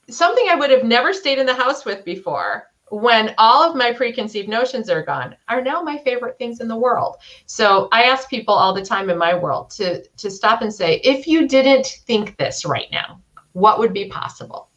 something 0.09 0.47
I 0.49 0.55
would 0.55 0.69
have 0.69 0.83
never 0.83 1.13
stayed 1.13 1.39
in 1.39 1.45
the 1.45 1.53
house 1.53 1.85
with 1.85 2.03
before 2.05 2.67
when 2.91 3.33
all 3.39 3.67
of 3.67 3.75
my 3.75 3.91
preconceived 3.91 4.47
notions 4.47 4.89
are 4.89 5.01
gone 5.01 5.35
are 5.47 5.61
now 5.61 5.81
my 5.81 5.97
favorite 5.99 6.37
things 6.37 6.59
in 6.59 6.67
the 6.67 6.75
world. 6.75 7.17
So 7.47 7.87
i 7.91 8.03
ask 8.03 8.29
people 8.29 8.53
all 8.53 8.73
the 8.73 8.85
time 8.85 9.09
in 9.09 9.17
my 9.17 9.33
world 9.33 9.71
to 9.71 10.03
to 10.17 10.29
stop 10.29 10.61
and 10.61 10.73
say 10.73 11.01
if 11.03 11.25
you 11.25 11.47
didn't 11.47 11.87
think 12.05 12.37
this 12.37 12.65
right 12.65 12.91
now 12.91 13.19
what 13.53 13.79
would 13.79 13.93
be 13.93 14.09
possible? 14.09 14.69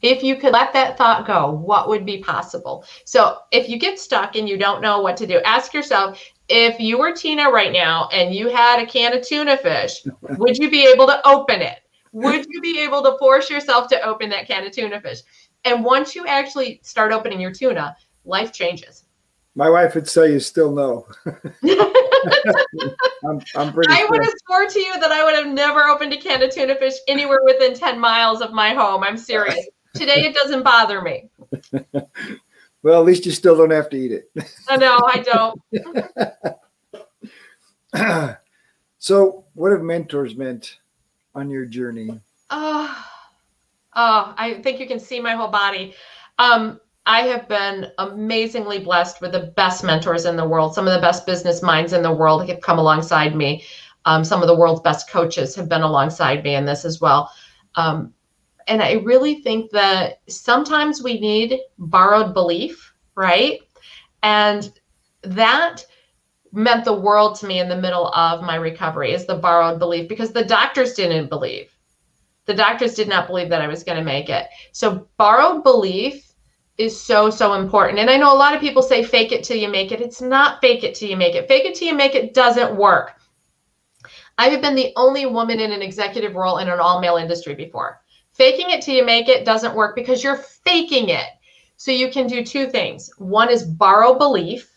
If 0.00 0.22
you 0.22 0.36
could 0.36 0.52
let 0.52 0.72
that 0.74 0.96
thought 0.96 1.26
go 1.26 1.50
what 1.50 1.88
would 1.88 2.06
be 2.06 2.18
possible? 2.18 2.84
So 3.04 3.38
if 3.50 3.68
you 3.68 3.78
get 3.78 3.98
stuck 3.98 4.36
and 4.36 4.48
you 4.48 4.56
don't 4.56 4.80
know 4.80 5.00
what 5.00 5.16
to 5.18 5.26
do 5.26 5.40
ask 5.40 5.74
yourself 5.74 6.22
if 6.48 6.80
you 6.80 6.98
were 6.98 7.12
tina 7.12 7.50
right 7.50 7.72
now 7.72 8.08
and 8.10 8.34
you 8.34 8.48
had 8.48 8.80
a 8.80 8.86
can 8.86 9.14
of 9.14 9.22
tuna 9.22 9.58
fish 9.58 10.02
would 10.38 10.56
you 10.56 10.70
be 10.70 10.86
able 10.86 11.06
to 11.06 11.28
open 11.28 11.60
it 11.60 11.80
would 12.12 12.46
you 12.48 12.60
be 12.60 12.80
able 12.80 13.02
to 13.02 13.16
force 13.18 13.50
yourself 13.50 13.88
to 13.88 14.00
open 14.02 14.30
that 14.30 14.46
can 14.46 14.66
of 14.66 14.72
tuna 14.72 15.00
fish? 15.00 15.20
And 15.64 15.84
once 15.84 16.14
you 16.14 16.26
actually 16.26 16.80
start 16.82 17.12
opening 17.12 17.40
your 17.40 17.52
tuna, 17.52 17.96
life 18.24 18.52
changes. 18.52 19.04
My 19.54 19.68
wife 19.68 19.94
would 19.94 20.08
say 20.08 20.32
you 20.32 20.40
still 20.40 20.70
know. 20.72 21.06
I'm, 23.24 23.40
I'm 23.56 23.72
pretty 23.72 23.92
I 23.92 23.98
sure. 23.98 24.10
would 24.10 24.22
have 24.22 24.34
swore 24.46 24.66
to 24.66 24.80
you 24.80 25.00
that 25.00 25.10
I 25.10 25.24
would 25.24 25.34
have 25.34 25.52
never 25.52 25.84
opened 25.84 26.12
a 26.12 26.16
can 26.16 26.42
of 26.42 26.54
tuna 26.54 26.76
fish 26.76 26.94
anywhere 27.08 27.40
within 27.44 27.74
10 27.74 27.98
miles 27.98 28.40
of 28.40 28.52
my 28.52 28.70
home. 28.70 29.02
I'm 29.02 29.18
serious. 29.18 29.66
Today 29.94 30.26
it 30.26 30.34
doesn't 30.34 30.62
bother 30.62 31.02
me. 31.02 31.28
well, 32.82 33.00
at 33.00 33.06
least 33.06 33.26
you 33.26 33.32
still 33.32 33.56
don't 33.56 33.70
have 33.70 33.90
to 33.90 33.96
eat 33.96 34.12
it. 34.12 34.30
I 34.68 34.76
know, 34.76 35.00
I 35.04 35.24
don't. 37.92 38.36
so, 38.98 39.44
what 39.54 39.72
have 39.72 39.82
mentors 39.82 40.36
meant 40.36 40.78
on 41.34 41.50
your 41.50 41.64
journey? 41.64 42.20
Oh, 42.50 43.06
oh, 43.94 44.34
I 44.36 44.60
think 44.62 44.80
you 44.80 44.86
can 44.86 45.00
see 45.00 45.20
my 45.20 45.34
whole 45.34 45.48
body. 45.48 45.94
Um, 46.38 46.80
I 47.06 47.22
have 47.22 47.48
been 47.48 47.90
amazingly 47.98 48.78
blessed 48.78 49.20
with 49.20 49.32
the 49.32 49.52
best 49.56 49.82
mentors 49.82 50.26
in 50.26 50.36
the 50.36 50.46
world. 50.46 50.74
Some 50.74 50.86
of 50.86 50.94
the 50.94 51.00
best 51.00 51.24
business 51.26 51.62
minds 51.62 51.92
in 51.92 52.02
the 52.02 52.12
world 52.12 52.48
have 52.48 52.60
come 52.60 52.78
alongside 52.78 53.34
me. 53.34 53.64
Um, 54.04 54.24
some 54.24 54.42
of 54.42 54.48
the 54.48 54.56
world's 54.56 54.82
best 54.82 55.10
coaches 55.10 55.54
have 55.54 55.68
been 55.68 55.82
alongside 55.82 56.44
me 56.44 56.54
in 56.54 56.66
this 56.66 56.84
as 56.84 57.00
well. 57.00 57.30
Um, 57.74 58.14
and 58.66 58.82
I 58.82 58.92
really 58.92 59.40
think 59.42 59.70
that 59.70 60.20
sometimes 60.28 61.02
we 61.02 61.18
need 61.18 61.58
borrowed 61.78 62.34
belief, 62.34 62.92
right? 63.14 63.60
And 64.22 64.70
that 65.22 65.84
meant 66.52 66.84
the 66.84 66.92
world 66.92 67.36
to 67.36 67.46
me 67.46 67.60
in 67.60 67.68
the 67.68 67.76
middle 67.76 68.08
of 68.08 68.42
my 68.42 68.56
recovery 68.56 69.12
is 69.12 69.26
the 69.26 69.36
borrowed 69.36 69.78
belief 69.78 70.08
because 70.08 70.32
the 70.32 70.44
doctors 70.44 70.94
didn't 70.94 71.28
believe. 71.28 71.70
The 72.46 72.54
doctors 72.54 72.94
did 72.94 73.08
not 73.08 73.26
believe 73.26 73.50
that 73.50 73.60
I 73.60 73.68
was 73.68 73.84
going 73.84 73.98
to 73.98 74.04
make 74.04 74.28
it. 74.30 74.46
So 74.72 75.08
borrowed 75.18 75.62
belief 75.62 76.32
is 76.78 76.98
so 76.98 77.28
so 77.28 77.54
important. 77.54 77.98
And 77.98 78.08
I 78.08 78.16
know 78.16 78.32
a 78.32 78.38
lot 78.38 78.54
of 78.54 78.60
people 78.60 78.82
say 78.82 79.02
fake 79.02 79.32
it 79.32 79.44
till 79.44 79.56
you 79.56 79.68
make 79.68 79.92
it. 79.92 80.00
It's 80.00 80.22
not 80.22 80.60
fake 80.60 80.84
it 80.84 80.94
till 80.94 81.10
you 81.10 81.16
make 81.16 81.34
it. 81.34 81.48
Fake 81.48 81.64
it 81.64 81.74
till 81.74 81.88
you 81.88 81.94
make 81.94 82.14
it 82.14 82.34
doesn't 82.34 82.76
work. 82.76 83.20
I 84.38 84.48
have 84.48 84.62
been 84.62 84.76
the 84.76 84.92
only 84.96 85.26
woman 85.26 85.58
in 85.58 85.72
an 85.72 85.82
executive 85.82 86.36
role 86.36 86.58
in 86.58 86.68
an 86.68 86.78
all 86.78 87.00
male 87.00 87.16
industry 87.16 87.56
before. 87.56 88.00
Faking 88.32 88.70
it 88.70 88.80
till 88.80 88.94
you 88.94 89.04
make 89.04 89.28
it 89.28 89.44
doesn't 89.44 89.74
work 89.74 89.96
because 89.96 90.22
you're 90.22 90.36
faking 90.36 91.08
it. 91.08 91.26
So 91.76 91.90
you 91.90 92.10
can 92.10 92.28
do 92.28 92.44
two 92.44 92.68
things. 92.68 93.10
One 93.18 93.50
is 93.50 93.64
borrow 93.64 94.16
belief 94.16 94.70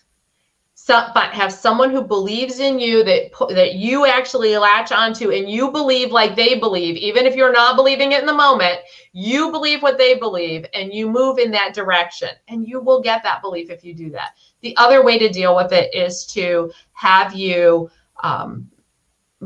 some, 0.91 1.11
but 1.13 1.31
have 1.31 1.53
someone 1.53 1.89
who 1.89 2.01
believes 2.01 2.59
in 2.59 2.79
you 2.79 3.03
that 3.03 3.31
that 3.49 3.75
you 3.75 4.05
actually 4.05 4.57
latch 4.57 4.91
onto 4.91 5.31
and 5.31 5.49
you 5.49 5.71
believe 5.71 6.11
like 6.11 6.35
they 6.35 6.59
believe 6.59 6.95
even 6.97 7.25
if 7.25 7.35
you're 7.35 7.51
not 7.53 7.75
believing 7.75 8.11
it 8.11 8.19
in 8.19 8.25
the 8.25 8.33
moment 8.33 8.79
you 9.13 9.51
believe 9.51 9.81
what 9.81 9.97
they 9.97 10.15
believe 10.15 10.65
and 10.73 10.93
you 10.93 11.09
move 11.09 11.37
in 11.37 11.51
that 11.51 11.73
direction. 11.73 12.29
And 12.47 12.67
you 12.67 12.81
will 12.81 13.01
get 13.01 13.23
that 13.23 13.41
belief 13.41 13.69
if 13.69 13.83
you 13.83 13.93
do 13.93 14.09
that. 14.11 14.37
The 14.61 14.75
other 14.77 15.03
way 15.03 15.19
to 15.19 15.29
deal 15.29 15.55
with 15.55 15.73
it 15.73 15.93
is 15.93 16.25
to 16.27 16.71
have 16.93 17.33
you 17.35 17.89
um, 18.23 18.69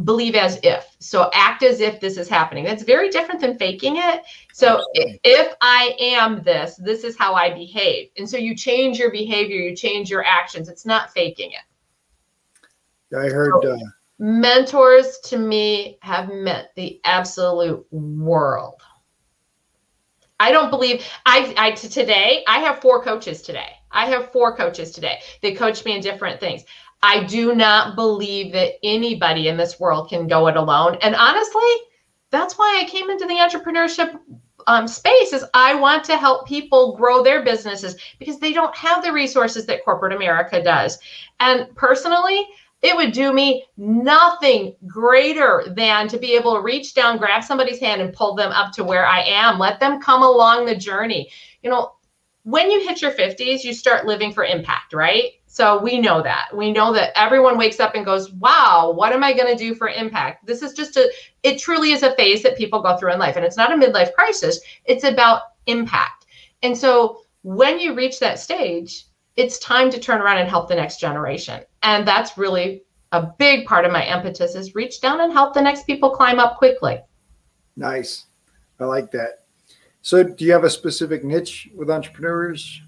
believe 0.03 0.35
as 0.35 0.59
if. 0.61 0.95
So 0.99 1.29
act 1.33 1.63
as 1.63 1.79
if 1.79 2.01
this 2.01 2.17
is 2.17 2.27
happening. 2.27 2.65
That's 2.65 2.83
very 2.83 3.09
different 3.09 3.39
than 3.39 3.57
faking 3.57 3.95
it. 3.97 4.23
So 4.53 4.83
if 4.93 5.53
I 5.61 5.95
am 5.99 6.43
this, 6.43 6.75
this 6.75 7.03
is 7.03 7.17
how 7.17 7.33
I 7.33 7.53
behave. 7.53 8.09
And 8.17 8.29
so 8.29 8.37
you 8.37 8.55
change 8.55 8.99
your 8.99 9.11
behavior, 9.11 9.55
you 9.55 9.75
change 9.75 10.09
your 10.09 10.25
actions. 10.25 10.67
It's 10.67 10.85
not 10.85 11.13
faking 11.13 11.51
it. 11.51 13.15
I 13.15 13.29
heard 13.29 13.53
so, 13.61 13.73
uh, 13.73 13.77
mentors 14.19 15.19
to 15.25 15.37
me 15.37 15.97
have 16.01 16.29
meant 16.29 16.67
the 16.75 16.99
absolute 17.05 17.85
world. 17.91 18.81
I 20.39 20.51
don't 20.51 20.69
believe 20.69 21.05
I 21.25 21.53
I 21.57 21.71
today 21.71 22.43
I 22.47 22.59
have 22.59 22.81
four 22.81 23.01
coaches 23.01 23.41
today. 23.41 23.69
I 23.91 24.07
have 24.07 24.31
four 24.33 24.55
coaches 24.55 24.91
today. 24.91 25.21
They 25.41 25.53
coach 25.53 25.85
me 25.85 25.95
in 25.95 26.01
different 26.01 26.41
things. 26.41 26.65
I 27.05 27.23
do 27.23 27.53
not 27.53 27.95
believe 27.95 28.51
that 28.53 28.79
anybody 28.81 29.47
in 29.47 29.57
this 29.57 29.79
world 29.79 30.09
can 30.09 30.25
go 30.25 30.47
it 30.47 30.57
alone. 30.57 30.97
And 31.03 31.15
honestly, 31.15 31.61
that's 32.31 32.57
why 32.57 32.81
I 32.81 32.89
came 32.89 33.11
into 33.11 33.27
the 33.27 33.35
entrepreneurship 33.35 34.19
um, 34.65 34.87
space 34.87 35.31
is 35.31 35.45
I 35.53 35.75
want 35.75 36.03
to 36.05 36.17
help 36.17 36.47
people 36.47 36.97
grow 36.97 37.21
their 37.21 37.43
businesses 37.43 37.95
because 38.17 38.39
they 38.39 38.53
don't 38.53 38.75
have 38.75 39.03
the 39.03 39.13
resources 39.13 39.67
that 39.67 39.85
corporate 39.85 40.13
America 40.13 40.63
does. 40.63 40.97
And 41.39 41.67
personally, 41.75 42.47
it 42.81 42.95
would 42.95 43.11
do 43.11 43.31
me 43.31 43.67
nothing 43.77 44.75
greater 44.87 45.63
than 45.77 46.07
to 46.07 46.17
be 46.17 46.35
able 46.35 46.55
to 46.55 46.61
reach 46.61 46.95
down, 46.95 47.19
grab 47.19 47.43
somebody's 47.43 47.79
hand, 47.79 48.01
and 48.01 48.13
pull 48.13 48.33
them 48.33 48.51
up 48.51 48.71
to 48.73 48.83
where 48.83 49.05
I 49.05 49.21
am. 49.21 49.59
Let 49.59 49.79
them 49.79 50.01
come 50.01 50.23
along 50.23 50.65
the 50.65 50.75
journey. 50.75 51.29
You 51.61 51.69
know, 51.69 51.91
when 52.41 52.71
you 52.71 52.87
hit 52.87 53.03
your 53.03 53.11
50s, 53.11 53.63
you 53.63 53.73
start 53.73 54.07
living 54.07 54.33
for 54.33 54.43
impact, 54.43 54.93
right? 54.93 55.33
So 55.55 55.81
we 55.81 56.01
know 56.01 56.21
that. 56.21 56.49
We 56.53 56.73
know 56.73 56.91
that 56.91 57.17
everyone 57.17 57.57
wakes 57.57 57.79
up 57.79 57.95
and 57.95 58.03
goes, 58.03 58.29
wow, 58.33 58.91
what 58.93 59.13
am 59.13 59.23
I 59.23 59.31
going 59.31 59.47
to 59.47 59.55
do 59.57 59.73
for 59.73 59.87
impact? 59.87 60.45
This 60.45 60.61
is 60.61 60.73
just 60.73 60.97
a, 60.97 61.09
it 61.43 61.59
truly 61.59 61.93
is 61.93 62.03
a 62.03 62.13
phase 62.17 62.43
that 62.43 62.57
people 62.57 62.81
go 62.81 62.97
through 62.97 63.13
in 63.13 63.19
life. 63.19 63.37
And 63.37 63.45
it's 63.45 63.55
not 63.55 63.71
a 63.71 63.77
midlife 63.77 64.13
crisis, 64.15 64.59
it's 64.83 65.05
about 65.05 65.43
impact. 65.65 66.25
And 66.61 66.77
so 66.77 67.21
when 67.43 67.79
you 67.79 67.95
reach 67.95 68.19
that 68.19 68.37
stage, 68.37 69.05
it's 69.37 69.57
time 69.59 69.89
to 69.91 69.97
turn 69.97 70.19
around 70.19 70.39
and 70.39 70.49
help 70.49 70.67
the 70.67 70.75
next 70.75 70.99
generation. 70.99 71.63
And 71.83 72.05
that's 72.05 72.37
really 72.37 72.83
a 73.13 73.25
big 73.25 73.65
part 73.65 73.85
of 73.85 73.93
my 73.93 74.05
impetus 74.05 74.55
is 74.55 74.75
reach 74.75 74.99
down 74.99 75.21
and 75.21 75.31
help 75.31 75.53
the 75.53 75.61
next 75.61 75.85
people 75.85 76.09
climb 76.09 76.37
up 76.37 76.57
quickly. 76.57 76.99
Nice. 77.77 78.25
I 78.77 78.83
like 78.83 79.09
that. 79.11 79.45
So 80.01 80.21
do 80.21 80.43
you 80.43 80.51
have 80.51 80.65
a 80.65 80.69
specific 80.69 81.23
niche 81.23 81.69
with 81.73 81.89
entrepreneurs? 81.89 82.81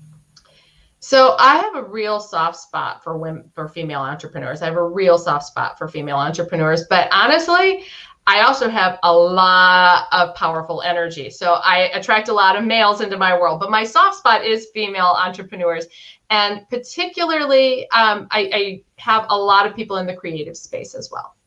So 1.07 1.37
I 1.39 1.55
have 1.55 1.73
a 1.77 1.83
real 1.83 2.19
soft 2.19 2.57
spot 2.57 3.01
for 3.01 3.17
women 3.17 3.49
for 3.55 3.69
female 3.69 4.01
entrepreneurs. 4.01 4.61
I 4.61 4.65
have 4.65 4.75
a 4.75 4.85
real 4.85 5.17
soft 5.17 5.45
spot 5.45 5.77
for 5.77 5.87
female 5.87 6.17
entrepreneurs, 6.17 6.83
but 6.89 7.07
honestly, 7.13 7.85
I 8.27 8.41
also 8.41 8.67
have 8.67 8.99
a 9.03 9.13
lot 9.13 10.07
of 10.11 10.35
powerful 10.35 10.81
energy. 10.81 11.29
So 11.29 11.61
I 11.63 11.91
attract 11.93 12.27
a 12.27 12.33
lot 12.33 12.57
of 12.57 12.65
males 12.65 12.99
into 12.99 13.15
my 13.15 13.39
world, 13.39 13.61
but 13.61 13.71
my 13.71 13.85
soft 13.85 14.17
spot 14.17 14.45
is 14.45 14.67
female 14.73 15.15
entrepreneurs. 15.17 15.85
And 16.29 16.67
particularly, 16.69 17.89
um, 17.91 18.27
I, 18.29 18.51
I 18.53 18.83
have 18.97 19.27
a 19.29 19.37
lot 19.37 19.65
of 19.65 19.77
people 19.77 19.95
in 19.95 20.07
the 20.07 20.13
creative 20.13 20.57
space 20.57 20.93
as 20.93 21.09
well. 21.09 21.37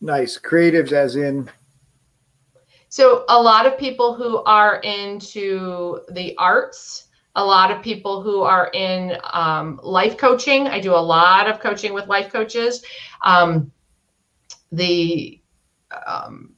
Nice. 0.00 0.36
Creatives, 0.36 0.90
as 0.90 1.14
in? 1.14 1.48
So, 2.88 3.24
a 3.28 3.40
lot 3.40 3.66
of 3.66 3.78
people 3.78 4.14
who 4.14 4.42
are 4.42 4.80
into 4.80 6.00
the 6.10 6.34
arts, 6.38 7.04
a 7.38 7.44
lot 7.44 7.70
of 7.70 7.80
people 7.82 8.20
who 8.20 8.42
are 8.42 8.68
in 8.74 9.16
um, 9.32 9.78
life 9.82 10.18
coaching. 10.18 10.66
I 10.66 10.80
do 10.80 10.92
a 10.92 10.96
lot 10.96 11.48
of 11.48 11.60
coaching 11.60 11.94
with 11.94 12.08
life 12.08 12.32
coaches. 12.32 12.84
Um, 13.22 13.70
the 14.72 15.40
um, 16.04 16.52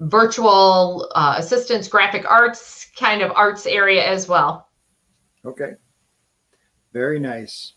virtual 0.00 1.12
uh, 1.14 1.34
assistants, 1.36 1.86
graphic 1.86 2.24
arts 2.28 2.90
kind 2.98 3.20
of 3.20 3.30
arts 3.32 3.66
area 3.66 4.04
as 4.04 4.26
well. 4.26 4.68
Okay. 5.44 5.72
Very 6.94 7.20
nice. 7.20 7.74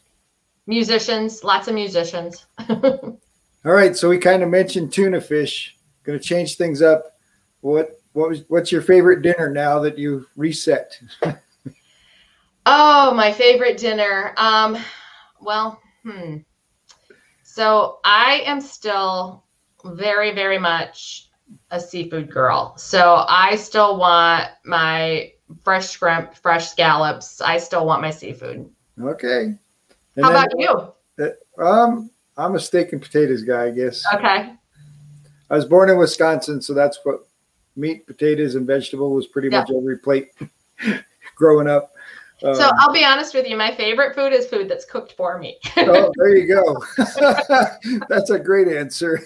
Musicians, 0.65 1.43
lots 1.43 1.67
of 1.67 1.75
musicians. 1.75 2.45
All 2.69 3.19
right. 3.65 3.97
So 3.97 4.09
we 4.09 4.17
kind 4.17 4.43
of 4.43 4.49
mentioned 4.49 4.93
tuna 4.93 5.19
fish. 5.19 5.77
Going 6.03 6.17
to 6.17 6.23
change 6.23 6.55
things 6.55 6.81
up. 6.81 7.17
What 7.59 7.99
what 8.15 8.29
was 8.29 8.45
what's 8.47 8.71
your 8.71 8.81
favorite 8.81 9.21
dinner 9.21 9.49
now 9.49 9.77
that 9.79 9.97
you 9.97 10.25
reset? 10.37 10.97
oh, 12.65 13.13
my 13.13 13.31
favorite 13.33 13.77
dinner. 13.77 14.33
Um, 14.37 14.77
well, 15.41 15.81
hmm. 16.03 16.37
So 17.43 17.99
I 18.05 18.41
am 18.45 18.61
still 18.61 19.43
very, 19.83 20.33
very 20.33 20.57
much 20.57 21.29
a 21.71 21.79
seafood 21.79 22.31
girl. 22.31 22.77
So 22.77 23.25
I 23.27 23.57
still 23.57 23.97
want 23.97 24.49
my 24.63 25.33
fresh 25.63 25.91
shrimp, 25.91 26.35
fresh 26.35 26.69
scallops. 26.69 27.41
I 27.41 27.57
still 27.57 27.85
want 27.85 28.01
my 28.01 28.11
seafood. 28.11 28.69
Okay. 28.99 29.57
And 30.15 30.25
How 30.25 30.31
about 30.31 30.49
you? 30.57 30.93
Uh, 31.19 31.61
um, 31.61 32.09
I'm 32.37 32.55
a 32.55 32.59
steak 32.61 32.93
and 32.93 33.01
potatoes 33.01 33.43
guy, 33.43 33.65
I 33.65 33.71
guess. 33.71 34.03
Okay. 34.13 34.53
I 35.49 35.55
was 35.55 35.65
born 35.65 35.89
in 35.89 35.97
Wisconsin, 35.97 36.61
so 36.61 36.73
that's 36.73 36.99
what 37.03 37.19
meat, 37.75 38.07
potatoes, 38.07 38.55
and 38.55 38.65
vegetable 38.65 39.11
was 39.11 39.27
pretty 39.27 39.49
yeah. 39.49 39.59
much 39.59 39.71
every 39.75 39.97
plate 39.97 40.31
growing 41.35 41.67
up. 41.67 41.93
Um, 42.43 42.55
so 42.55 42.71
I'll 42.77 42.93
be 42.93 43.05
honest 43.05 43.33
with 43.33 43.47
you. 43.47 43.55
My 43.55 43.73
favorite 43.73 44.13
food 44.13 44.33
is 44.33 44.45
food 44.45 44.69
that's 44.69 44.85
cooked 44.85 45.13
for 45.13 45.37
me. 45.37 45.57
oh, 45.77 46.11
there 46.15 46.35
you 46.35 46.47
go. 46.47 46.83
that's 48.09 48.29
a 48.29 48.39
great 48.39 48.67
answer. 48.67 49.21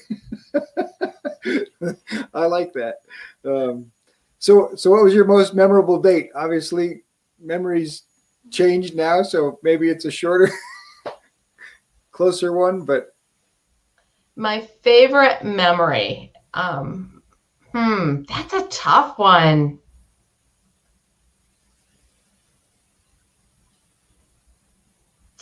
I 2.34 2.45
like 2.45 2.72
that. 2.74 2.97
Um, 3.43 3.91
so, 4.38 4.76
so 4.76 4.91
what 4.91 5.04
was 5.04 5.14
your 5.14 5.26
most 5.26 5.54
memorable 5.54 6.00
date? 6.00 6.30
Obviously, 6.36 7.04
memories 7.39 8.04
changed 8.52 8.95
now, 8.95 9.24
so 9.24 9.60
maybe 9.64 9.89
it's 9.89 10.06
a 10.06 10.12
shorter, 10.12 10.52
closer 12.12 12.54
one. 12.54 12.86
But 12.86 13.16
my 14.36 14.62
favorite 14.82 15.43
memory. 15.43 16.32
Um, 16.54 17.18
Hmm, 17.74 18.24
that's 18.24 18.53
a 18.53 18.67
tough 18.67 19.17
one. 19.17 19.80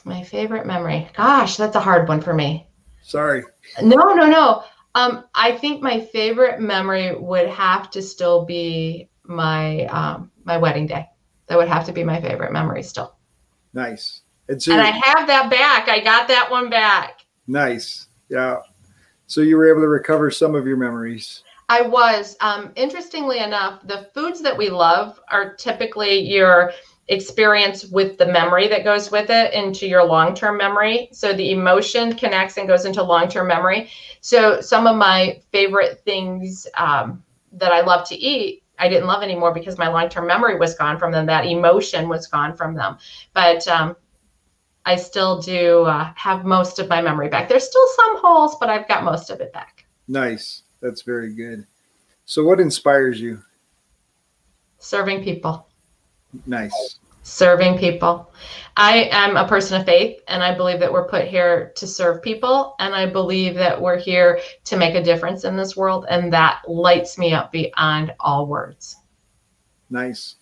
My 0.04 0.24
favorite 0.24 0.66
memory. 0.66 1.10
Gosh, 1.16 1.58
that's 1.58 1.76
a 1.76 1.82
hard 1.82 2.08
one 2.08 2.22
for 2.22 2.34
me. 2.34 2.68
Sorry. 3.02 3.44
No, 3.82 3.98
no, 4.14 4.26
no. 4.26 4.64
Um, 4.96 5.26
I 5.36 5.52
think 5.52 5.82
my 5.82 6.00
favorite 6.00 6.60
memory 6.60 7.16
would 7.16 7.48
have 7.50 7.90
to 7.92 8.02
still 8.02 8.46
be 8.46 9.10
my 9.24 9.86
um, 9.86 10.32
my 10.44 10.58
wedding 10.58 10.88
day. 10.88 11.08
That 11.48 11.58
would 11.58 11.68
have 11.68 11.86
to 11.86 11.94
be 11.94 12.04
my 12.04 12.22
favorite 12.22 12.52
memory 12.52 12.84
still. 12.84 13.16
Nice. 13.74 14.22
And, 14.50 14.62
so, 14.62 14.72
and 14.72 14.82
I 14.82 14.92
have 14.92 15.28
that 15.28 15.50
back. 15.50 15.90
I 15.90 16.00
got 16.00 16.28
that 16.30 16.50
one 16.50 16.70
back. 16.70 17.20
Nice. 17.48 18.08
Yeah. 18.30 18.60
So 19.28 19.42
you 19.42 19.58
were 19.58 19.70
able 19.70 19.82
to 19.82 19.88
recover 19.88 20.32
some 20.32 20.56
of 20.56 20.66
your 20.66 20.78
memories. 20.78 21.44
I 21.70 21.82
was. 21.82 22.38
Um, 22.40 22.72
interestingly 22.76 23.40
enough, 23.40 23.86
the 23.86 24.10
foods 24.14 24.42
that 24.42 24.58
we 24.58 24.70
love 24.70 25.20
are 25.30 25.54
typically 25.56 26.20
your 26.20 26.72
experience 27.10 27.86
with 27.86 28.18
the 28.18 28.26
memory 28.26 28.68
that 28.68 28.84
goes 28.84 29.12
with 29.12 29.30
it 29.30 29.54
into 29.54 29.88
your 29.88 30.04
long 30.04 30.34
term 30.34 30.58
memory. 30.58 31.10
So 31.12 31.34
the 31.34 31.52
emotion 31.52 32.16
connects 32.16 32.58
and 32.58 32.68
goes 32.68 32.86
into 32.86 33.04
long 33.04 33.28
term 33.28 33.48
memory. 33.48 33.90
So 34.22 34.62
some 34.62 34.88
of 34.88 34.96
my 34.96 35.42
favorite 35.52 36.02
things 36.06 36.68
um, 36.76 37.24
that 37.54 37.72
I 37.72 37.82
love 37.82 38.08
to 38.10 38.16
eat. 38.16 38.64
I 38.80 38.88
didn't 38.88 39.08
love 39.08 39.24
anymore 39.24 39.54
because 39.54 39.78
my 39.78 39.88
long 39.88 40.08
term 40.10 40.28
memory 40.28 40.58
was 40.58 40.76
gone 40.76 41.00
from 41.00 41.12
them. 41.12 41.26
That 41.26 41.46
emotion 41.46 42.08
was 42.08 42.28
gone 42.28 42.56
from 42.56 42.76
them. 42.76 42.98
But 43.34 43.68
um, 43.68 43.96
I 44.86 44.96
still 44.96 45.42
do 45.42 45.84
uh, 45.84 46.14
have 46.16 46.46
most 46.46 46.80
of 46.80 46.88
my 46.88 47.02
memory 47.02 47.28
back. 47.28 47.50
There's 47.50 47.68
still 47.68 47.88
some 47.96 48.18
holes, 48.20 48.56
but 48.60 48.70
I've 48.70 48.88
got 48.88 49.04
most 49.04 49.30
of 49.30 49.42
it 49.42 49.52
back. 49.52 49.86
Nice. 50.08 50.64
That's 50.82 51.02
very 51.02 51.34
good. 51.34 51.66
So, 52.26 52.44
what 52.44 52.60
inspires 52.60 53.20
you? 53.20 53.42
Serving 54.80 55.24
people. 55.24 55.68
Nice. 56.46 57.00
Serving 57.24 57.78
people. 57.78 58.32
I 58.78 59.10
am 59.12 59.36
a 59.36 59.48
person 59.48 59.80
of 59.80 59.86
faith, 59.86 60.22
and 60.28 60.44
I 60.44 60.56
believe 60.56 60.80
that 60.80 60.92
we're 60.92 61.08
put 61.08 61.26
here 61.26 61.74
to 61.76 61.88
serve 61.88 62.22
people. 62.22 62.76
And 62.80 62.94
I 62.94 63.06
believe 63.06 63.56
that 63.56 63.82
we're 63.82 63.98
here 63.98 64.40
to 64.66 64.78
make 64.78 64.96
a 64.96 65.04
difference 65.04 65.44
in 65.44 65.58
this 65.58 65.76
world. 65.76 66.06
And 66.10 66.32
that 66.32 66.62
lights 66.68 67.18
me 67.18 67.34
up 67.34 67.52
beyond 67.52 68.14
all 68.20 68.46
words. 68.48 68.98
Nice. 69.90 70.36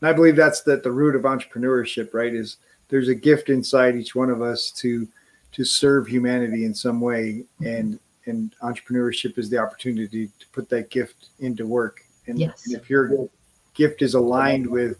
And 0.00 0.08
I 0.08 0.12
believe 0.12 0.36
that's 0.36 0.62
that 0.62 0.82
the 0.82 0.92
root 0.92 1.14
of 1.14 1.22
entrepreneurship, 1.22 2.14
right? 2.14 2.34
Is 2.34 2.56
there's 2.88 3.08
a 3.08 3.14
gift 3.14 3.48
inside 3.48 3.96
each 3.96 4.14
one 4.14 4.30
of 4.30 4.42
us 4.42 4.70
to 4.72 5.08
to 5.52 5.64
serve 5.64 6.08
humanity 6.08 6.64
in 6.64 6.74
some 6.74 7.00
way. 7.00 7.44
And 7.64 8.00
and 8.26 8.54
entrepreneurship 8.62 9.38
is 9.38 9.50
the 9.50 9.58
opportunity 9.58 10.28
to 10.38 10.46
put 10.48 10.68
that 10.70 10.90
gift 10.90 11.30
into 11.40 11.66
work. 11.66 12.00
And, 12.26 12.38
yes. 12.38 12.66
and 12.66 12.74
if 12.74 12.88
your 12.88 13.28
gift 13.74 14.02
is 14.02 14.14
aligned 14.14 14.66
with 14.66 14.98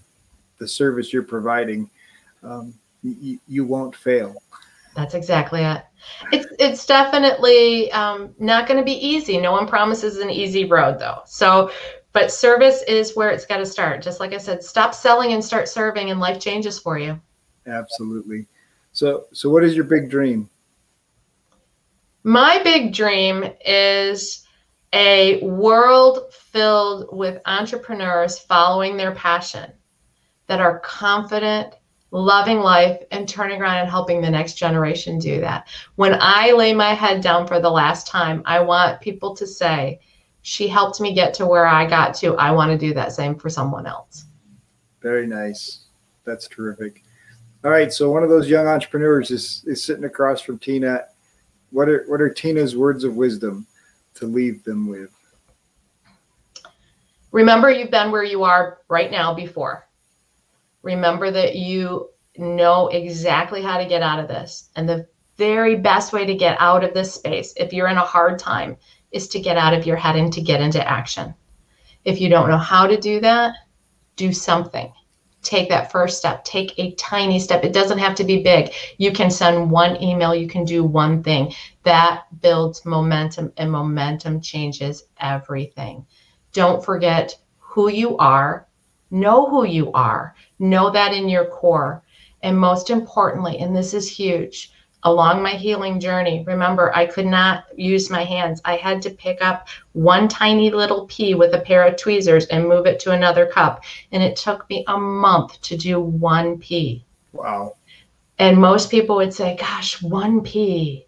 the 0.59 0.69
service 0.69 1.13
you're 1.13 1.23
providing, 1.23 1.89
um, 2.43 2.75
y- 3.03 3.39
you 3.49 3.65
won't 3.65 3.95
fail. 3.95 4.35
That's 4.95 5.15
exactly 5.15 5.63
it. 5.63 5.83
It's 6.33 6.47
it's 6.59 6.87
definitely 6.87 7.91
um, 7.93 8.35
not 8.39 8.69
going 8.69 8.79
to 8.79 8.85
be 8.85 8.93
easy. 8.93 9.39
No 9.39 9.53
one 9.53 9.67
promises 9.67 10.19
an 10.19 10.31
easy 10.31 10.67
road, 10.67 10.99
though. 10.99 11.23
So, 11.27 11.73
but 12.13 12.31
service 12.31 12.83
is 12.87 13.17
where 13.17 13.31
it's 13.31 13.47
got 13.47 13.57
to 13.57 13.67
start. 13.67 14.03
Just 14.03 14.21
like 14.21 14.33
I 14.33 14.39
said, 14.39 14.63
stop 14.63 14.95
selling 14.95 15.33
and 15.33 15.45
start 15.45 15.69
serving, 15.69 16.11
and 16.11 16.21
life 16.21 16.39
changes 16.39 16.79
for 16.79 16.99
you. 16.99 17.21
Absolutely. 17.67 18.47
So, 18.93 19.27
so 19.33 19.51
what 19.51 19.65
is 19.65 19.75
your 19.75 19.85
big 19.85 20.09
dream? 20.09 20.49
My 22.27 22.59
big 22.65 22.95
dream 22.95 23.45
is 23.67 24.47
a 24.95 25.43
world 25.43 26.33
filled 26.33 27.09
with 27.13 27.43
entrepreneurs 27.45 28.39
following 28.39 28.97
their 28.97 29.15
passion 29.15 29.71
that 30.47 30.59
are 30.59 30.79
confident, 30.79 31.75
loving 32.13 32.61
life, 32.61 33.03
and 33.11 33.29
turning 33.29 33.61
around 33.61 33.77
and 33.77 33.91
helping 33.91 34.23
the 34.23 34.31
next 34.31 34.55
generation 34.55 35.19
do 35.19 35.39
that. 35.43 35.69
When 35.97 36.17
I 36.19 36.53
lay 36.53 36.73
my 36.73 36.95
head 36.95 37.23
down 37.23 37.47
for 37.47 37.61
the 37.61 37.71
last 37.71 38.07
time, 38.07 38.43
I 38.47 38.61
want 38.61 39.03
people 39.03 39.37
to 39.37 39.47
say, 39.47 40.01
She 40.41 40.67
helped 40.67 41.03
me 41.03 41.13
get 41.15 41.35
to 41.35 41.47
where 41.47 41.67
I 41.67 41.85
got 41.85 42.15
to. 42.17 42.37
I 42.37 42.53
want 42.53 42.71
to 42.71 42.79
do 42.79 42.95
that 42.95 43.13
same 43.13 43.35
for 43.35 43.51
someone 43.51 43.87
else. 43.87 44.25
Very 45.03 45.27
nice. 45.27 45.89
That's 46.25 46.49
terrific. 46.49 47.03
All 47.65 47.71
right. 47.71 47.93
So, 47.93 48.11
one 48.11 48.23
of 48.23 48.31
those 48.31 48.49
young 48.49 48.67
entrepreneurs 48.67 49.31
is, 49.31 49.63
is 49.67 49.85
sitting 49.85 50.05
across 50.05 50.41
from 50.41 50.59
Tina 50.59 51.03
what 51.75 51.89
are 51.89 52.05
what 52.07 52.21
are 52.21 52.31
Tina's 52.31 52.77
words 52.77 53.03
of 53.03 53.17
wisdom 53.17 53.67
to 54.15 54.27
leave 54.27 54.63
them 54.63 54.87
with? 54.87 55.11
Remember, 57.33 57.69
you've 57.69 57.91
been 57.91 58.13
where 58.13 58.23
you 58.23 58.45
are 58.45 58.79
right 58.89 59.11
now 59.11 59.35
before. 59.35 59.89
Remember 60.83 61.33
that 61.33 61.57
you 61.57 62.11
know 62.37 62.87
exactly 62.89 63.61
how 63.61 63.77
to 63.77 63.87
get 63.87 64.03
out 64.03 64.21
of 64.21 64.29
this. 64.29 64.71
And 64.77 64.89
the 64.89 65.09
very 65.37 65.75
best 65.75 66.13
way 66.13 66.25
to 66.25 66.35
get 66.35 66.57
out 66.61 66.85
of 66.85 66.95
this 66.95 67.13
space, 67.13 67.53
if 67.57 67.73
you're 67.73 67.89
in 67.89 67.97
a 67.97 68.01
hard 68.01 68.39
time, 68.39 68.77
is 69.11 69.27
to 69.29 69.41
get 69.41 69.57
out 69.57 69.75
of 69.75 69.85
your 69.85 69.97
head 69.97 70.15
and 70.15 70.33
to 70.33 70.41
get 70.41 70.61
into 70.61 70.89
action. 70.89 71.35
If 72.05 72.21
you 72.21 72.29
don't 72.29 72.51
know 72.51 72.57
how 72.57 72.87
to 72.87 72.97
do 72.97 73.19
that, 73.21 73.55
do 74.15 74.33
something. 74.33 74.93
Take 75.45 75.69
that 75.69 75.93
first 75.93 76.19
step. 76.19 76.45
Take 76.45 76.79
a 76.79 76.93
tiny 76.93 77.39
step. 77.39 77.65
It 77.65 77.73
doesn't 77.73 77.99
have 77.99 78.15
to 78.17 78.25
be 78.25 78.43
big. 78.43 78.73
You 78.99 79.13
can 79.13 79.31
send 79.31 79.71
one 79.71 80.03
email, 80.03 80.35
you 80.35 80.49
can 80.49 80.65
do 80.65 80.83
one 80.83 81.23
thing. 81.23 81.55
That 81.85 82.25
builds 82.41 82.85
momentum, 82.85 83.53
and 83.57 83.71
momentum 83.71 84.41
changes 84.41 85.05
everything. 85.21 86.07
Don't 86.53 86.85
forget 86.85 87.39
who 87.59 87.91
you 87.91 88.17
are. 88.17 88.67
Know 89.11 89.49
who 89.49 89.65
you 89.65 89.93
are. 89.93 90.35
Know 90.59 90.91
that 90.91 91.13
in 91.13 91.29
your 91.29 91.47
core. 91.47 92.03
And 92.43 92.59
most 92.59 92.91
importantly, 92.91 93.59
and 93.59 93.75
this 93.77 93.95
is 93.95 94.11
huge, 94.11 94.73
along 95.05 95.43
my 95.43 95.51
healing 95.53 96.01
journey, 96.01 96.43
remember, 96.47 96.95
I 96.95 97.07
could 97.07 97.27
not 97.27 97.65
use 97.77 98.11
my 98.11 98.25
hands. 98.25 98.61
I 98.65 98.77
had 98.77 99.03
to 99.03 99.11
pick 99.11 99.43
up 99.43 99.69
one 99.93 100.29
tiny 100.29 100.71
little 100.71 101.07
pea 101.07 101.35
with 101.35 101.55
a 101.55 101.61
pair 101.61 101.87
of 101.87 101.97
tweezers 101.97 102.47
and 102.47 102.69
move 102.69 102.87
it 102.87 102.99
to 103.01 103.13
another 103.13 103.47
cup. 103.47 103.85
And 104.13 104.23
it 104.23 104.37
took 104.37 104.69
me 104.71 104.85
a 104.89 104.99
month 104.99 105.61
to 105.63 105.77
do 105.77 106.01
one 106.01 106.59
pea. 106.59 107.05
Wow. 107.33 107.77
And 108.39 108.59
most 108.59 108.91
people 108.91 109.17
would 109.17 109.35
say, 109.35 109.57
gosh, 109.57 110.03
one 110.03 110.41
pea. 110.41 111.07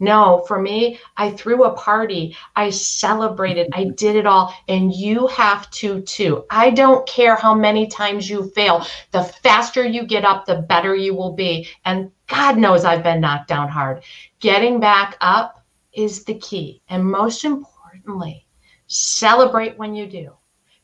No, 0.00 0.44
for 0.48 0.60
me, 0.60 0.98
I 1.16 1.30
threw 1.30 1.64
a 1.64 1.74
party. 1.74 2.36
I 2.56 2.70
celebrated. 2.70 3.68
I 3.72 3.84
mm-hmm. 3.84 3.94
did 3.94 4.16
it 4.16 4.26
all. 4.26 4.54
And 4.68 4.92
you 4.92 5.28
have 5.28 5.70
to 5.72 6.00
too. 6.02 6.44
I 6.50 6.70
don't 6.70 7.06
care 7.06 7.36
how 7.36 7.54
many 7.54 7.86
times 7.86 8.28
you 8.28 8.50
fail. 8.50 8.86
The 9.12 9.22
faster 9.22 9.84
you 9.84 10.04
get 10.04 10.24
up, 10.24 10.46
the 10.46 10.56
better 10.56 10.94
you 10.94 11.14
will 11.14 11.32
be. 11.32 11.68
And 11.84 12.10
God 12.26 12.58
knows 12.58 12.84
I've 12.84 13.04
been 13.04 13.20
knocked 13.20 13.48
down 13.48 13.68
hard. 13.68 14.02
Getting 14.40 14.80
back 14.80 15.16
up 15.20 15.64
is 15.92 16.24
the 16.24 16.34
key. 16.34 16.82
And 16.88 17.04
most 17.04 17.44
importantly, 17.44 18.46
celebrate 18.88 19.78
when 19.78 19.94
you 19.94 20.06
do, 20.06 20.32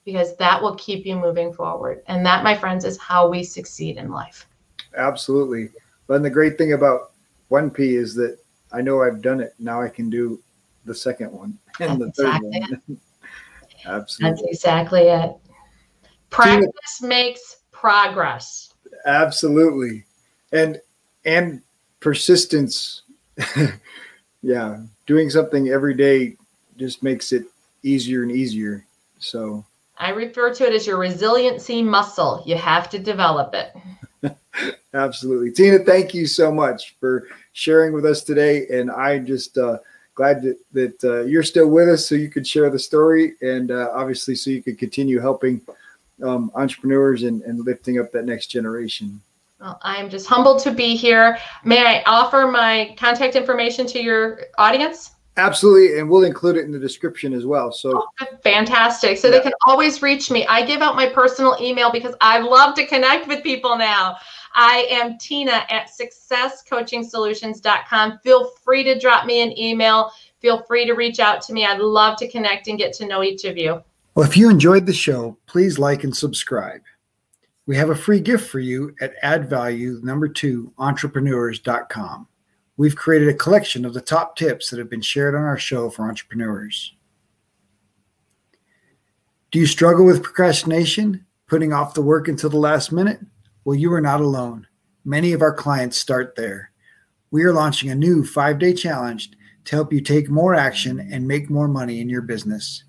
because 0.04 0.36
that 0.36 0.62
will 0.62 0.76
keep 0.76 1.04
you 1.04 1.16
moving 1.16 1.52
forward. 1.52 2.02
And 2.06 2.24
that, 2.24 2.44
my 2.44 2.56
friends, 2.56 2.84
is 2.84 2.96
how 2.98 3.28
we 3.28 3.42
succeed 3.42 3.96
in 3.96 4.10
life. 4.10 4.46
Absolutely. 4.96 5.70
But 6.06 6.22
the 6.22 6.30
great 6.30 6.56
thing 6.56 6.72
about 6.72 7.12
1P 7.50 7.78
is 7.78 8.14
that 8.14 8.38
I 8.72 8.80
know 8.80 9.02
I've 9.02 9.22
done 9.22 9.40
it. 9.40 9.54
Now 9.58 9.82
I 9.82 9.88
can 9.88 10.10
do 10.10 10.40
the 10.84 10.94
second 10.94 11.32
one 11.32 11.58
and 11.80 12.00
That's 12.00 12.16
the 12.16 12.24
third 12.24 12.40
exactly 12.54 12.76
one. 12.88 13.00
Absolutely. 13.86 14.42
That's 14.42 14.56
exactly 14.56 15.00
it. 15.02 15.36
Practice 16.28 17.02
makes 17.02 17.58
progress. 17.72 18.74
Absolutely. 19.06 20.04
And 20.52 20.80
and 21.24 21.62
persistence. 22.00 23.02
yeah. 24.42 24.78
Doing 25.06 25.30
something 25.30 25.68
every 25.68 25.94
day 25.94 26.36
just 26.76 27.02
makes 27.02 27.32
it 27.32 27.44
easier 27.82 28.22
and 28.22 28.32
easier. 28.32 28.86
So 29.18 29.64
I 29.96 30.10
refer 30.10 30.52
to 30.54 30.66
it 30.66 30.72
as 30.72 30.86
your 30.86 30.98
resiliency 30.98 31.82
muscle. 31.82 32.42
You 32.46 32.56
have 32.56 32.88
to 32.90 32.98
develop 32.98 33.54
it. 33.54 34.34
absolutely. 34.94 35.52
Tina, 35.52 35.80
thank 35.80 36.14
you 36.14 36.26
so 36.26 36.52
much 36.52 36.96
for 37.00 37.26
sharing 37.52 37.92
with 37.92 38.06
us 38.06 38.22
today. 38.22 38.66
And 38.68 38.90
I'm 38.90 39.26
just 39.26 39.58
uh, 39.58 39.78
glad 40.14 40.42
that, 40.42 40.58
that 40.72 41.04
uh, 41.04 41.24
you're 41.24 41.42
still 41.42 41.68
with 41.68 41.88
us 41.88 42.06
so 42.06 42.14
you 42.14 42.28
could 42.28 42.46
share 42.46 42.70
the 42.70 42.78
story 42.78 43.34
and 43.40 43.70
uh, 43.70 43.90
obviously 43.94 44.34
so 44.34 44.50
you 44.50 44.62
could 44.62 44.78
continue 44.78 45.20
helping 45.20 45.60
um, 46.22 46.50
entrepreneurs 46.54 47.22
and, 47.22 47.42
and 47.42 47.64
lifting 47.64 47.98
up 47.98 48.12
that 48.12 48.24
next 48.24 48.48
generation. 48.48 49.20
Well, 49.60 49.78
I'm 49.82 50.08
just 50.08 50.26
humbled 50.26 50.62
to 50.62 50.72
be 50.72 50.96
here. 50.96 51.38
May 51.64 51.84
I 51.84 52.02
offer 52.06 52.46
my 52.46 52.94
contact 52.98 53.36
information 53.36 53.86
to 53.88 54.02
your 54.02 54.40
audience? 54.56 55.12
Absolutely, 55.36 55.98
and 55.98 56.08
we'll 56.08 56.24
include 56.24 56.56
it 56.56 56.64
in 56.64 56.72
the 56.72 56.78
description 56.78 57.32
as 57.32 57.46
well. 57.46 57.70
So 57.70 57.92
oh, 58.20 58.26
fantastic! 58.42 59.16
So 59.16 59.28
yeah. 59.28 59.38
they 59.38 59.40
can 59.40 59.52
always 59.66 60.02
reach 60.02 60.30
me. 60.30 60.46
I 60.46 60.66
give 60.66 60.82
out 60.82 60.96
my 60.96 61.08
personal 61.08 61.56
email 61.60 61.92
because 61.92 62.14
I 62.20 62.40
love 62.40 62.74
to 62.74 62.86
connect 62.86 63.28
with 63.28 63.42
people 63.42 63.78
now. 63.78 64.16
I 64.54 64.86
am 64.90 65.18
Tina 65.18 65.64
at 65.70 65.90
successcoachingsolutions.com. 65.90 68.20
Feel 68.22 68.50
free 68.62 68.84
to 68.84 68.98
drop 68.98 69.26
me 69.26 69.42
an 69.42 69.58
email. 69.58 70.10
Feel 70.40 70.62
free 70.62 70.86
to 70.86 70.94
reach 70.94 71.20
out 71.20 71.42
to 71.42 71.52
me. 71.52 71.66
I'd 71.66 71.80
love 71.80 72.16
to 72.18 72.28
connect 72.28 72.68
and 72.68 72.78
get 72.78 72.92
to 72.94 73.06
know 73.06 73.22
each 73.22 73.44
of 73.44 73.56
you. 73.56 73.82
Well, 74.14 74.28
if 74.28 74.36
you 74.36 74.50
enjoyed 74.50 74.86
the 74.86 74.92
show, 74.92 75.38
please 75.46 75.78
like 75.78 76.04
and 76.04 76.16
subscribe. 76.16 76.82
We 77.66 77.76
have 77.76 77.90
a 77.90 77.94
free 77.94 78.20
gift 78.20 78.50
for 78.50 78.58
you 78.58 78.94
at 79.00 79.14
add 79.22 79.48
value 79.48 80.00
number 80.02 80.28
two 80.28 80.72
entrepreneurs.com. 80.78 82.26
We've 82.76 82.96
created 82.96 83.28
a 83.28 83.34
collection 83.34 83.84
of 83.84 83.94
the 83.94 84.00
top 84.00 84.36
tips 84.36 84.70
that 84.70 84.78
have 84.78 84.90
been 84.90 85.02
shared 85.02 85.34
on 85.34 85.44
our 85.44 85.58
show 85.58 85.90
for 85.90 86.08
entrepreneurs. 86.08 86.94
Do 89.50 89.58
you 89.58 89.66
struggle 89.66 90.06
with 90.06 90.22
procrastination, 90.22 91.26
putting 91.46 91.72
off 91.72 91.94
the 91.94 92.02
work 92.02 92.28
until 92.28 92.50
the 92.50 92.56
last 92.56 92.90
minute? 92.90 93.20
Well, 93.64 93.76
you 93.76 93.92
are 93.92 94.00
not 94.00 94.20
alone. 94.20 94.66
Many 95.04 95.32
of 95.32 95.42
our 95.42 95.52
clients 95.52 95.98
start 95.98 96.34
there. 96.36 96.70
We 97.30 97.44
are 97.44 97.52
launching 97.52 97.90
a 97.90 97.94
new 97.94 98.24
five 98.24 98.58
day 98.58 98.72
challenge 98.72 99.30
to 99.64 99.76
help 99.76 99.92
you 99.92 100.00
take 100.00 100.30
more 100.30 100.54
action 100.54 100.98
and 100.98 101.28
make 101.28 101.50
more 101.50 101.68
money 101.68 102.00
in 102.00 102.08
your 102.08 102.22
business. 102.22 102.84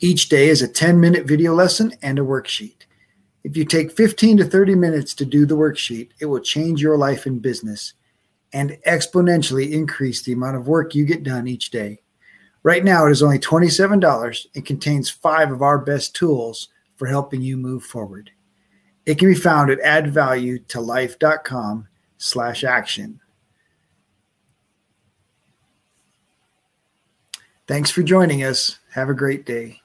Each 0.00 0.28
day 0.28 0.48
is 0.48 0.62
a 0.62 0.68
10 0.68 1.00
minute 1.00 1.26
video 1.26 1.54
lesson 1.54 1.94
and 2.02 2.18
a 2.18 2.22
worksheet. 2.22 2.86
If 3.44 3.56
you 3.56 3.64
take 3.64 3.92
15 3.92 4.38
to 4.38 4.44
30 4.44 4.74
minutes 4.74 5.14
to 5.14 5.24
do 5.24 5.46
the 5.46 5.56
worksheet, 5.56 6.10
it 6.18 6.26
will 6.26 6.40
change 6.40 6.82
your 6.82 6.98
life 6.98 7.26
and 7.26 7.40
business 7.40 7.92
and 8.52 8.78
exponentially 8.86 9.70
increase 9.70 10.22
the 10.22 10.32
amount 10.32 10.56
of 10.56 10.66
work 10.66 10.94
you 10.94 11.04
get 11.04 11.22
done 11.22 11.46
each 11.46 11.70
day. 11.70 12.00
Right 12.62 12.84
now, 12.84 13.06
it 13.06 13.12
is 13.12 13.22
only 13.22 13.38
$27 13.38 14.46
and 14.54 14.66
contains 14.66 15.08
five 15.08 15.52
of 15.52 15.62
our 15.62 15.78
best 15.78 16.16
tools 16.16 16.68
for 16.96 17.06
helping 17.06 17.42
you 17.42 17.56
move 17.56 17.84
forward. 17.84 18.30
It 19.06 19.18
can 19.18 19.28
be 19.28 19.34
found 19.34 19.70
at 19.70 19.80
addvaluetolife.com 19.80 21.88
slash 22.18 22.64
action. 22.64 23.20
Thanks 27.68 27.90
for 27.90 28.02
joining 28.02 28.44
us. 28.44 28.78
Have 28.92 29.08
a 29.08 29.14
great 29.14 29.46
day. 29.46 29.80